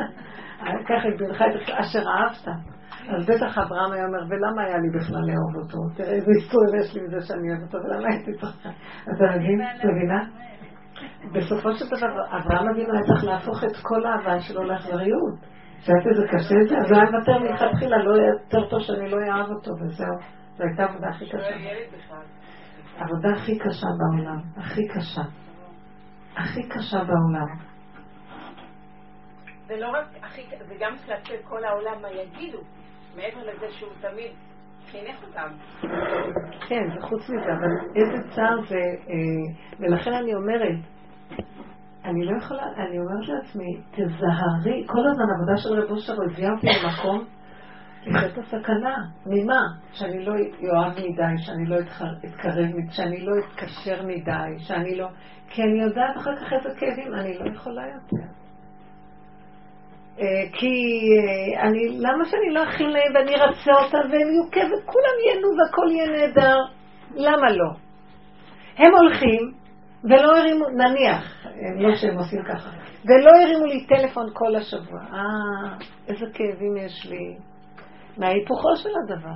[0.63, 2.49] את בנך את אשר אהבת.
[3.09, 5.79] אז בטח אברהם היה אומר, ולמה היה לי בכלל לאהוב אותו?
[5.97, 8.69] תראה איזה איסור יש לי מזה שאני אוהב אותו, ולמה הייתי צריכה?
[9.11, 9.61] אתה מבין?
[9.91, 10.25] מבינה?
[11.33, 15.37] בסופו של דבר, אברהם אבינו היה צריך להפוך את כל האהבה שלו לאכזריות.
[15.81, 19.11] שאלתי איזה קשה את זה, אז הוא היה מוותר מלכתחילה, לא יהיה יותר טוב שאני
[19.11, 20.17] לא אאהב אותו, וזהו.
[20.57, 21.57] זו הייתה העבודה הכי קשה.
[22.99, 25.46] העבודה הכי קשה בעולם, הכי קשה.
[26.37, 27.77] הכי קשה בעולם.
[29.67, 32.59] זה לא רק הכי, זה גם כלפי כל העולם מה יגידו,
[33.17, 34.31] מעבר לזה שהוא תמיד
[34.91, 35.49] חינך אותם.
[36.69, 38.77] כן, זה חוץ מזה, אבל איזה צער זה,
[39.09, 40.79] אה, ולכן אני אומרת,
[42.05, 46.67] אני לא יכולה, אני אומרת לעצמי, תזהרי, כל הזמן עבודה של רב אושר הביאה אותי
[46.67, 47.36] למקום
[48.07, 48.97] לחיות הסכנה.
[49.27, 49.61] ממה?
[49.93, 50.33] שאני לא
[50.73, 51.77] אוהב מדי, שאני לא
[52.25, 52.55] אתקרב
[52.91, 55.07] שאני לא אתקשר מדי, שאני לא...
[55.49, 58.27] כי אני יודעת אחר כך איזה כאבים, אני לא יכולה יותר.
[60.21, 60.73] אה, כי
[61.19, 65.49] אה, אני, למה שאני לא אכין להם ואני ארצה אותם והם יהיו כיף וכולם ייהנו
[65.59, 66.57] והכל יהיה נהדר?
[67.15, 67.71] למה לא?
[68.77, 69.53] הם הולכים
[70.05, 71.47] ולא הרימו, נניח,
[71.79, 72.71] לא שהם עושים ככה,
[73.05, 75.01] ולא הרימו לי טלפון כל השבוע.
[75.01, 75.79] אה,
[76.09, 77.37] איזה כאבים יש לי.
[78.19, 79.35] מההיפוכו של הדבר.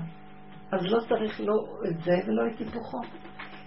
[0.73, 1.55] אז לא צריך לא
[1.91, 3.01] את זה ולא את היפוכו.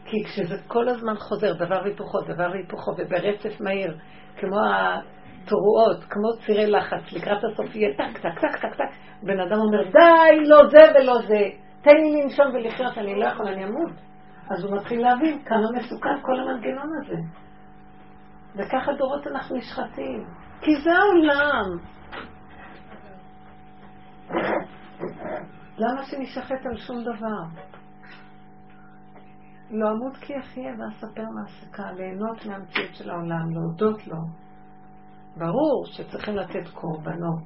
[0.05, 3.97] כי כשזה כל הזמן חוזר, דבר והיפוכו, דבר והיפוכו, וברצף מהיר,
[4.37, 8.89] כמו התרועות, כמו צירי לחץ, לקראת הסוף יהיה טק, טק, טק, טק, טק,
[9.23, 11.49] בן אדם אומר, די, לא זה ולא זה,
[11.81, 13.91] תן לי לנשום ולחיות, אני לא יכול, אני אמות.
[14.49, 17.15] אז הוא מתחיל להבין כמה מסוכן כל המנגנון הזה.
[18.55, 20.25] וככה דורות אנחנו נשחטים.
[20.61, 21.77] כי זה העולם.
[25.77, 27.61] למה שנשחט על שום דבר?
[29.71, 34.17] לא אמות כי אחיה ואספר מעסקה, ליהנות מהמציאות של העולם, להודות לו.
[35.37, 37.43] ברור שצריכים לתת קורבנות,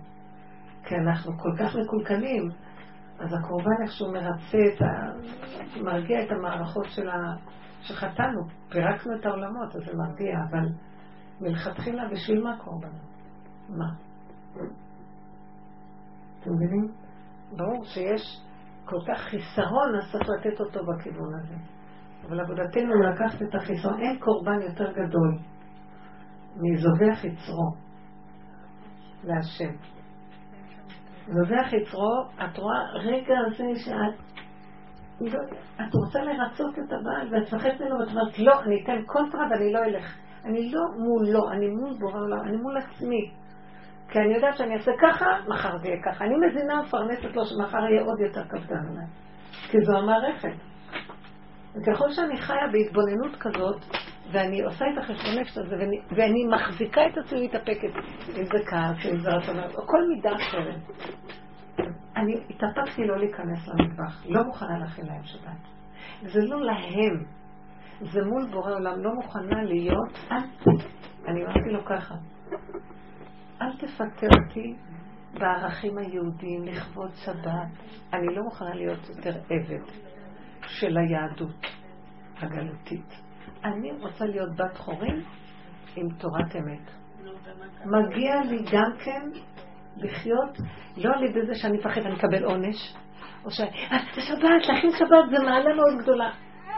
[0.84, 2.50] כי אנחנו כל כך מקולקלים,
[3.20, 4.86] אז הקורבן איכשהו מרצה את ה...
[5.84, 7.36] מרגיע את המערכות של ה...
[7.82, 10.70] שחטאנו, פירקנו את העולמות, אז זה מרגיע, אבל
[11.42, 13.08] מלכתחילה בשביל מה קורבנות?
[13.70, 13.86] מה?
[16.40, 17.07] אתם מבינים?
[17.52, 18.22] ברור שיש
[18.86, 21.56] כל כך חיסרון, אז צריך לתת אותו בכיוון הזה.
[22.28, 25.38] אבל עבודתנו לקחת את החיסרון, אין קורבן יותר גדול
[26.56, 27.74] מזובח יצרו
[29.24, 29.74] להשם.
[31.28, 34.28] זובח יצרו, את רואה רגע הזה שאת
[35.22, 35.40] לא,
[35.76, 39.74] את רוצה לרצות את הבעל ואת מפחדת ממנו ואת אומרת לא, אני אתן קונטרה ואני
[39.74, 40.18] לא אלך.
[40.46, 43.32] אני לא מולו, אני מול בורא עולם, אני מול עצמי.
[44.10, 46.26] כי אני יודעת שאני אעשה ככה, מחר זה יהיה ככה.
[46.26, 49.06] אני מזינה מפרנסת לו שמחר יהיה עוד יותר קפדן עליי.
[49.72, 50.54] כי זו המערכת.
[51.76, 53.86] וככל שאני חיה בהתבוננות כזאת,
[54.32, 57.94] ואני עושה את החשבון נפש הזה, ואני, ואני מחזיקה את עצמי מתאפקת,
[58.30, 60.76] אם זה כעס, אם זה רצון, או כל מידה אחרת.
[62.16, 65.78] אני התאפקתי לא להיכנס למטבח, לא מוכנה להכין להם שבת.
[66.22, 67.24] זה לא להם,
[68.02, 70.18] זה מול בורא עולם, לא מוכנה להיות,
[71.28, 72.16] אני אמרתי לו ככה,
[73.62, 74.76] אל תפטר אותי
[75.34, 77.68] בערכים היהודיים לכבוד שבת.
[78.14, 79.92] אני לא מוכנה להיות יותר עבד
[80.62, 81.66] של היהדות
[82.38, 83.14] הגלותית.
[83.64, 85.24] אני רוצה להיות בת חורים
[85.96, 86.92] עם תורת אמת.
[87.86, 89.22] מגיע לי גם כן
[89.98, 90.58] לחיות,
[90.98, 92.96] לא על ידי זה שאני מפחד, אני אקבל עונש,
[93.46, 93.60] או ש...
[93.60, 96.32] אה, זה שבת, להכין שבת זה מעלה מאוד גדולה.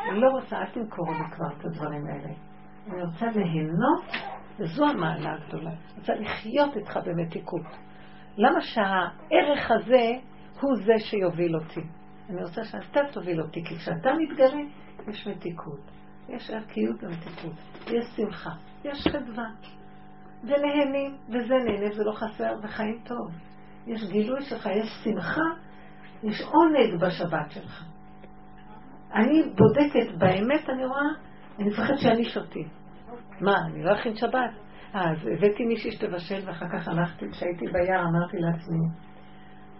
[0.10, 2.34] אני לא רוצה, אל תמכור לי כבר את הדברים האלה.
[2.88, 4.06] אני רוצה ליהנות,
[4.60, 5.72] וזו המעלה הגדולה.
[5.98, 7.66] רוצה לחיות איתך במתיקות.
[8.38, 10.10] למה שהערך הזה
[10.62, 11.82] הוא זה שיוביל אותי?
[12.30, 14.62] אני רוצה שאתה תוביל אותי, כי כשאתה מתגלה,
[15.08, 15.80] יש מתיקות.
[16.30, 17.54] יש ערכיות במתיקות,
[17.88, 18.50] יש שמחה,
[18.84, 19.50] יש חדווה.
[20.44, 23.32] ונהנים, וזה נהנה וזה לא חסר, וחיים טוב.
[23.88, 25.42] יש גילוי שלך, יש שמחה,
[26.24, 27.84] יש עונג בשבת שלך.
[29.14, 31.10] אני בודקת, באמת אני רואה,
[31.60, 32.64] אני מפחד שאני שותי.
[33.42, 34.52] מה, אני לא אכין שבת?
[34.94, 38.86] אז הבאתי מישהי שתבשל ואחר כך הלכתי, כשהייתי ביער אמרתי לעצמי,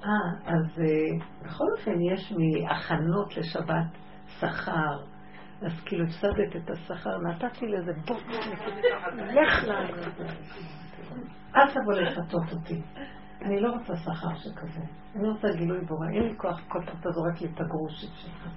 [0.04, 0.10] אה,
[0.46, 3.98] אז אה, בכל אופן יש מהכנות לשבת
[4.40, 4.98] שכר,
[5.62, 8.16] אז כאילו הפסדת את השכר, נתתי לזה בוא,
[9.16, 10.28] לך לעבוד.
[11.56, 12.82] אל תבוא לפתות אותי.
[13.42, 14.82] אני לא רוצה שכר שכזה.
[15.16, 16.08] אני רוצה גילוי בורא.
[16.10, 18.48] אין לי כוח כל פעם אתה זורק לי את הגרושית שלך.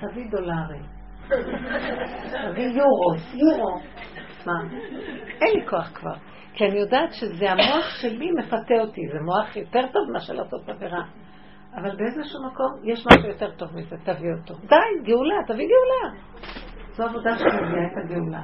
[0.00, 0.84] תביא דולרים.
[2.56, 3.80] יורוס, יורו.
[4.46, 4.52] מה?
[5.40, 6.14] אין לי כוח כבר.
[6.54, 9.00] כי אני יודעת שזה המוח שלי מפתה אותי.
[9.12, 11.02] זה מוח יותר טוב מאשר לעשות עבירה.
[11.74, 14.54] אבל באיזשהו מקום יש משהו יותר טוב מזה, תביא אותו.
[14.54, 16.20] די, גאולה, תביא גאולה.
[16.92, 18.42] זו עבודה שמביאה את הגאולה.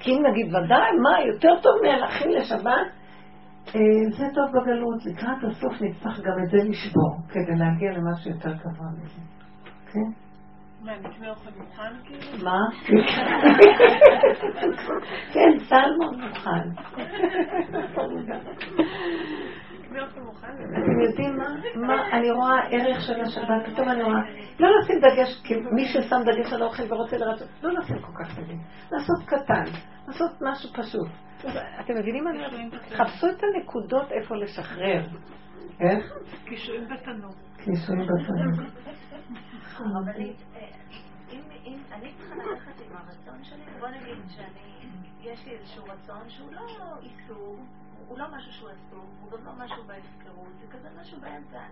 [0.00, 2.86] כי אם נגיד, ודאי, מה, יותר טוב מלהכין לשבת?
[3.74, 8.52] אה, זה טוב בגלות, לקראת הסוף נצטרך גם את זה לשבור, כדי להגיע למשהו יותר
[8.52, 9.20] גבוה מזה.
[9.92, 10.29] כן?
[10.84, 12.44] מה, נקנה אוכל מוכן כאילו?
[12.44, 12.60] מה?
[15.32, 16.68] כן, סלמון מוכן.
[19.90, 21.48] אתם יודעים מה?
[21.76, 22.08] מה?
[22.12, 24.20] אני רואה ערך של השבת, פתאום אני רואה,
[24.60, 28.38] לא לשים דגש, כי מי ששם דגש על האוכל ורוצה לרצות, לא לשים כל כך
[28.38, 28.58] דגש,
[28.92, 29.64] לעשות קטן,
[30.06, 31.08] לעשות משהו פשוט.
[31.80, 32.82] אתם מבינים מה אני אומרת?
[32.92, 35.06] חפשו את הנקודות איפה לשחרר.
[35.80, 36.12] איך?
[36.44, 37.32] קישואים בתנור.
[37.66, 38.66] נישואים בתנור.
[42.00, 44.90] אני צריכה ללכת עם הרצון שלי, בוא נגיד שאני,
[45.20, 46.66] יש לי איזשהו רצון שהוא לא
[47.02, 47.56] איסור,
[48.08, 51.62] הוא לא משהו שהוא אסור, הוא גם לא משהו בהפקרות, זה כזה משהו באמצע.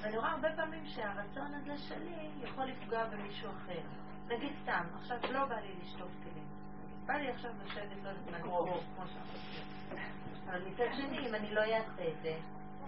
[0.00, 3.80] ואני רואה הרבה פעמים שהרצון הזה שלי יכול לפגוע במישהו אחר.
[4.28, 6.46] נגיד סתם, עכשיו לא בא לי לשטוף כלים.
[7.06, 10.02] בא לי עכשיו לשבת לא יודעת כמו שאמרתי.
[10.50, 12.36] אבל מצד שני, אם אני לא אעשה את זה,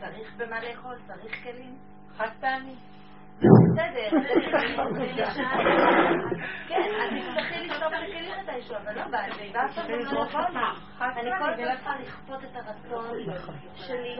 [0.01, 1.78] צריך במה לאכול, צריך כלים.
[2.16, 2.74] חד פעמי.
[3.41, 4.09] בסדר,
[6.69, 6.91] כן,
[8.11, 10.25] הכלים מתישהו, אבל לא בא לי, ואף פעם גם לא.
[11.01, 13.19] אני כל הזמן צריכה לכפות את הרצון
[13.75, 14.17] שלי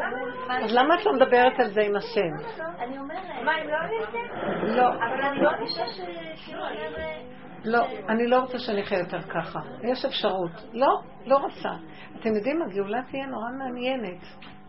[0.49, 2.63] אז למה את לא מדברת על זה עם השם?
[2.79, 3.25] אני אומרת...
[3.45, 4.89] מה, אם לא אני לא.
[4.89, 6.63] אבל אני לא מרגישה שכאילו.
[7.65, 9.61] לא, אני לא רוצה שנחיה יותר ככה.
[9.83, 10.51] יש אפשרות.
[10.73, 11.69] לא, לא רוצה.
[12.21, 14.23] אתם יודעים, הגאולה תהיה נורא מעניינת.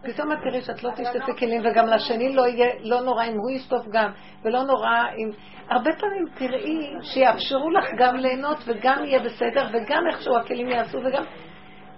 [0.04, 3.52] פתאום את תראי שאת לא תשטפי כלים, וגם לשני לא יהיה, לא נורא אם הוא
[3.52, 4.12] ישטוף גם,
[4.44, 5.30] ולא נורא אם...
[5.70, 11.24] הרבה פעמים תראי שיאפשרו לך גם ליהנות, וגם יהיה בסדר, וגם איכשהו הכלים יעשו, וגם...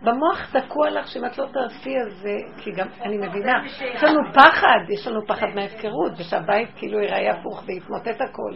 [0.02, 4.20] במוח תקוע לך שאם את לא תעשי את זה, כי גם, אני מבינה, יש לנו
[4.34, 8.54] פחד, יש לנו פחד מההפקרות, ושהבית כאילו ייראה הפוך ויתמוטט הכל.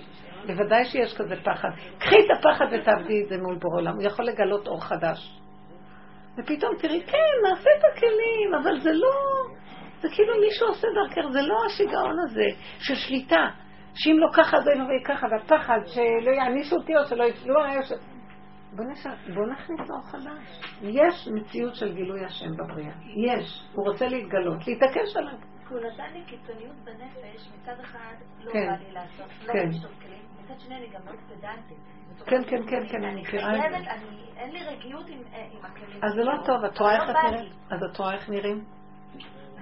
[0.48, 1.70] בוודאי שיש כזה פחד.
[1.98, 5.40] קחי את הפחד ותעבדי את זה מול בור עולם, הוא יכול לגלות אור חדש.
[6.38, 9.14] ופתאום תראי, כן, נעשה את הכלים, אבל זה לא...
[10.02, 12.46] זה כאילו מישהו עושה דרכך, זה לא השיגעון הזה
[12.80, 13.50] של שליטה.
[13.96, 17.84] שאם לא ככה זה לא יהיה ככה, והפחד שלא יענישו אותי או שלא יפלו עליי.
[17.84, 17.92] ש...
[18.76, 19.08] בוא, נש...
[19.34, 20.62] בוא נכניס אור חדש.
[20.82, 22.94] יש מציאות של גילוי השם בבריאה.
[23.16, 23.64] יש.
[23.74, 25.38] הוא רוצה להתגלות, להתעקש עליו.
[25.68, 28.68] כי הוא נתן לי קיצוניות בנפש, מצד אחד לא כן.
[28.68, 29.70] בא לי לעשות, לא כן.
[30.52, 31.78] מצד שני אני גם מאוד פדנטית.
[32.26, 33.78] כן, כן, כן, כן, אני מכירה את זה.
[33.78, 36.04] חייבת, אני- אין לי רגיעות עם אה, הכלים.
[36.04, 37.44] אז זה לא טוב, את רואה איך לא את בא נראית?
[37.44, 37.76] לי.
[37.76, 38.64] אז את רואה איך נראים?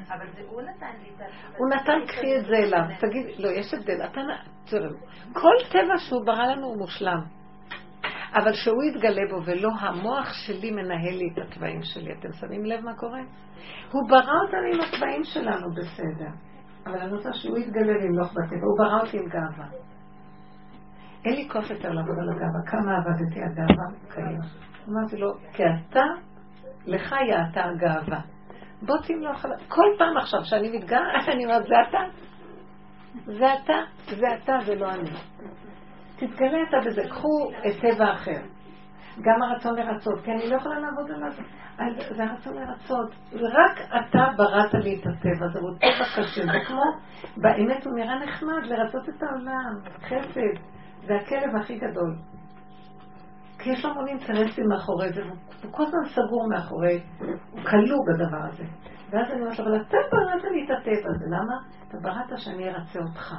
[0.10, 1.26] אבל זה הוא נתן לי את ה...
[1.58, 2.84] הוא נתן, קחי את זה אליו.
[3.00, 4.06] תגיד, לא, יש הבדל.
[4.06, 4.90] אתה, נ- תראו,
[5.34, 7.22] כל טבע שהוא ברא לנו הוא מושלם.
[8.34, 12.14] אבל שהוא יתגלה בו ולא המוח שלי מנהל לי את התוואים שלי.
[12.20, 13.20] אתם שמים לב מה קורה?
[13.92, 16.30] הוא ברא אותנו עם התוואים שלנו בסדר.
[16.86, 18.66] אבל אני רוצה שהוא יתגלה וימלוך בטבע.
[18.66, 19.68] הוא ברא אותי עם גאווה.
[21.26, 22.60] אין לי כוח יותר לעבוד על הגאווה.
[22.66, 23.86] כמה עבדתי על גאווה?
[24.10, 24.40] קיים.
[24.90, 26.04] אמרתי לו, כי אתה,
[26.86, 28.20] לך יעתה הגאווה.
[28.82, 29.58] בוא תמלוך עליו.
[29.68, 32.00] כל פעם עכשיו שאני מתגאה, אני אומרת, זה אתה.
[33.26, 33.74] זה אתה,
[34.16, 35.10] זה אתה ולא אני.
[36.16, 38.42] תתגלה אתה בזה, קחו את טבע אחר.
[39.22, 41.32] גם הרצון לרצות, כי אני לא יכולה לעבוד עליו.
[42.16, 43.12] זה הרצון לרצות.
[43.34, 46.42] רק אתה בראת לי את הטבע, זה טבע קשה.
[46.46, 46.82] זה כמו,
[47.38, 50.75] באמת הוא נראה נחמד לרצות את העולם, חסד.
[51.06, 52.16] זה הכלב הכי גדול.
[53.60, 55.22] כי יש לו המון אינטרסים מאחורי זה,
[55.64, 57.04] הוא כל הזמן סגור מאחורי,
[57.52, 58.64] הוא כלוא בדבר הזה.
[59.10, 61.56] ואז אני אומרת לו, אבל אתה בראת לי את הטבע הזה, למה?
[61.88, 63.36] אתה בראת שאני ארצה אותך.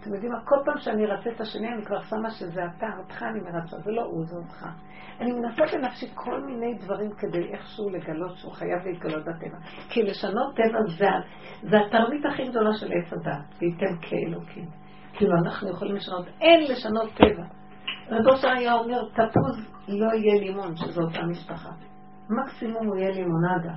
[0.00, 0.38] אתם יודעים מה?
[0.44, 3.90] כל פעם שאני ארצה את השני, אני כבר שמה שזה אתה, אותך אני מרצה, זה
[3.90, 4.66] לא הוא, זה אותך.
[5.20, 9.58] אני מנסה בנפשי כל מיני דברים כדי איכשהו לגלות שהוא חייב להתגלות בטבע.
[9.88, 11.06] כי לשנות טבע זה,
[11.70, 14.79] זה התרמית הכי גדולה של עץ הדת, וייתן כאלוקים.
[15.12, 17.44] כאילו אנחנו יכולים לשנות, אין לשנות טבע.
[18.10, 21.70] רב אושר היה אומר, תפוז לא יהיה לימון, שזו אותה משפחה.
[22.30, 23.74] מקסימום הוא יהיה לימונדה.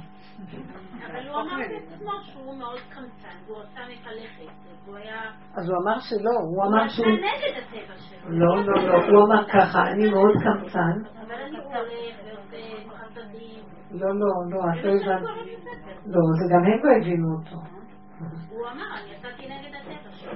[1.07, 4.53] אבל הוא אמר לעצמו שהוא מאוד קמצן, והוא עשה מפלכת,
[4.85, 5.31] והוא היה...
[5.55, 7.07] אז הוא אמר שלא, הוא הוא אמר עשה שהוא...
[7.07, 8.29] נגד הטבע שלו.
[8.29, 11.19] לא, לא, לא, הוא אמר ככה, אני מאוד קמצן.
[11.25, 13.63] אבל אני הולך ועושה חסדים.
[13.91, 15.23] לא, לא, לא, את לא הבנת.
[16.05, 17.57] לא, זה גם הם לא הבינו אותו.
[18.49, 20.31] הוא אמר, אני יצאתי נגד הטבע שלו.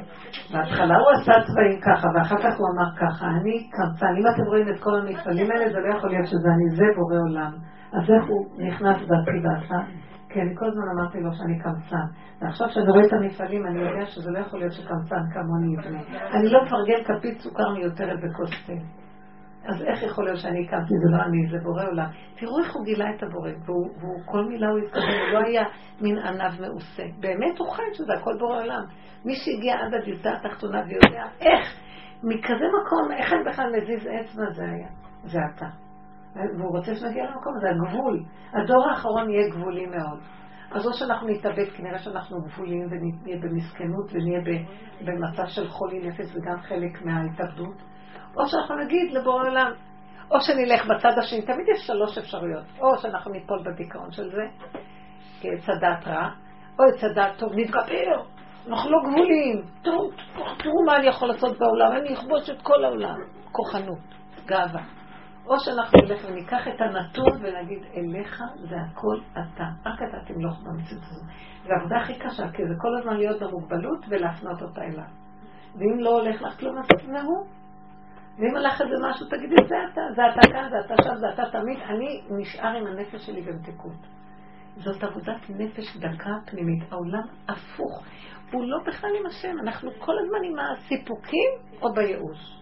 [0.51, 4.13] בהתחלה הוא עשה צבעים ככה, ואחר כך הוא אמר ככה, אני קמצן.
[4.19, 7.17] אם אתם רואים את כל המפעלים האלה, זה לא יכול להיות שזה אני, זה בורא
[7.29, 7.51] עולם.
[7.93, 9.79] אז איך הוא נכנס דרכי ועשה?
[10.29, 12.07] כי אני כל הזמן אמרתי לו שאני קמצן.
[12.41, 16.01] ועכשיו כשאני רואה את המפעלים, אני יודע שזה לא יכול להיות שקמצן כמוני יבנה.
[16.33, 19.06] אני לא מפרגן כפית סוכר מיותרת בכוס תה.
[19.67, 22.09] אז איך יכול להיות שאני הקמתי, זה לא אני, זה בורא עולם.
[22.35, 25.63] תראו איך הוא גילה את הבורא, והוא, והוא כל מילה הוא התכוון, הוא לא היה
[26.01, 27.03] מין ענב מעושה.
[27.19, 28.83] באמת הוא חי שזה הכל בורא עולם.
[29.25, 31.79] מי שהגיע עד הדיוטה התחתונה ויודע איך,
[32.23, 34.87] מכזה מקום, איך אני בכלל מזיז אצבע זה היה.
[35.23, 35.67] זה אתה.
[36.35, 38.23] והוא רוצה שנגיע למקום הזה, הגבול.
[38.53, 40.19] הדור האחרון יהיה גבולי מאוד.
[40.71, 44.41] אז או שאנחנו נתאבד, כנראה שאנחנו גבולים ונהיה במסכנות ונהיה
[45.01, 47.83] במצב של חולי נפש, זה גם חלק מההתאבדות,
[48.37, 49.71] או שאנחנו נגיד לבורא עולם,
[50.31, 54.43] או שנלך בצד השני, תמיד יש שלוש אפשרויות, או שאנחנו ניפול בדיכאון של זה,
[55.41, 56.29] כצדת רע,
[56.79, 58.23] או צדת טוב, נתגבר,
[58.67, 63.17] אנחנו לא גבולים, תראו, תראו מה אני יכול לעשות בעולם, אני אכבוש את כל העולם,
[63.51, 63.99] כוחנות,
[64.45, 64.81] גאווה.
[65.45, 71.03] או שאנחנו נלך וניקח את הנתון ונגיד, אליך זה הכל אתה, רק אתה תמלוך במציאות
[71.03, 71.23] הזאת.
[71.63, 75.09] זו העבודה הכי קשה, כי זה כל הזמן להיות במוגבלות ולהפנות אותה אליו.
[75.75, 77.56] ואם לא הולך לך כלום, אז תשמעו.
[78.37, 81.43] ואם הלך איזה משהו, תגידי, זה אתה, זה אתה כאן, זה אתה שם, זה אתה
[81.51, 81.79] תמיד.
[81.79, 84.07] אני נשאר עם הנפש שלי במתיקות.
[84.75, 86.83] זאת עבודת נפש דקה פנימית.
[86.91, 88.03] העולם הפוך.
[88.51, 91.49] הוא לא בכלל עם השם, אנחנו כל הזמן עם הסיפוקים
[91.81, 92.57] או בייאוש.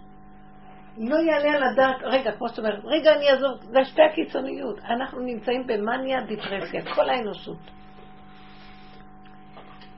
[0.98, 4.80] לא יעלה על הדעת, רגע, כמו שאת אומרת, רגע אני אעזור, זה שתי הקיצוניות.
[4.80, 7.58] אנחנו נמצאים במאניה דיפרסיה, כל האנושות.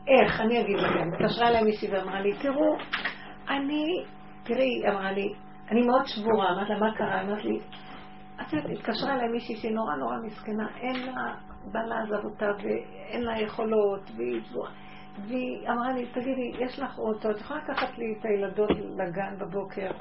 [0.08, 2.78] איך, אני אגיד לכם, התקשרה אליי מישהי ואמרה לי, תראו,
[3.50, 4.04] אני,
[4.44, 5.34] תראי, היא אמרה לי,
[5.72, 7.22] אני מאוד שבורה, אמרת לה, מה קרה?
[7.22, 7.60] אמרת לי,
[8.42, 11.36] את יודעת, התקשרה אליי מישהי שהיא נורא נורא מסכנה, אין לה,
[11.72, 14.70] בעלה עזב אותה ואין לה יכולות, והיא שבורה.
[15.28, 19.92] והיא אמרה לי, תגידי, יש לך אוטו, את יכולה לקחת לי את הילדות לגן בבוקר?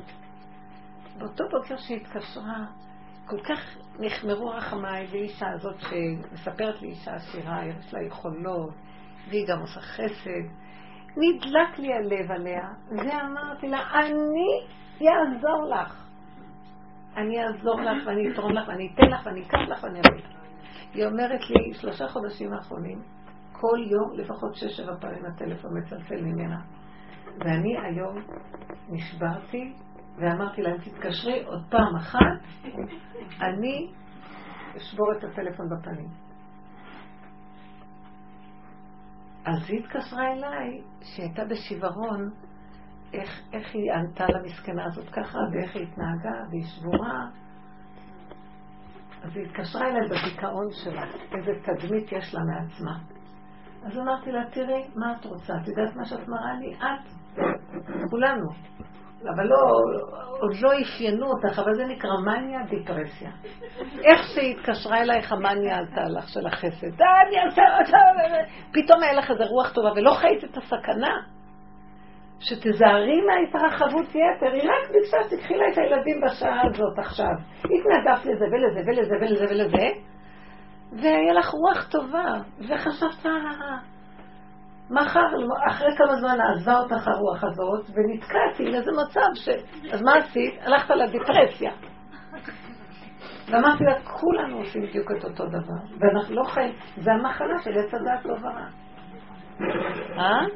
[1.19, 2.67] באותו בוקר שהיא התקשרה,
[3.27, 8.75] כל כך נחמרו רחמיי, ואישה הזאת שמספרת לי אישה עשירה, יש לה יכולות,
[9.29, 10.47] והיא גם עושה חסד.
[11.17, 14.67] נדלק לי הלב עליה, ואמרתי לה, אני
[15.03, 16.07] אעזור לך.
[17.17, 20.37] אני אעזור לך, ואני אתרום לך, ואני אתן לך, ואני אקח לך, ואני אביא לך.
[20.95, 23.03] היא אומרת לי, שלושה חודשים האחרונים,
[23.53, 26.61] כל יום לפחות שש שבע פעמים הטלפון מצלצל ממנה.
[27.39, 28.17] ואני היום
[28.89, 29.73] נשברתי
[30.19, 32.41] ואמרתי להם, תתקשרי עוד פעם אחת,
[33.41, 33.93] אני
[34.77, 36.09] אשבור את הטלפון בפנים.
[39.45, 42.31] אז היא התקשרה אליי, שהייתה בשיוורון,
[43.13, 47.27] איך, איך היא ענתה למסכנה הזאת ככה, ואיך היא התנהגה, והיא שבורה.
[49.23, 52.99] אז היא התקשרה אליי בדיכאון שלה, איזה תדמית יש לה מעצמה.
[53.87, 55.53] אז אמרתי לה, תראי, מה את רוצה?
[55.63, 56.75] את יודעת מה שאת מראה לי?
[56.75, 57.41] את,
[58.11, 58.51] כולנו.
[59.35, 59.57] אבל לא,
[60.41, 63.31] עוד לא אפיינו אותך, אבל זה נקרא מניה דיפרסיה.
[64.05, 67.03] איך שהיא התקשרה אלייך, המניה עלתה לך של החסד.
[67.03, 67.37] אני
[68.73, 71.36] פתאום היה לך איזה רוח טובה, ולא חיית את הסכנה.
[72.41, 77.35] שתזהרי מההתרחבות יתר, היא רק ביקשה שתקחי לה את הילדים בשעה הזאת עכשיו.
[77.65, 79.89] התנדבת לזה ולזה ולזה ולזה ולזה,
[80.93, 83.27] והיה לך רוח טובה, וחשבת,
[84.91, 85.27] מחר,
[85.69, 89.49] אחרי כמה זמן עזבה אותך הרוח הזאת, ונתקעתי לאיזה מצב ש...
[89.93, 90.55] אז מה עשית?
[90.63, 91.73] הלכת לדיפרסיה.
[93.51, 97.95] ואמרתי לה, כולנו עושים בדיוק את אותו דבר, ואנחנו לא חיים, זה המחלה של עץ
[97.95, 98.67] הדעת לא ורע.
[100.19, 100.47] אה?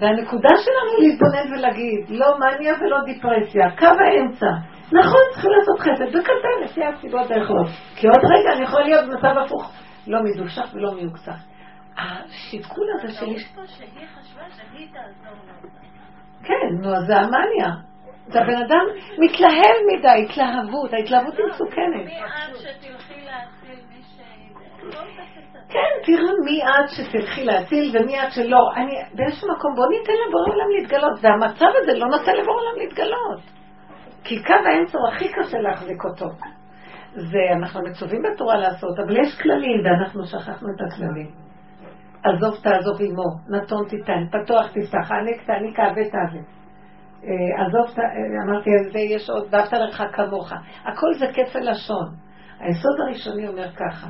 [0.00, 4.46] והנקודה שלנו להתבונן ולהגיד, לא מניה ולא דיפרסיה, קו האמצע.
[4.92, 7.68] נכון, צריכים לעשות חסד, בקטן, לפי הסיבות היכולות.
[7.96, 9.72] כי עוד רגע אני יכול להיות במצב הפוך,
[10.06, 11.36] לא מדושך ולא מיוקצח.
[11.98, 13.26] השיקול הזה של...
[16.42, 17.88] כן, נו, אז זה המאניה.
[18.26, 18.84] זה הבן אדם
[19.18, 22.06] מתלהב מדי, התלהבות, ההתלהבות היא מסוכנת.
[22.06, 25.37] מי את שתלכי להציל מישהי?
[25.68, 28.70] כן, תראו מי את שתלכי להציל ומי את שלא.
[28.76, 31.18] אני, באיזשהו מקום, בוא ניתן לבורא עולם להתגלות.
[31.22, 33.40] והמצב הזה לא נותן לבורא עולם להתגלות.
[34.24, 36.26] כי קו האמצע הוא הכי קשה להחזיק אותו.
[37.14, 41.30] זה, אנחנו מצווים בתורה לעשות, אבל יש כללים, ואנחנו שכחנו את הכללים.
[42.24, 46.42] עזוב תעזוב עמו, נתון תיתן, פתוח תפתח, ענק תעניק אהבה תעבה.
[47.58, 47.96] עזוב,
[48.46, 50.52] אמרתי, ויש עוד, ואהבת לך כמוך.
[50.84, 52.08] הכל זה כפל לשון.
[52.60, 54.06] היסוד הראשוני אומר ככה,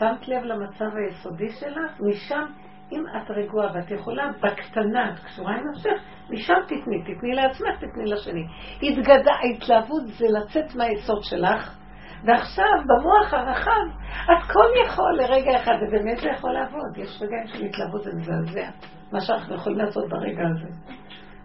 [0.00, 2.44] שמת לב למצב היסודי שלך, משם,
[2.92, 8.04] אם את רגועה ואת יכולה, בקטנה, את קשורה עם נפשך, משם תתני, תתני לעצמך, תתני
[8.04, 8.46] לשני.
[8.82, 11.76] התגדה, ההתלהבות זה לצאת מהיסוד שלך,
[12.24, 13.86] ועכשיו, במוח הרחב,
[14.24, 16.96] את כל יכול לרגע אחד, ובאמת זה יכול לעבוד.
[16.96, 18.68] יש רגעים של התלהבות, זה מזעזע,
[19.12, 20.68] מה שאנחנו יכולים לעשות ברגע הזה.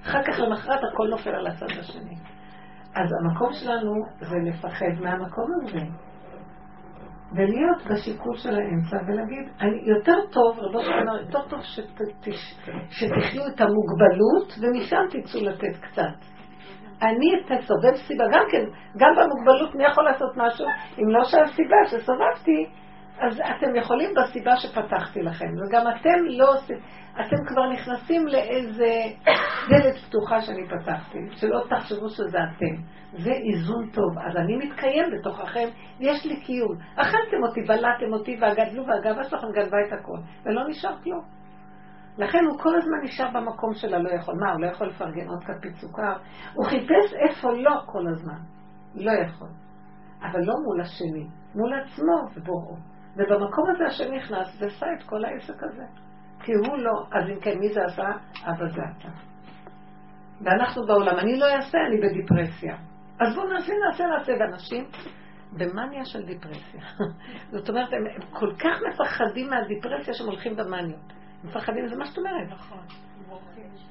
[0.04, 2.16] אחר כך למחרת הכל נופל על הצד השני.
[2.96, 6.05] אז המקום שלנו זה לפחד מהמקום הזה.
[7.36, 11.60] ולהיות בשיקול של האמצע ולהגיד, אני יותר טוב, רבו שלנו, יותר טוב
[12.90, 16.36] שתחיו את המוגבלות ומשם תצאו לתת קצת.
[17.02, 18.66] אני אסובב סיבה, גם כן,
[18.98, 20.66] גם במוגבלות מי יכול לעשות משהו,
[21.00, 22.70] אם לא שהסיבה שסובבתי,
[23.20, 26.78] אז אתם יכולים בסיבה שפתחתי לכם, וגם אתם לא עושים,
[27.20, 28.92] אתם כבר נכנסים לאיזה
[29.70, 32.82] דלת פתוחה שאני פתחתי, שלא תחשבו שזה אתם.
[33.18, 34.20] זה איזון טוב.
[34.30, 35.68] אז אני מתקיים בתוככם,
[36.00, 36.78] יש לי קיום.
[36.96, 41.24] אכלתם אותי, בלעתם אותי, והגדלו, והגאווה שלכם גנבה את הכל, ולא נשאר כלום.
[42.18, 44.36] לכן הוא כל הזמן נשאר במקום של הלא יכול.
[44.40, 46.14] מה, הוא לא יכול לפרגן עוד כפית סוכר?
[46.54, 48.40] הוא חיפש איפה לא כל הזמן.
[48.96, 49.50] לא יכול.
[50.22, 52.76] אבל לא מול השני, מול עצמו ובוראו.
[53.16, 56.05] ובמקום הזה השם נכנס ועשה את כל העסק הזה.
[56.44, 58.10] כי הוא לא, אז אם כן, מי זה עשה?
[58.44, 59.10] אבא זה אתה.
[60.42, 62.76] ואנחנו בעולם, אני לא אעשה, אני בדיפרסיה.
[63.20, 64.86] אז בואו נעשה, נעשה, נעשה, ואנשים
[65.52, 66.82] במאניה של דיפרסיה.
[67.54, 71.14] זאת אומרת, הם, הם כל כך מפחדים מהדיפרסיה שהם הולכים במאניות.
[71.44, 72.48] מפחדים, זה מה שאת אומרת.
[72.50, 72.84] נכון.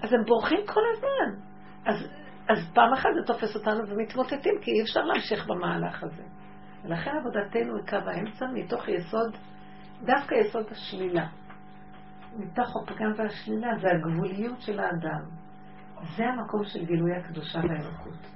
[0.02, 1.40] אז הם בורחים כל הזמן.
[1.86, 1.96] אז,
[2.48, 6.22] אז פעם אחת זה תופס אותנו ומתמוטטים, כי אי אפשר להמשיך במהלך הזה.
[6.84, 9.36] ולכן עבודתנו היא קו האמצע מתוך יסוד,
[10.02, 11.26] דווקא יסוד השלילה.
[12.38, 15.24] מתוך הפגם והשלילה זה הגבוליות של האדם.
[16.16, 18.26] זה המקום של גילוי הקדושה והאלוקות.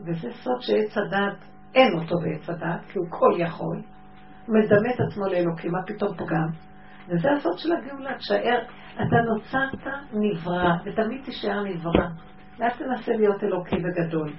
[0.00, 1.38] וזה סוד שעץ הדת,
[1.74, 3.82] אין אותו בעץ הדת, כי הוא כל יכול,
[4.48, 6.48] מדמה את עצמו לאלוקים, מה פתאום פגם?
[7.08, 8.58] וזה הסוד של הגאולה, תשאר,
[8.94, 12.08] אתה נוצרת נברא, ותמיד תישאר נברא.
[12.58, 14.32] ואל תנסה להיות אלוקי וגדול.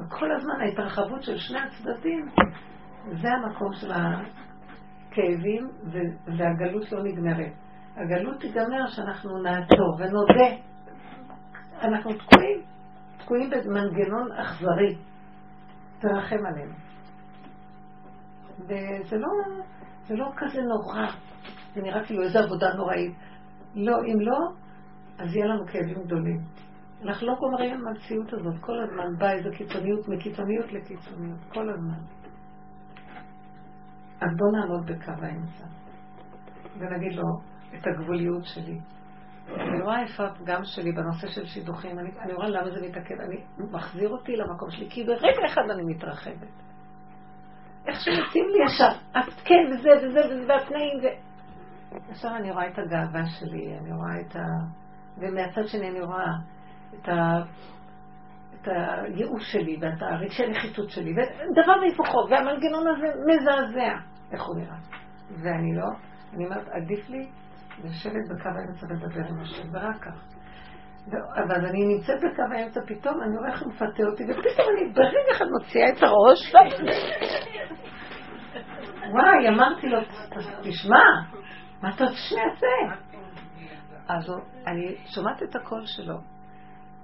[0.00, 2.28] וכל הזמן ההתרחבות של שני הצדדים,
[3.22, 5.68] זה המקום של הכאבים,
[6.38, 7.52] והגלות לא נגמרת.
[7.96, 10.56] הגלות תיגמר שאנחנו נעצור ונודה.
[11.82, 12.60] אנחנו תקועים,
[13.18, 14.96] תקועים במנגנון אכזרי.
[16.00, 16.72] תרחם עלינו.
[18.64, 19.28] וזה לא,
[20.06, 21.06] זה לא כזה נורא,
[21.74, 23.12] זה נראה כאילו איזו עבודה נוראית.
[23.74, 24.38] לא, אם לא,
[25.18, 26.40] אז יהיה לנו כאבים גדולים.
[27.04, 32.00] אנחנו לא גומרים עם המציאות הזאת, כל הזמן באה איזו קיצוניות מקיצוניות לקיצוניות, כל הזמן.
[34.20, 35.64] אז בואו נעמוד בקו האמצע,
[36.78, 38.78] ונגיד לו את הגבוליות שלי.
[39.48, 43.36] אני רואה איפה הפגם שלי בנושא של שידוכים, אני, אני רואה למה זה מתעכב, אני
[43.70, 46.48] מחזיר אותי למקום שלי, כי ברגע אחד אני מתרחבת.
[47.86, 51.06] איך שמוצאים לי ישר, את כן, וזה, וזה, וזה, והתנאים, ו...
[52.12, 54.40] ישר אני רואה את הגאווה שלי, אני רואה את ה...
[55.18, 56.30] ומהצד שני אני רואה
[56.94, 57.42] את ה...
[58.54, 63.96] את הייאוש שלי ואת הרגשי נחיתות שלי, ודבר והיפוכו, והמנגנון הזה מזעזע,
[64.32, 64.76] איך הוא נראה.
[65.42, 65.86] ואני לא,
[66.34, 67.28] אני אומרת, עדיף לי
[67.84, 70.24] לשבת בקו האמצע ולדבר עם השם, ורק כך.
[71.34, 75.18] אבל אני נמצאת בקו האמצע, פתאום אני רואה איך הוא מפתה אותי, ופתאום אני ברגע
[75.36, 76.54] אחד מוציאה את הראש.
[79.12, 79.98] וואי, אמרתי לו,
[80.62, 81.04] תשמע,
[81.82, 83.00] מה אתה שנעשה?
[84.08, 84.32] אז
[84.66, 86.18] אני שומעת את הקול שלו.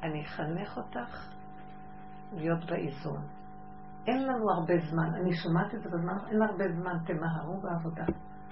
[0.03, 1.28] אני אחנך אותך
[2.32, 3.23] להיות באיזון.
[4.07, 8.05] אין לנו הרבה זמן, אני שומעת את זה בזמן, אין הרבה זמן, תמהרו בעבודה.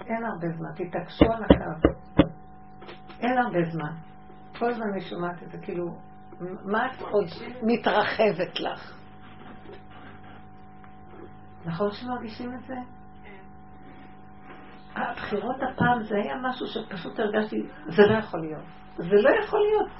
[0.07, 1.89] אין הרבה זמן, תתעקשו על הקו.
[3.19, 3.91] אין הרבה זמן.
[4.59, 5.97] כל הזמן אני שומעת את זה, כאילו,
[6.65, 7.27] מה את עוד
[7.63, 8.97] מתרחבת לך?
[11.65, 12.75] נכון שמרגישים את זה?
[14.95, 17.55] הבחירות הפעם זה היה משהו שפשוט הרגשתי,
[17.87, 18.63] זה לא יכול להיות.
[18.97, 19.91] זה לא יכול להיות.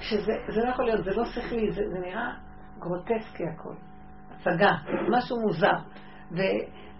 [0.00, 2.30] שזה, זה לא יכול להיות, זה לא שכלי, זה, זה נראה
[2.78, 3.74] גרוטסקי הכל.
[4.30, 4.72] הצגה,
[5.10, 5.76] משהו מוזר.
[6.30, 6.36] ו,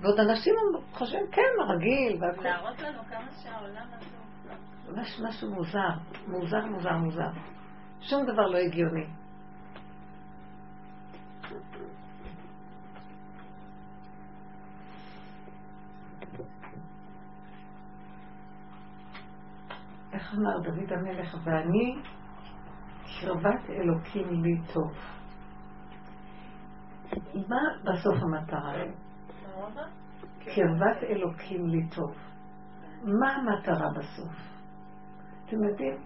[0.00, 0.54] ועוד אנשים
[0.92, 2.22] חושבים, כן, רגיל.
[2.22, 2.42] והכל.
[2.42, 4.24] להראות לנו כמה שהעולם הזה...
[4.92, 5.88] מש, משהו מוזר,
[6.28, 7.30] מוזר, מוזר, מוזר.
[8.00, 9.06] שום דבר לא הגיוני.
[20.12, 21.96] איך אמר דוד המלך, ואני
[23.20, 24.92] קרבת אלוקים לי טוב.
[27.48, 29.03] מה בסוף המטרה?
[30.55, 32.14] קרבת אלוקים לי טוב.
[33.02, 34.35] מה המטרה בסוף?
[35.47, 35.97] אתם יודעים,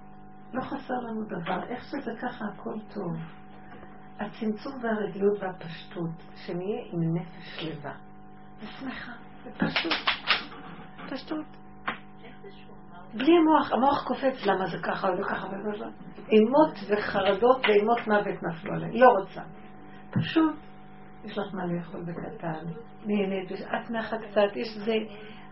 [0.52, 3.12] לא חסר לנו דבר, איך שזה ככה הכל טוב.
[4.20, 7.94] הצמצום והרגילות והפשטות, שנהיה עם נפש שלווה.
[8.58, 9.12] ושמחה,
[9.44, 9.92] ופשטות.
[11.10, 11.46] פשטות.
[13.14, 15.84] בלי המוח, המוח קופץ למה זה ככה ולא ככה ולא ככה.
[16.28, 18.92] אימות וחרדות ואימות מוות נפלו עליהם.
[18.94, 19.42] לא רוצה.
[20.10, 20.56] פשוט,
[21.28, 22.64] יש לך מה לאכול בקטן,
[23.06, 24.94] נהנית, את נחה קצת, יש איזה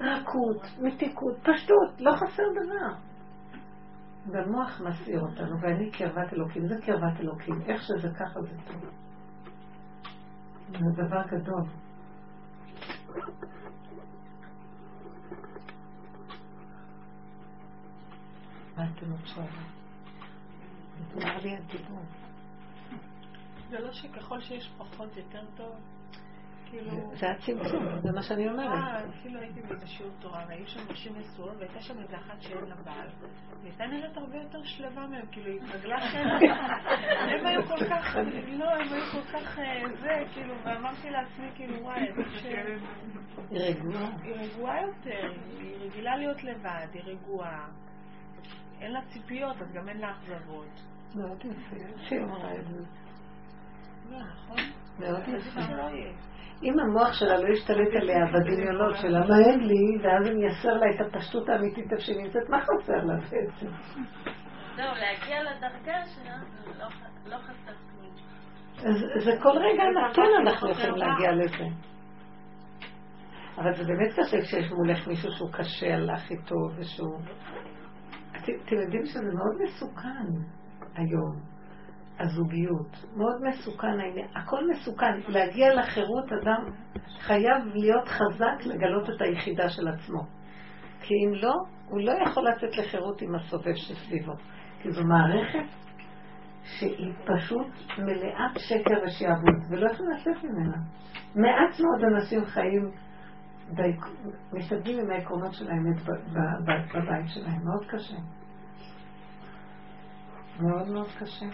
[0.00, 2.98] רכות, מתיקות, פשטות, לא חסר דבר.
[4.30, 8.90] והמוח מסעיר אותנו, ואני קרבת אלוקים, זה קרבת אלוקים, איך שזה ככה זה טוב.
[10.68, 11.62] זה דבר גדול.
[18.76, 19.50] מה אתם שואלים?
[21.14, 22.25] נגמר לי הדיבור.
[23.68, 25.76] זה לא שככל שיש פחות יותר טוב?
[26.70, 27.10] כאילו...
[27.14, 28.68] זה הצמצום, זה מה שאני אומרת.
[28.68, 32.64] אה, אפילו הייתי באיזה שיעור תורה, והיו שם נשים נשואות, והייתה שם איזה אחת שאין
[32.64, 33.08] לה בעל.
[33.62, 36.56] והייתה נראית הרבה יותר שלווה מהם, כאילו, היא התרגלה שאין לה.
[37.38, 38.16] הם היו כל כך,
[38.48, 42.44] לא, הם היו כל כך אה, זה, כאילו, ואמרתי לעצמי, כאילו, וואי, איזה ש...
[43.50, 44.10] היא רגועה.
[44.22, 47.68] היא רגועה יותר, היא רגילה להיות לבד, היא רגועה.
[48.80, 50.80] אין לה ציפיות, אז גם אין לה אכזבות.
[51.14, 51.76] מאוד יפה.
[52.08, 52.80] שהיא אמרה את זה.
[52.80, 52.84] לא, נכון?
[52.84, 52.84] מאוד עדיף יפה.
[52.84, 52.84] שלא יהיה.
[56.62, 60.86] אם המוח שלה לא ישתלט עליה בדמיונות שלה, מה אין לי, ואז אני אייסר לה
[60.94, 63.66] את הפשטות האמיתית איפה שהיא נמצאת, מה חסר לה בעצם?
[64.76, 66.36] זהו, להגיע לדרגה שלה,
[66.78, 66.86] לא
[67.26, 68.14] לא חסר כלום.
[69.24, 71.64] זה כל רגע נתון אנחנו יכולים להגיע לזה.
[73.58, 77.18] אבל זה באמת קשה כשיש מולך מישהו שהוא קשה לך איתו ושהוא...
[78.36, 80.26] את- אתם יודעים שזה מאוד מסוכן
[80.94, 81.55] היום,
[82.18, 83.04] הזוגיות.
[83.16, 84.28] מאוד מסוכן העניין.
[84.34, 85.20] הכל מסוכן.
[85.28, 86.64] להגיע לחירות, אדם
[87.20, 90.22] חייב להיות חזק לגלות את היחידה של עצמו.
[91.00, 91.54] כי אם לא,
[91.88, 94.32] הוא לא יכול לצאת לחירות עם הסובב שסביבו.
[94.82, 95.68] כי זו מערכת
[96.78, 97.66] שהיא פשוט
[97.98, 100.76] מלאת שקר ושעבוד, ולא יכולים לצאת ממנה.
[101.34, 102.90] מעט מאוד אנשים חיים,
[103.70, 104.10] בעק-
[104.52, 106.02] משתדלים עם העקרונות של האמת
[106.94, 108.16] בבית שלהם, מאוד קשה.
[110.60, 111.46] מאוד מאוד קשה.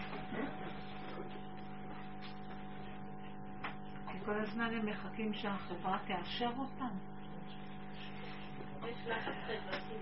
[4.12, 6.96] כי כל הזמן הם מחכים שהחברה תאשר אותם.
[8.88, 9.94] יש לחץ חברתי.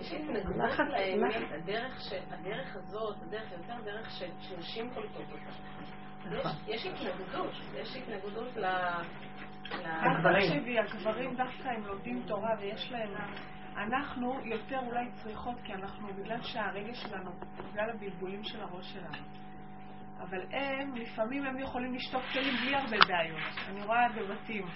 [0.00, 1.34] יש התנגדות לאמת.
[1.52, 5.50] הדרך ש- הדרך הזאת, הדרך יותר דרך שנשים קולטות אותה.
[6.36, 6.50] נכון.
[6.66, 8.60] יש- יש התנגדות, יש התנגדות ל...
[8.64, 10.48] ל- הגברים.
[10.48, 13.14] תקשיבי, הגברים דווקא הם לומדים תורה ויש להם...
[13.78, 17.30] אנחנו יותר אולי צריכות, כי אנחנו, בגלל שהרגש שלנו,
[17.70, 19.24] בגלל הבלבולים של הראש שלנו.
[20.20, 23.40] אבל הם, לפעמים הם יכולים לשטוף כלים בלי הרבה בעיות.
[23.68, 24.66] אני רואה בבתים.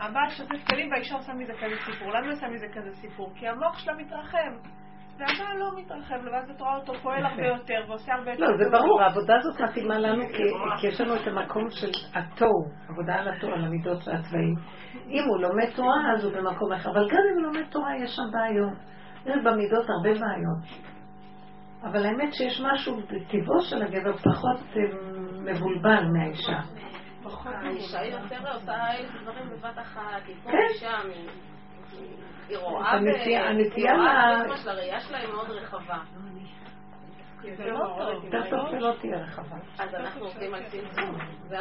[0.00, 2.08] הבעל שוטף כלים והאישה עושה מזה כזה סיפור.
[2.08, 3.32] למה היא עושה מזה כזה סיפור?
[3.34, 4.52] כי המוח שלה מתרחב.
[5.18, 8.42] והבעל לא מתרחב, ואז את רואה אותו פועל הרבה יותר ועושה הרבה יותר.
[8.44, 13.14] לא, זה ברור, העבודה הזאת מתאימה לנו כי- יש לנו את המקום של התוהו, עבודה
[13.14, 14.54] על התוהו, על המידות והצבעים.
[15.08, 18.10] אם הוא לומד תורה, אז הוא במקום אחר, אבל גם אם הוא לומד תורה, יש
[18.16, 18.78] שם בעיות.
[19.26, 20.88] יש במידות הרבה בעיות.
[21.82, 24.80] אבל האמת שיש משהו בטבעו של הגבר פחות אה,
[25.44, 26.58] מבולבל מהאישה.
[27.44, 30.56] האישה היא יותר עושה אלף דברים בבת אחת, היא פה כן.
[30.76, 31.08] ושם,
[32.48, 32.96] היא- רואה ב...
[32.96, 35.98] הנטייה- היא הנטייה רואה ל- את עצמה, הראייה שלה היא מאוד רחבה.
[37.56, 37.78] זה לא
[38.50, 39.56] טוב שלא תהיה רחבה.
[39.78, 41.16] אז אנחנו עובדים על צמצום,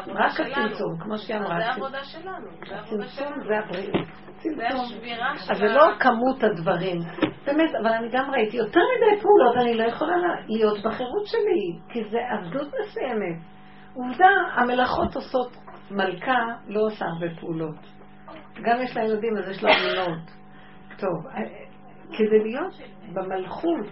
[0.10, 0.52] רק שלנו.
[0.66, 1.60] הצמצום, כמו שהיא אמרה.
[1.60, 3.34] זה עבודה שלנו, הצמצום.
[3.48, 4.06] זה הבריאות.
[4.28, 4.99] זה צמצום.
[5.52, 6.98] אז זה לא כמות הדברים.
[7.45, 11.80] באמת, אבל אני גם ראיתי יותר מדי פעולות, אני לא יכולה לה- להיות בחירות שלי,
[11.94, 13.38] כי זה עבדות מסוימת.
[13.94, 15.52] עובדה, המלאכות עושות,
[15.91, 17.76] מלכה לא עושה הרבה פעולות.
[18.64, 20.32] גם יש לה ילדים, אז יש לה מילות.
[20.98, 21.42] טוב, אה,
[22.18, 22.74] כדי להיות
[23.14, 23.88] במלכות,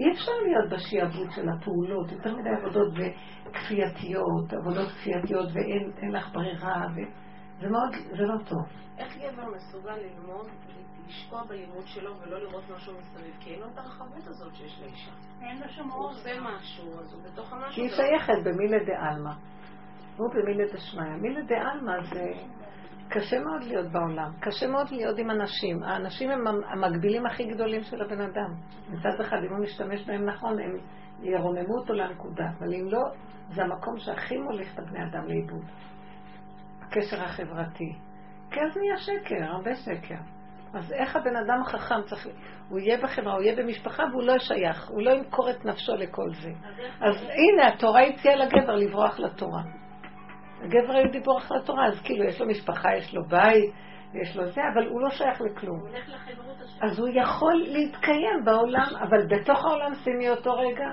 [0.00, 6.32] אי אפשר להיות בשעבוד של הפעולות, יותר מדי עבודות וכפייתיות, עבודות כפייתיות ואין אין לך
[6.32, 8.80] ברירה, וזה מאוד, זה לא טוב.
[8.98, 10.46] איך גבר מסוגל ללמוד,
[11.06, 13.34] לשקוע בלימוד שלו ולא לראות משהו מסביב?
[13.40, 15.10] כי אין לו את הרחבות הזאת שיש לאישה.
[15.42, 16.04] אין לו שום הוא.
[16.04, 17.74] עושה משהו, אז הוא בתוך המשהו.
[17.74, 17.90] כי היא.
[17.90, 19.30] שייכת במילי דעלמא.
[20.16, 21.16] הוא במילי דשמיא.
[21.20, 22.24] מילי דעלמא זה
[23.10, 24.30] קשה מאוד להיות בעולם.
[24.40, 25.82] קשה מאוד להיות עם אנשים.
[25.82, 28.54] האנשים הם המקבילים הכי גדולים של הבן אדם.
[28.88, 30.76] מצד אחד, אם הוא משתמש בהם נכון, הם
[31.22, 32.44] ירוממו אותו לנקודה.
[32.58, 33.02] אבל אם לא,
[33.54, 35.64] זה המקום שהכי מוליך את הבני אדם לאיבוד.
[36.80, 37.92] הקשר החברתי.
[38.50, 40.20] כי אז נהיה שקר, הרבה שקר.
[40.74, 42.28] אז איך הבן אדם החכם צריך...
[42.68, 46.30] הוא יהיה בחברה, הוא יהיה במשפחה והוא לא שייך, הוא לא ימכור את נפשו לכל
[46.42, 46.50] זה.
[47.00, 49.62] אז הנה, התורה הציעה לגבר לברוח לתורה.
[50.62, 53.74] הגבר היהודי בורח לתורה, אז כאילו יש לו משפחה, יש לו בית,
[54.14, 55.80] יש לו זה, אבל הוא לא שייך לכלום.
[56.82, 60.88] אז הוא יכול להתקיים בעולם, אבל בתוך העולם שימי אותו רגע.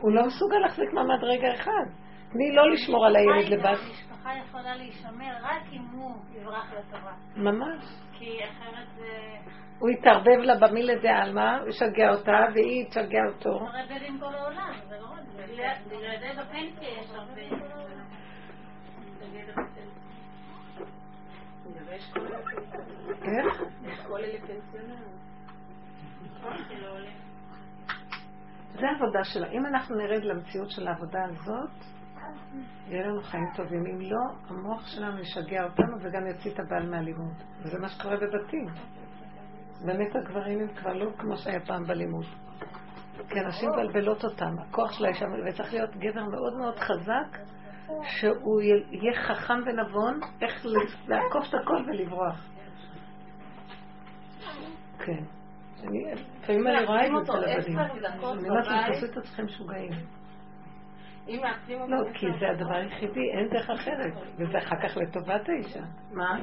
[0.00, 1.90] הוא לא מסוגל להחזיק מעמד רגע אחד.
[2.32, 3.64] תני לא לשמור על הילד לבד.
[3.66, 7.12] המשפחה יכולה להישמר רק אם הוא יברח לתורה.
[7.36, 7.84] ממש.
[8.12, 9.06] כי אחרת זה...
[9.78, 13.58] הוא יתערבב לה במילי דעלמא, הוא ישגע אותה, והיא תשגע אותו.
[13.58, 15.44] רבדים כל העולם, זה לא רק זה.
[15.86, 17.66] בגלל זה בפנסיה יש הרבה...
[23.22, 23.62] איך?
[26.68, 27.10] שלא עולה.
[28.72, 29.46] זה העבודה שלה.
[29.50, 31.70] אם אנחנו נרד למציאות של העבודה הזאת,
[32.88, 33.86] יהיה לנו חיים טובים.
[33.86, 37.34] אם לא, המוח שלנו ישגע אותנו וגם יוציא את הבעל מהלימוד.
[37.62, 38.66] וזה מה שקורה בבתים.
[39.86, 42.26] באמת הגברים הם כבר לא כמו שהיה פעם בלימוד.
[43.28, 44.58] כי אנשים מבלבלות אותם.
[44.58, 47.55] הכוח של האישה, וצריך להיות גבר מאוד מאוד חזק,
[48.02, 50.66] שהוא יהיה חכם ונבון, איך
[51.08, 52.48] לעקוף את הכל ולברוח.
[54.98, 55.24] כן.
[56.42, 57.78] לפעמים אני רואה את זה אצל הבנים.
[57.78, 59.90] אני אומרת להם, תעשו את עצמכם משוגעים.
[61.68, 64.12] לא, כי זה הדבר היחידי, אין דרך אחרת.
[64.38, 65.84] וזה אחר כך לטובת האישה.
[66.12, 66.42] מה?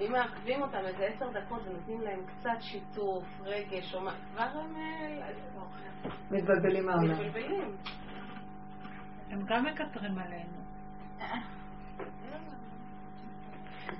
[0.00, 4.76] אם מעכבים אותם איזה עשר דקות ונותנים להם קצת שיתוף, רגש, או מה, כבר הם...
[4.76, 5.28] אה,
[6.30, 7.10] מתבלבלים מהעולם.
[7.10, 7.76] מתבלבלים.
[9.30, 10.64] הם גם מקטרים עלינו.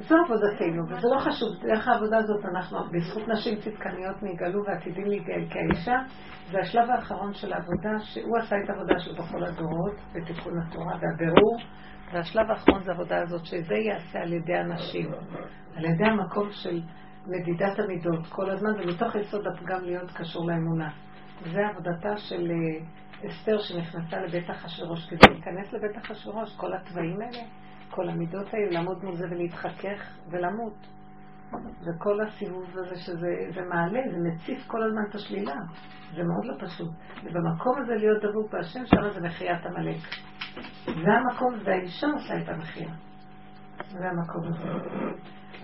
[0.01, 1.48] זו עבודתנו, וזה לא חשוב.
[1.62, 5.96] דרך העבודה הזאת אנחנו, בזכות נשים צדקניות נגאלו ועתידים להיגאל כאישה,
[6.51, 11.56] זה השלב האחרון של העבודה, שהוא עשה את העבודה שלו בכל הדורות, בתיקון התורה והבירור,
[12.12, 15.10] והשלב האחרון זה העבודה הזאת, שזה ייעשה על ידי הנשים,
[15.76, 16.80] על ידי המקום של
[17.26, 20.90] מדידת המידות כל הזמן, ומתוך יסוד הפגם להיות קשור לאמונה.
[21.52, 22.86] זה עבודתה של אה,
[23.26, 27.42] אסתר שנכנסה לבית אחשורוש, כדי להיכנס לבית אחשורוש, כל התוואים האלה.
[27.90, 30.86] כל המידות האלה, לעמוד מול זה ולהתחכך ולמות.
[31.80, 35.55] וכל הסיבוב הזה שזה מעלה, זה מציף כל הזמן את השלילה.
[36.16, 36.90] זה מאוד לא פשוט.
[37.24, 39.96] ובמקום הזה להיות דבוק בהשם, שם זה מחיית עמלק.
[40.84, 42.90] זה המקום, והאישה עושה את המחיה.
[43.88, 44.68] זה המקום הזה.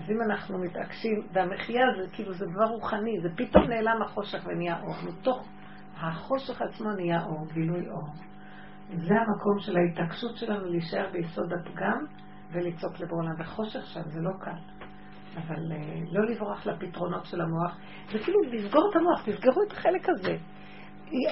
[0.03, 4.79] אז אם אנחנו מתעקשים, והמחיה זה כאילו זה דבר רוחני, זה פתאום נעלם החושך ונהיה
[4.81, 4.95] אור.
[5.07, 5.47] מתוך
[6.01, 8.07] החושך עצמו נהיה אור, גילוי אור.
[8.89, 12.05] זה המקום של ההתעקשות שלנו להישאר ביסוד הפגם
[12.51, 13.33] ולצעוק לבורלם.
[13.39, 14.81] וחושך שם זה לא קל.
[15.37, 17.77] אבל uh, לא לברוח לפתרונות של המוח,
[18.11, 20.37] זה כאילו לסגור את המוח, תסגרו את החלק הזה.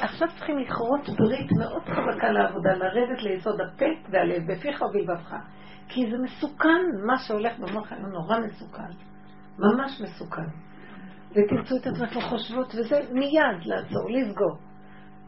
[0.01, 5.35] עכשיו צריכים לכרות ברית מאוד חזקה לעבודה, לרדת ליסוד הפה והלב, בפיך ובלבבך.
[5.87, 8.91] כי זה מסוכן, מה שהולך במוח היום נורא מסוכן.
[9.59, 10.68] ממש מסוכן.
[11.31, 14.57] ותמצאו את עצמכם חושבות, וזה מיד לעצור, לסגור.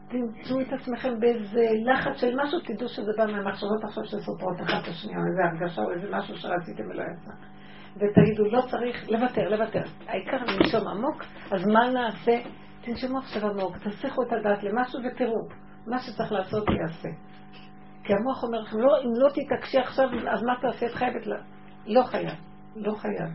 [0.08, 4.88] תמצאו את עצמכם באיזה לחץ של משהו, תדעו שזה בא מהמחשבות עכשיו שסותרות אחת את
[4.88, 7.32] השנייה, איזה הרגשה או איזה משהו שרציתם ולא יצא.
[7.96, 9.82] ותגידו, לא צריך לוותר, לוותר.
[10.06, 12.38] העיקר לנשום עמוק, אז מה נעשה?
[12.80, 15.48] תנשמו עכשיו עמוק, תסיכו את הדעת למשהו ותראו,
[15.86, 17.08] מה שצריך לעשות יעשה.
[18.04, 20.86] כי המוח אומר לכם, לא, אם לא תתעקשי עכשיו, אז מה תעשי?
[20.86, 21.32] את חייבת ל...
[21.86, 22.38] לא חייב,
[22.76, 23.30] לא חייב.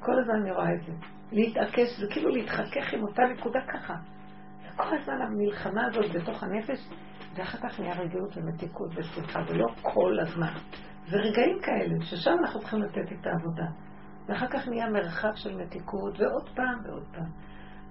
[0.00, 1.19] כל הזמן אני רואה את זה.
[1.32, 3.94] להתעקש זה כאילו להתחכך עם אותה נקודה ככה.
[4.76, 6.88] כל הזמן המלחמה הזאת בתוך הנפש,
[7.34, 10.52] ואחר כך נהיה רגיעות ומתיקות ושמחה, ולא כל הזמן.
[11.08, 13.66] זה רגעים כאלה, ששם אנחנו צריכים לתת את העבודה.
[14.26, 17.30] ואחר כך נהיה מרחב של מתיקות, ועוד פעם ועוד פעם.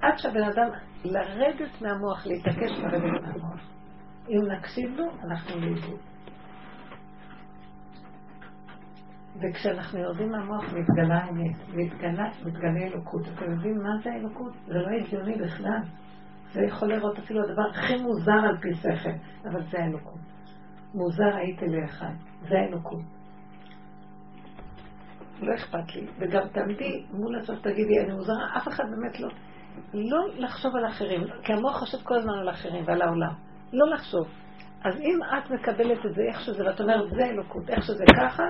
[0.02, 0.70] עד שהבן אדם,
[1.04, 3.62] לרדת מהמוח, להתעקש לרדת מהמוח.
[4.30, 6.09] אם נקשיב לו, אנחנו לאיבוד.
[9.36, 13.22] וכשאנחנו יורדים מהמוח מתגלה האמת, מתגלה, מתגלה אלוקות.
[13.28, 14.54] אתם יודעים מה זה אלוקות?
[14.68, 15.82] זה לא הגיוני בכלל.
[16.54, 19.10] זה יכול לראות אפילו הדבר הכי מוזר על פי שכל,
[19.50, 20.20] אבל זה האלוקות.
[20.94, 22.14] מוזר הייתי לאחד,
[22.50, 23.02] זה האלוקות.
[25.42, 29.30] לא אכפת לי, וגם תעמדי מול הסוף תגידי, אני מוזרה, אף אחד באמת לא,
[29.94, 33.34] לא לחשוב על אחרים, כי המוח חושב כל הזמן על אחרים ועל העולם,
[33.74, 34.28] לא לחשוב.
[34.84, 38.44] אז אם את מקבלת את זה איך שזה, ואת אומרת, זה אלוקות, איך שזה ככה,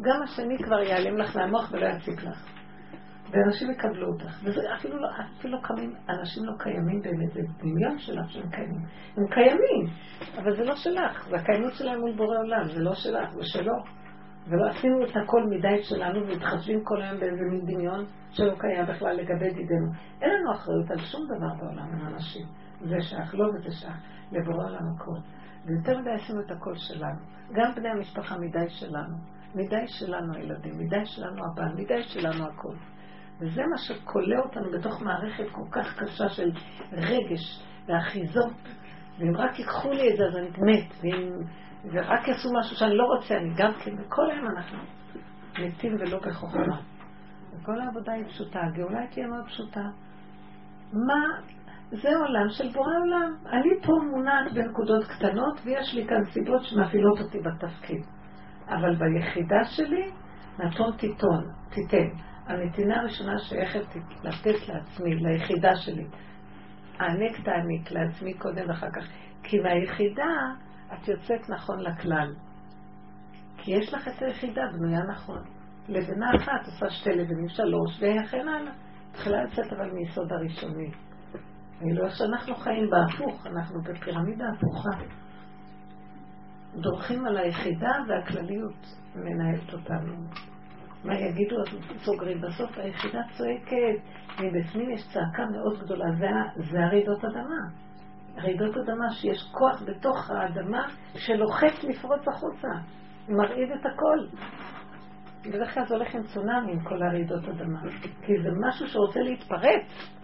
[0.00, 2.58] גם השני כבר ייעלם לך מהמוח ולא יציק לך.
[3.30, 4.40] ואנשים יקבלו אותך.
[4.44, 8.80] וזה אפילו לא, אפילו לא קמים, אנשים לא קיימים באמת, זה דמיון שלך שהם קיימים.
[9.16, 9.86] הם קיימים,
[10.38, 13.74] אבל זה לא שלך, זה הקיימות שלהם מול בורא עולם, זה לא שלך, זה שלו.
[14.50, 19.16] ולא עשינו את הכל מדי שלנו ומתחשבים כל היום באיזה מין דמיון שלא קיים בכלל
[19.16, 19.92] לגבי דידנו.
[20.22, 22.46] אין לנו אחריות על שום דבר בעולם עם אנשים.
[22.80, 23.96] זה שייך לא וזה שייך
[24.32, 25.37] לבורא עולם הכל.
[25.66, 27.18] ויותר מדי עשינו את הכל שלנו.
[27.52, 29.16] גם בני המשפחה מדי שלנו.
[29.54, 32.74] מדי שלנו הילדים, מדי שלנו הבעל, מדי שלנו הכל.
[33.40, 36.50] וזה מה שכולא אותנו בתוך מערכת כל כך קשה של
[36.92, 38.52] רגש ואחיזות.
[39.18, 40.92] ואם רק ייקחו לי את זה, אז אני מת.
[41.00, 41.32] ואם
[41.84, 44.78] ורק יעשו משהו שאני לא רוצה, אני גם כן, וכל היום אנחנו
[45.58, 46.80] מתים ולא בחוכמה.
[47.52, 49.84] וכל העבודה היא פשוטה, הגאולה תהיה מאוד פשוטה.
[50.92, 51.40] מה,
[51.90, 53.34] זה עולם של בורא עולם.
[53.46, 58.02] אני פה מונעת בנקודות קטנות, ויש לי כאן סיבות שמפעילות אותי בתפקיד.
[58.68, 60.10] אבל ביחידה שלי,
[60.58, 62.08] נתון תיתון, תיתן.
[62.46, 66.06] הנתינה הראשונה שייכת לתת לעצמי, ליחידה שלי.
[66.98, 69.04] הענק תעניק לעצמי קודם ואחר כך.
[69.42, 70.32] כי מהיחידה
[70.92, 72.34] את יוצאת נכון לכלל.
[73.56, 75.42] כי יש לך את היחידה בנויה נכון.
[75.88, 78.72] לבנה אחת עושה שתי לבנים שלוש, וכן הלאה.
[79.12, 81.07] תחילה יוצאת אבל מיסוד הראשוני.
[81.80, 85.04] ואילו איך שאנחנו חיים בהפוך, אנחנו בפירמידה הפוכה.
[86.74, 90.14] דורכים על היחידה והכלליות מנהלת אותנו.
[91.04, 91.66] מה יגידו, אז
[92.04, 92.40] סוגרים.
[92.40, 94.00] בסוף היחידה צועקת,
[94.40, 96.26] מבפנים יש צעקה מאוד גדולה, זה,
[96.70, 97.88] זה הרעידות אדמה.
[98.36, 102.68] רעידות אדמה, שיש כוח בתוך האדמה שלוחץ לפרוץ החוצה,
[103.28, 104.38] מרעיד את הכל.
[105.48, 107.80] בדרך כלל זה הולך עם צונאמי, עם כל הרעידות אדמה.
[108.22, 110.17] כי זה משהו שרוצה להתפרץ.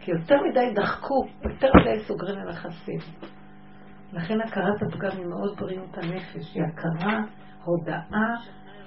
[0.00, 2.98] כי יותר מדי דחקו, יותר מדי סוגרים לנכסים.
[4.12, 7.20] לכן הכרת הפגם היא מאוד בריאות הנפש, היא הכרה,
[7.64, 8.34] הודאה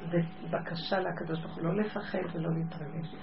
[0.10, 3.15] ובקשה לקדוש ברוך הוא, לא לפחד ולא להתרגש.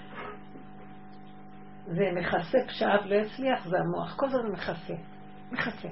[1.85, 4.93] זה מכסה פשעיו לא יצליח, זה המוח, כל זה מכסה,
[5.51, 5.89] מכסה.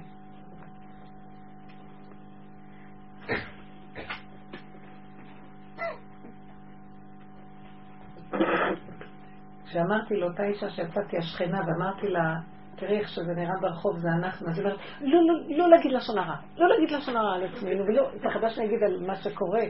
[9.70, 12.36] כשאמרתי לאותה אישה שיצאתי השכנה ואמרתי לה,
[12.76, 16.18] תראי איך שזה נראה ברחוב, זה אנחנו, אז היא אומרת, לא, לא, לא להגיד לשון
[16.18, 19.64] הרע, לא להגיד לשון הרע על עצמנו, ולא, פחדה שאני אגיד על מה שקורה.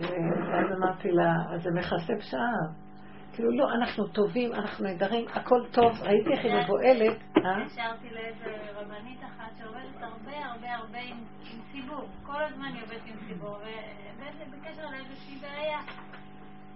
[0.00, 2.52] ואז אמרתי לה, אז זה מכסה פשעה.
[3.32, 7.16] כאילו, לא, אנחנו טובים, אנחנו נהדרים, הכל טוב, ראיתי איך היא מבוהלת.
[7.36, 7.62] אה?
[7.62, 11.16] התקשרתי לאיזה רבנית אחת שעובדת הרבה הרבה הרבה עם
[11.72, 13.56] ציבור, כל הזמן היא עובדת עם ציבור,
[14.18, 15.78] ובקשר לאיזושהי בעיה.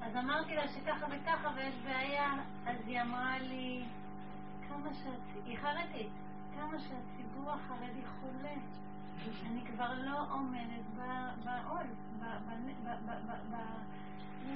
[0.02, 2.32] אז אמרתי לה שככה וככה ויש בעיה,
[2.66, 3.84] אז היא אמרה לי,
[4.68, 6.12] כמה שהציבור, היא חרדית,
[6.56, 8.54] כמה שהציבור החרדי חולה,
[9.46, 10.84] אני כבר לא עומדת
[11.44, 11.86] בעול,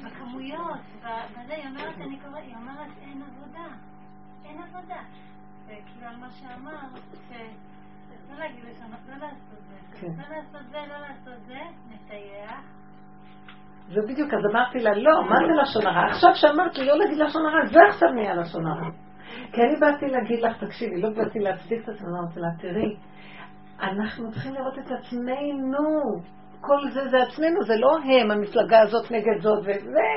[0.04, 3.66] בכמויות, בזה, היא אומרת, אני קוראת, היא אומרת, אין עבודה,
[4.44, 5.02] אין עבודה.
[5.66, 7.00] וכאילו על מה שאמרת,
[8.30, 10.12] לא להגיד לשם, לא לעשות זה, כן.
[10.18, 12.60] לא לעשות זה, לא לעשות זה, נסייח.
[13.88, 16.06] זה בדיוק, אז אמרתי לה, לא, מה זה לשון הרע?
[16.06, 18.90] עכשיו שאמרת לי לא להגיד לשון הרע, זה עכשיו נהיה לשון הרע.
[19.52, 22.96] כי אני באתי להגיד לך, תקשיבי, לא באתי להצדיק את עצמנו, אמרתי לה, תראי,
[23.82, 26.02] אנחנו צריכים לראות את עצמנו.
[26.60, 30.10] כל זה זה עצמנו, זה לא הם, המפלגה הזאת נגד זאת וזה,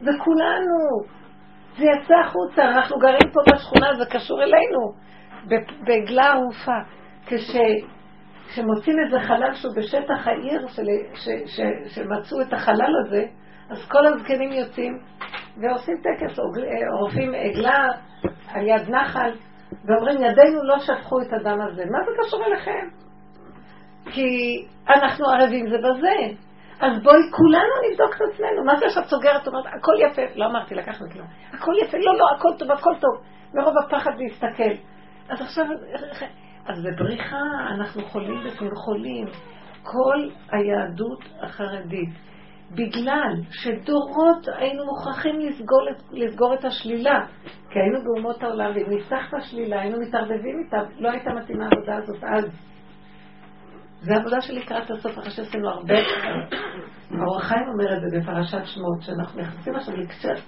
[0.00, 1.14] זה כולנו.
[1.78, 4.92] זה יצא החוצה, אנחנו גרים פה בשכונה, זה קשור אלינו,
[5.86, 6.78] בעגלה ערופה.
[7.26, 7.56] כש...
[8.54, 10.82] כשמוצאים איזה חלל שהוא בשטח העיר, של,
[11.14, 11.60] ש, ש,
[11.94, 13.24] שמצאו את החלל הזה,
[13.70, 14.98] אז כל הזקנים יוצאים
[15.60, 16.38] ועושים טקס,
[16.98, 17.88] עורפים עגלה
[18.48, 19.30] על יד נחל,
[19.84, 21.84] ואומרים, ידינו לא שפכו את הדם הזה.
[21.84, 22.88] מה זה קשור אליכם?
[24.12, 24.28] כי
[24.88, 26.34] אנחנו ערבים זה בזה.
[26.80, 28.64] אז בואי כולנו נבדוק את עצמנו.
[28.64, 29.48] מה זה שאת סוגרת?
[29.48, 30.22] אומרת, הכל יפה.
[30.34, 31.26] לא אמרתי, לקחנו כלום.
[31.52, 31.98] הכל יפה.
[31.98, 33.10] לא, לא, הכל טוב, הכל טוב.
[33.54, 34.74] מרוב הפחד להסתכל.
[35.28, 35.66] אז עכשיו,
[36.66, 39.26] אז בבריחה אנחנו חולים בפנים חולים.
[39.82, 42.08] כל היהדות החרדית,
[42.70, 45.80] בגלל שדורות היינו מוכרחים לסגור,
[46.10, 47.26] לסגור את השלילה,
[47.70, 51.96] כי היינו באומות העולם, ואם נפתח את השלילה, היינו מתערבבים איתה, לא הייתה מתאימה העבודה
[51.96, 52.44] הזאת אז.
[54.04, 55.94] זו עבודה של לקראת הסוף, אחרי שעשינו הרבה.
[57.10, 59.94] האור החיים אומר את זה בפרשת שמות, שאנחנו נכנסים עכשיו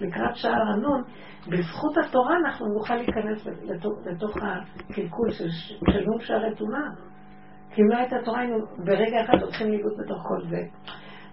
[0.01, 1.03] לקראת שער הנון,
[1.49, 3.47] בזכות התורה אנחנו נוכל להיכנס
[4.07, 6.89] לתוך הקלקול של נון שערי טומאה.
[7.75, 10.61] כי אם לא הייתה תורה, היינו ברגע אחד הולכים לאיבוד בתוך כל זה.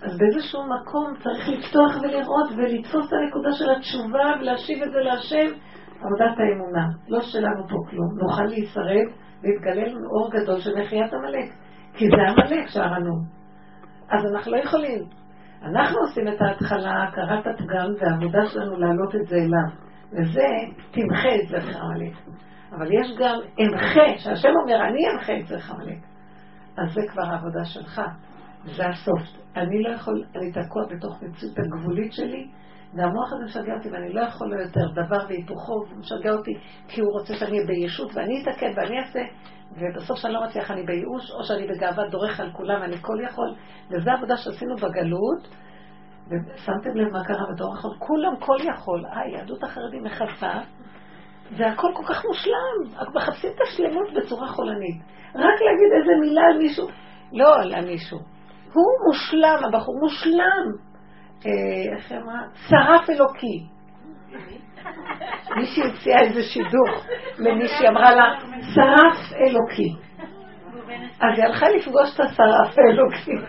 [0.02, 5.48] אז באיזשהו מקום צריך לפתוח ולראות ולתפוס את הנקודה של התשובה ולהשיב את זה להשם,
[6.02, 6.88] עבודת האמונה.
[7.08, 8.10] לא שלנו פה כלום.
[8.22, 9.08] נוכל להישרד
[9.44, 11.63] להתגלה לנו אור גדול של מחיית עמלק.
[11.94, 13.14] כי זה עמלק שערנו.
[14.10, 15.04] אז אנחנו לא יכולים.
[15.64, 19.84] אנחנו עושים את ההתחלה, הכרת הפגם, והעבודה שלנו להעלות את זה אליו.
[20.12, 20.48] וזה,
[20.92, 22.14] תמחה את זרח עמלק.
[22.72, 25.98] אבל יש גם אמחה, שהשם אומר, אני אמחה את זרח עמלק.
[26.78, 28.02] אז זה כבר העבודה שלך.
[28.64, 29.22] זה הסוף.
[29.56, 32.48] אני לא יכול, אני תקוע בתוך מציאות הגבולית שלי,
[32.96, 36.52] והמוח הזה משגע אותי ואני לא יכול לו יותר דבר והיפוכו, הוא משגע אותי
[36.88, 39.20] כי הוא רוצה שאני אהיה בישות ואני אתקן ואני אעשה,
[39.72, 43.56] ובסוף שאני לא מצליח אני בייאוש, או שאני בגאווה דורך על כולם ואני כל יכול,
[43.90, 45.48] וזו העבודה שעשינו בגלות,
[46.28, 50.60] ושמתם לב מה קרה בדור האחרון, כולם כל יכול, אה, יהדות החרדים מכסה,
[51.58, 55.02] והכל כל כך מושלם, מחפשים את השלמות בצורה חולנית.
[55.36, 56.88] רק להגיד איזה מילה על מישהו,
[57.34, 58.20] לא על מישהו.
[58.74, 60.93] הוא מושלם, הבחור מושלם.
[61.46, 62.40] אה, איך היא אמרה?
[62.68, 63.68] שרף אלוקי.
[65.58, 67.06] מישהי הציעה איזה שידוך
[67.38, 68.24] למישהי, אמרה לה,
[68.74, 69.96] שרף אלוקי.
[71.20, 73.32] אז היא הלכה לפגוש את השרף האלוקי.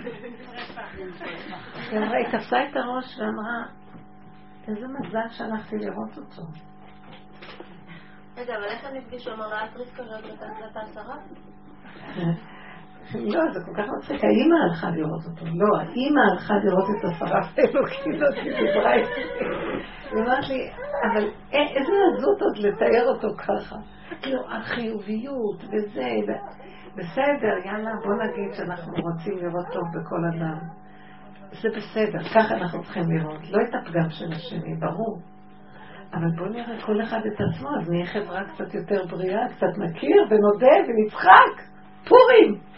[1.90, 3.62] היא אמרה, היא תפסה את הראש ואמרה,
[4.68, 6.42] איזה מזל שהלכתי לראות אותו.
[8.36, 9.32] רגע, אבל איך הם נפגשו?
[9.32, 11.22] אמר לה, את רבקה לא נתת השרף?
[13.14, 14.24] לא, זה כל כך מצחיק.
[14.24, 15.47] האימא הלכה לראות אותו.
[15.47, 19.20] לא, האימא הלכה לראות את השרף האלוקי זאת, היא דיברה איתי.
[20.10, 20.70] היא אמרת לי,
[21.12, 23.76] אבל איזה עזות עוד לתאר אותו ככה.
[24.22, 26.10] כאילו, החיוביות וזה,
[26.97, 30.59] בסדר, יאללה, בוא נגיד שאנחנו רוצים לראות טוב בכל אדם.
[31.62, 33.51] זה בסדר, ככה אנחנו צריכים לראות.
[33.51, 35.18] לא את הפגם של השני, ברור.
[36.14, 40.22] אבל בואו נראה כל אחד את עצמו, אז נהיה חברה קצת יותר בריאה, קצת נכיר
[40.31, 41.62] ונודה ונצחק.
[42.09, 42.73] פורים!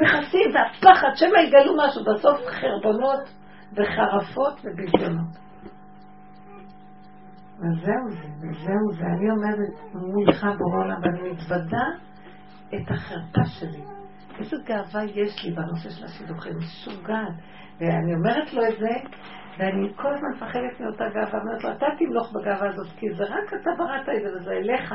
[0.00, 3.28] מכסים והפחד, שמא יגלו משהו, בסוף חרבונות
[3.72, 5.46] וחרפות וביזיונות.
[7.58, 9.04] וזהו זה, וזהו זה.
[9.06, 11.86] אני עומדת מולך בעולם ואני מתוודה
[12.74, 13.82] את החרפה שלי.
[14.38, 17.34] איזו גאווה יש לי בנושא של השידוכים, משוגעת.
[17.80, 18.94] ואני אומרת לו את זה,
[19.58, 23.54] ואני כל הזמן מפחדת מאותה גאווה, אומרת לו, אתה תמלוך בגאווה הזאת, כי זה רק
[23.62, 24.94] אתה בראת את זה וזה אליך.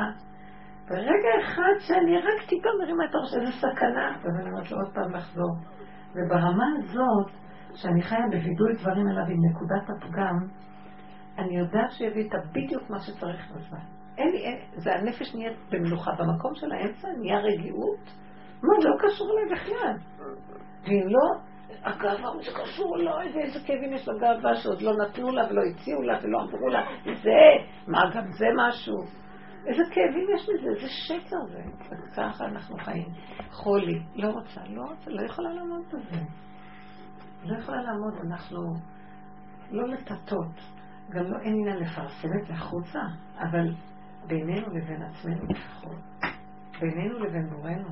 [0.88, 5.14] ברגע אחד שאני רק טיפה מרימה את הראש, איזה סכנה, ואני אומרת לו עוד פעם
[5.14, 5.56] לחזור.
[6.14, 7.30] וברמה הזאת,
[7.74, 10.36] שאני חיה בווידוי דברים אליו עם נקודת הפגם,
[11.38, 13.78] אני יודעת שהוא יביא איתה בדיוק מה שצריך בזמן.
[14.18, 16.10] אין לי, אין, זה הנפש נהיית במנוחה.
[16.18, 18.04] במקום של האמצע נהיה רגיעות,
[18.62, 19.96] מה, לא קשור אליי בכלל.
[20.84, 21.40] ואם לא,
[21.84, 26.18] הגאווה, זה קשור, לא, איזה כאבים יש לגאווה שעוד לא נתנו לה ולא הציעו לה
[26.22, 27.40] ולא אמרו לה, זה,
[27.86, 29.21] מה, גם זה משהו.
[29.66, 31.62] איזה כאבים יש לזה, איזה שקר זה.
[32.16, 33.08] ככה אנחנו חיים.
[33.50, 36.20] חולי, לא רוצה, לא רוצה, לא יכולה לעמוד בזה.
[37.44, 38.58] לא יכולה לעמוד, אנחנו
[39.70, 40.60] לא לטטות.
[41.10, 43.00] גם לא אין עניין לפרסם את זה החוצה,
[43.38, 43.74] אבל
[44.26, 45.98] בינינו לבין עצמנו לפחות.
[46.80, 47.88] בינינו לבין בורנו.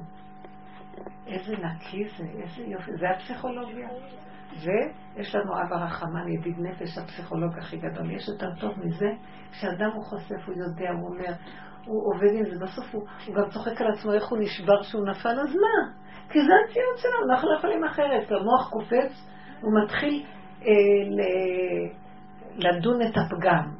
[1.26, 3.88] איזה נקי זה, איזה יופי, זה הפסיכולוגיה.
[4.52, 8.10] ויש לנו אבא רחמן, ידיד נפש, הפסיכולוג הכי גדול.
[8.10, 9.10] יש יותר טוב מזה,
[9.52, 11.32] כשאדם הוא חושף, הוא יודע, הוא אומר,
[11.86, 15.06] הוא עובד עם זה, בסוף הוא, הוא גם צוחק על עצמו איך הוא נשבר שהוא
[15.08, 15.92] נפל, אז מה?
[16.32, 18.32] כי זה הציון שלנו, אנחנו לא יכולים אחרת.
[18.32, 20.24] המוח קופץ, הוא מתחיל
[20.62, 20.70] אה,
[21.10, 21.20] ל...
[22.56, 23.79] לדון את הפגם.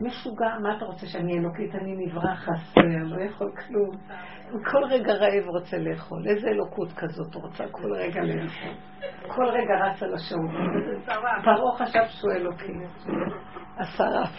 [0.00, 1.74] משוגע, מה אתה רוצה שאני אלוקית?
[1.74, 3.90] אני נברא חסר, לא יכול כלום.
[4.70, 6.28] כל רגע רעב רוצה לאכול.
[6.28, 8.72] איזה אלוקות כזאת רוצה כל רגע לאכול.
[9.26, 10.50] כל רגע רץ על השעון.
[11.44, 12.72] פרעה חשב שהוא אלוקי.
[13.78, 14.30] השרף.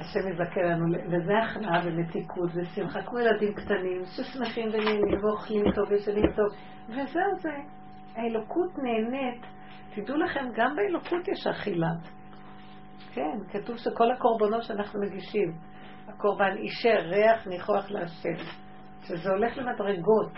[0.00, 6.32] השם יזכה לנו, וזה הכנעה ומתיקות ושמחה, כמו ילדים קטנים ששמחים ונהנים ואוכלים טוב וישנים
[6.36, 6.46] טוב,
[6.88, 7.52] וזהו זה.
[8.16, 9.55] האלוקות נהנית
[9.96, 11.90] תדעו לכם, גם באלוקות יש אכילה.
[13.12, 15.52] כן, כתוב שכל הקורבנות שאנחנו מגישים,
[16.08, 18.44] הקורבן אישר ריח ניחוח להשם,
[19.02, 20.32] שזה הולך למדרגות.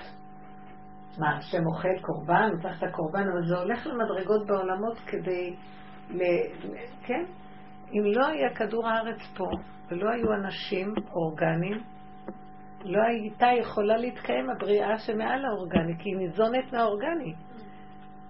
[1.19, 5.57] מה, השם אוכל קורבן, הוא צריך את הקורבן, אבל זה הולך למדרגות בעולמות כדי,
[6.11, 6.23] ל...
[7.03, 7.25] כן?
[7.93, 9.45] אם לא היה כדור הארץ פה,
[9.91, 11.83] ולא היו אנשים אורגניים,
[12.85, 17.35] לא הייתה יכולה להתקיים הבריאה שמעל האורגני, כי היא ניזונת מהאורגני.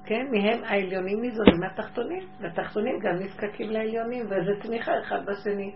[0.09, 5.73] כן, מהם העליונים ניזונים מהתחתונים, והתחתונים גם נזקקים לעליונים, וזה תמיכה אחד בשני.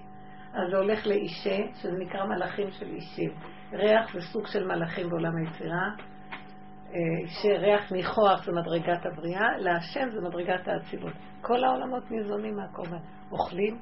[0.55, 3.31] אז זה הולך לאישה, שזה נקרא מלאכים של אישים.
[3.73, 5.89] ריח זה סוג של מלאכים בעולם היצירה.
[6.95, 11.13] אה, אישה ריח ניחוח זה מדרגת הבריאה, להשם זה מדרגת האצילות.
[11.41, 12.99] כל העולמות ניזונים מהקורבן.
[13.33, 13.79] אוכלים,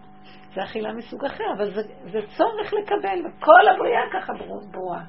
[0.55, 4.33] זה אכילה מסוג אחר, אבל זה, זה צורך לקבל, וכל הבריאה ככה
[4.73, 5.03] ברורה.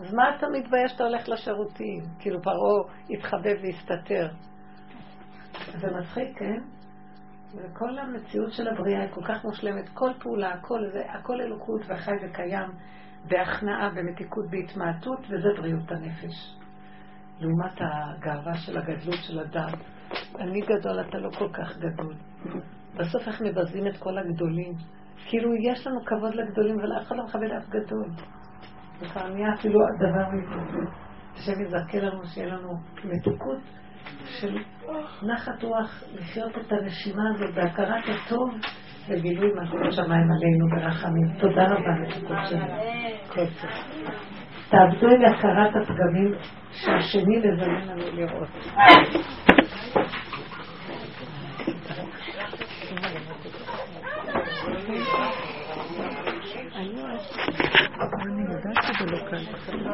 [0.00, 2.02] אז מה אתה מתבייש שאתה הולך לשירותים?
[2.18, 4.28] כאילו פרעה התחבא והסתתר.
[5.80, 6.60] זה מצחיק, כן?
[7.56, 12.12] וכל המציאות של הבריאה היא כל כך מושלמת, כל פעולה, הכל זה, הכל אלוקות וחי
[12.22, 12.70] וקיים
[13.28, 16.56] בהכנעה, במתיקות, בהתמעטות, וזה בריאות הנפש.
[17.40, 19.78] לעומת הגאווה של הגדלות של הדת.
[20.40, 22.14] אני גדול, אתה לא כל כך גדול.
[22.96, 24.72] בסוף איך מבזים את כל הגדולים.
[25.28, 28.10] כאילו יש לנו כבוד לגדולים, אבל אף אחד לא מכבד אף גדול.
[29.00, 30.80] זה כבר נהיה אפילו הדבר מזה.
[31.34, 32.72] השם יזכה לנו שיהיה לנו
[33.04, 33.58] מתיקות
[34.40, 34.58] של
[35.22, 38.50] נחת רוח לחיות את הנשימה הזאת בהכרת הטוב
[39.08, 41.38] וגילוי מלכות שמיים עלינו ברחמים.
[41.38, 42.60] תודה רבה לתיקות שלי.
[43.28, 43.70] כל טוב.
[44.68, 46.34] תעבדו עם הכרת הפגמים
[46.70, 48.48] שהשני מזמן לנו לראות.
[58.26, 59.44] אני יודעת שזה לא קל.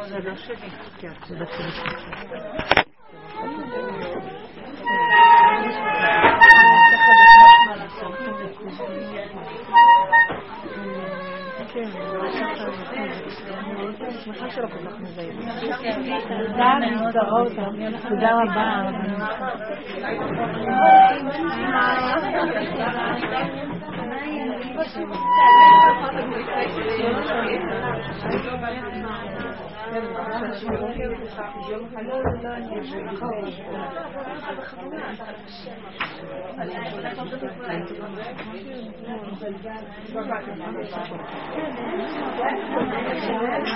[0.09, 0.71] זה לא שלי.
[0.99, 2.90] כן, זה
[3.43, 3.47] 嗯，
[11.73, 13.09] 这样，我再看一
[13.41, 13.50] 看。
[18.09, 18.91] תודה רבה.
[43.23, 43.70] Thank you.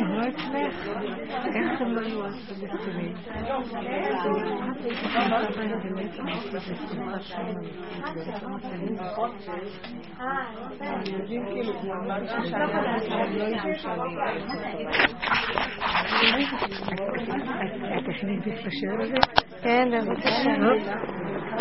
[0.00, 0.88] הם לא אצלך.
[1.54, 3.12] איך הם לא יהיו אצלי?
[11.12, 14.14] יודעים כאילו, זה משהו שאני לא ידעו שאני...
[17.98, 19.14] את תכנית להתקשר לזה?
[19.62, 21.60] כן, בבקשה.